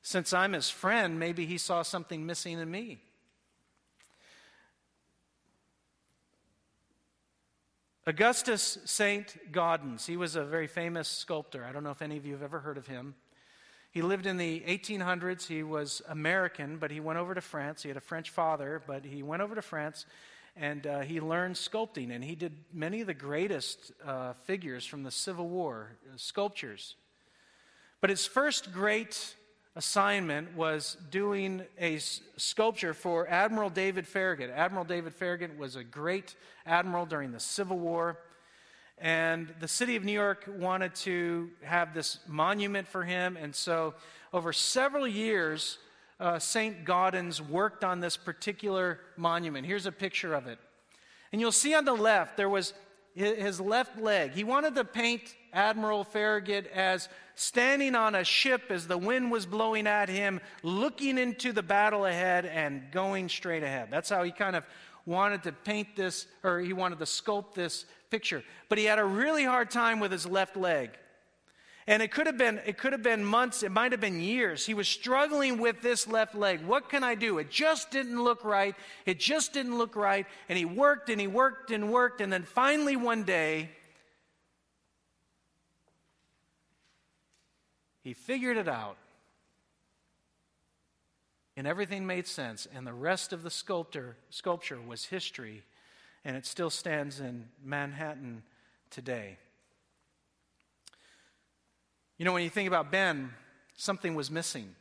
Since 0.00 0.32
I'm 0.32 0.52
his 0.52 0.70
friend, 0.70 1.18
maybe 1.18 1.44
he 1.44 1.58
saw 1.58 1.82
something 1.82 2.24
missing 2.24 2.60
in 2.60 2.70
me. 2.70 3.00
Augustus 8.06 8.78
St. 8.84 9.52
Gaudens, 9.52 10.06
he 10.06 10.16
was 10.16 10.36
a 10.36 10.44
very 10.44 10.68
famous 10.68 11.08
sculptor. 11.08 11.64
I 11.64 11.72
don't 11.72 11.82
know 11.82 11.90
if 11.90 12.02
any 12.02 12.16
of 12.16 12.24
you 12.24 12.32
have 12.34 12.42
ever 12.42 12.60
heard 12.60 12.78
of 12.78 12.86
him. 12.86 13.16
He 13.92 14.00
lived 14.00 14.26
in 14.26 14.38
the 14.38 14.60
1800s. 14.60 15.46
He 15.46 15.62
was 15.62 16.00
American, 16.08 16.78
but 16.78 16.90
he 16.90 16.98
went 16.98 17.18
over 17.18 17.34
to 17.34 17.42
France. 17.42 17.82
He 17.82 17.88
had 17.88 17.98
a 17.98 18.00
French 18.00 18.30
father, 18.30 18.82
but 18.86 19.04
he 19.04 19.22
went 19.22 19.42
over 19.42 19.54
to 19.54 19.62
France 19.62 20.06
and 20.56 20.86
uh, 20.86 21.00
he 21.00 21.20
learned 21.20 21.56
sculpting. 21.56 22.10
And 22.10 22.24
he 22.24 22.34
did 22.34 22.52
many 22.72 23.02
of 23.02 23.06
the 23.06 23.14
greatest 23.14 23.92
uh, 24.04 24.32
figures 24.32 24.86
from 24.86 25.02
the 25.02 25.10
Civil 25.10 25.48
War, 25.48 25.92
uh, 26.06 26.16
sculptures. 26.16 26.96
But 28.00 28.10
his 28.10 28.26
first 28.26 28.72
great 28.72 29.34
assignment 29.76 30.56
was 30.56 30.96
doing 31.10 31.62
a 31.78 31.96
s- 31.96 32.20
sculpture 32.36 32.94
for 32.94 33.28
Admiral 33.28 33.70
David 33.70 34.06
Farragut. 34.06 34.50
Admiral 34.50 34.84
David 34.84 35.14
Farragut 35.14 35.56
was 35.56 35.76
a 35.76 35.84
great 35.84 36.34
admiral 36.66 37.06
during 37.06 37.32
the 37.32 37.40
Civil 37.40 37.78
War. 37.78 38.18
And 39.02 39.52
the 39.58 39.66
city 39.66 39.96
of 39.96 40.04
New 40.04 40.12
York 40.12 40.44
wanted 40.46 40.94
to 40.94 41.50
have 41.64 41.92
this 41.92 42.20
monument 42.28 42.86
for 42.86 43.02
him. 43.02 43.36
And 43.36 43.52
so, 43.52 43.94
over 44.32 44.52
several 44.52 45.08
years, 45.08 45.78
uh, 46.20 46.38
St. 46.38 46.84
Gaudens 46.84 47.40
worked 47.40 47.82
on 47.82 47.98
this 47.98 48.16
particular 48.16 49.00
monument. 49.16 49.66
Here's 49.66 49.86
a 49.86 49.92
picture 49.92 50.34
of 50.34 50.46
it. 50.46 50.60
And 51.32 51.40
you'll 51.40 51.50
see 51.50 51.74
on 51.74 51.84
the 51.84 51.94
left, 51.94 52.36
there 52.36 52.48
was 52.48 52.74
his 53.14 53.60
left 53.60 53.98
leg. 53.98 54.30
He 54.30 54.44
wanted 54.44 54.76
to 54.76 54.84
paint 54.84 55.34
Admiral 55.52 56.04
Farragut 56.04 56.70
as 56.72 57.08
standing 57.34 57.96
on 57.96 58.14
a 58.14 58.22
ship 58.22 58.70
as 58.70 58.86
the 58.86 58.96
wind 58.96 59.32
was 59.32 59.46
blowing 59.46 59.88
at 59.88 60.08
him, 60.08 60.40
looking 60.62 61.18
into 61.18 61.52
the 61.52 61.62
battle 61.62 62.06
ahead 62.06 62.46
and 62.46 62.90
going 62.92 63.28
straight 63.28 63.64
ahead. 63.64 63.88
That's 63.90 64.08
how 64.08 64.22
he 64.22 64.30
kind 64.30 64.54
of 64.54 64.64
wanted 65.06 65.42
to 65.44 65.52
paint 65.52 65.96
this, 65.96 66.26
or 66.42 66.60
he 66.60 66.72
wanted 66.72 66.98
to 67.00 67.04
sculpt 67.04 67.54
this 67.54 67.84
picture. 68.10 68.42
But 68.68 68.78
he 68.78 68.84
had 68.84 68.98
a 68.98 69.04
really 69.04 69.44
hard 69.44 69.70
time 69.70 70.00
with 70.00 70.12
his 70.12 70.26
left 70.26 70.56
leg. 70.56 70.90
And 71.86 72.00
it 72.00 72.12
could 72.12 72.26
have 72.26 72.38
been 72.38 72.60
it 72.64 72.78
could 72.78 72.92
have 72.92 73.02
been 73.02 73.24
months, 73.24 73.64
it 73.64 73.72
might 73.72 73.90
have 73.90 74.00
been 74.00 74.20
years. 74.20 74.64
He 74.64 74.74
was 74.74 74.86
struggling 74.86 75.58
with 75.58 75.82
this 75.82 76.06
left 76.06 76.34
leg. 76.34 76.64
What 76.64 76.88
can 76.88 77.02
I 77.02 77.16
do? 77.16 77.38
It 77.38 77.50
just 77.50 77.90
didn't 77.90 78.22
look 78.22 78.44
right. 78.44 78.76
It 79.04 79.18
just 79.18 79.52
didn't 79.52 79.76
look 79.76 79.96
right. 79.96 80.26
And 80.48 80.56
he 80.56 80.64
worked 80.64 81.10
and 81.10 81.20
he 81.20 81.26
worked 81.26 81.72
and 81.72 81.92
worked 81.92 82.20
and 82.20 82.32
then 82.32 82.44
finally 82.44 82.94
one 82.94 83.24
day 83.24 83.70
he 88.04 88.14
figured 88.14 88.56
it 88.56 88.68
out. 88.68 88.96
And 91.56 91.66
everything 91.66 92.06
made 92.06 92.26
sense 92.26 92.66
and 92.74 92.86
the 92.86 92.94
rest 92.94 93.32
of 93.32 93.42
the 93.42 93.50
sculptor 93.50 94.16
sculpture 94.30 94.80
was 94.80 95.06
history 95.06 95.62
and 96.24 96.36
it 96.36 96.46
still 96.46 96.70
stands 96.70 97.20
in 97.20 97.48
Manhattan 97.62 98.42
today. 98.90 99.36
You 102.16 102.24
know, 102.24 102.32
when 102.32 102.44
you 102.44 102.50
think 102.50 102.68
about 102.68 102.92
Ben, 102.92 103.30
something 103.76 104.14
was 104.14 104.30
missing. 104.30 104.74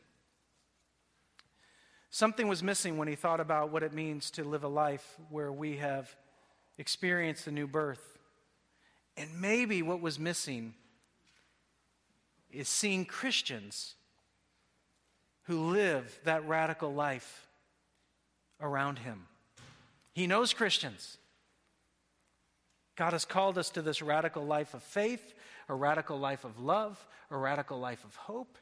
Something 2.12 2.48
was 2.48 2.62
missing 2.62 2.98
when 2.98 3.08
he 3.08 3.16
thought 3.16 3.40
about 3.40 3.72
what 3.72 3.84
it 3.84 3.94
means 3.94 4.30
to 4.32 4.44
live 4.44 4.64
a 4.64 4.68
life 4.68 5.18
where 5.30 5.52
we 5.52 5.78
have 5.78 6.14
experienced 6.78 7.48
a 7.48 7.52
new 7.52 7.68
birth. 7.68 8.20
And 9.18 9.42
maybe 9.42 9.82
what 9.82 10.02
was 10.02 10.20
missing 10.20 10.74
is 12.52 12.68
seeing 12.68 13.06
Christians 13.06 13.96
who 15.44 15.72
live 15.72 16.20
that 16.24 16.48
radical 16.48 16.94
life 16.94 17.48
around 18.60 19.00
him. 19.00 19.28
He 20.14 20.28
knows 20.28 20.54
Christians. 20.54 21.18
God 22.96 23.14
has 23.14 23.26
called 23.26 23.58
us 23.58 23.70
to 23.72 23.82
this 23.82 24.02
radical 24.02 24.46
life 24.46 24.74
of 24.74 24.84
faith, 24.84 25.34
a 25.68 25.74
radical 25.74 26.20
life 26.20 26.44
of 26.44 26.60
love, 26.60 27.06
a 27.30 27.38
radical 27.38 27.80
life 27.80 28.04
of 28.04 28.16
hope. 28.16 28.58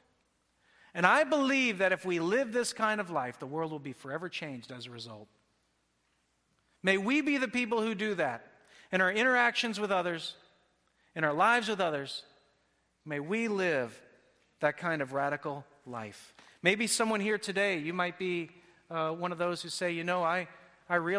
And 0.94 1.06
I 1.06 1.24
believe 1.24 1.80
that 1.80 1.92
if 1.92 2.06
we 2.06 2.20
live 2.20 2.52
this 2.52 2.74
kind 2.74 3.02
of 3.02 3.10
life, 3.10 3.40
the 3.40 3.46
world 3.46 3.72
will 3.72 3.80
be 3.80 3.94
forever 3.94 4.30
changed 4.30 4.72
as 4.72 4.86
a 4.86 4.92
result. 4.92 5.28
May 6.82 6.98
we 6.98 7.22
be 7.22 7.38
the 7.38 7.48
people 7.48 7.82
who 7.82 7.94
do 7.94 8.16
that 8.16 8.46
in 8.92 9.02
our 9.02 9.12
interactions 9.12 9.80
with 9.80 9.92
others, 9.92 10.36
in 11.16 11.24
our 11.24 11.34
lives 11.34 11.68
with 11.68 11.82
others. 11.82 12.24
May 13.06 13.20
we 13.20 13.48
live 13.48 14.00
that 14.62 14.78
kind 14.78 15.02
of 15.02 15.14
radical 15.14 15.66
life. 15.86 16.34
Maybe 16.62 16.88
someone 16.88 17.22
here 17.22 17.38
today, 17.38 17.78
you 17.78 17.94
might 17.94 18.20
be 18.20 18.50
uh, 18.92 19.12
one 19.12 19.32
of 19.32 19.38
those 19.38 19.62
who 19.62 19.70
say, 19.70 19.92
you 19.92 20.04
know, 20.04 20.24
I, 20.24 20.50
I 20.90 20.96
realize. 20.96 21.18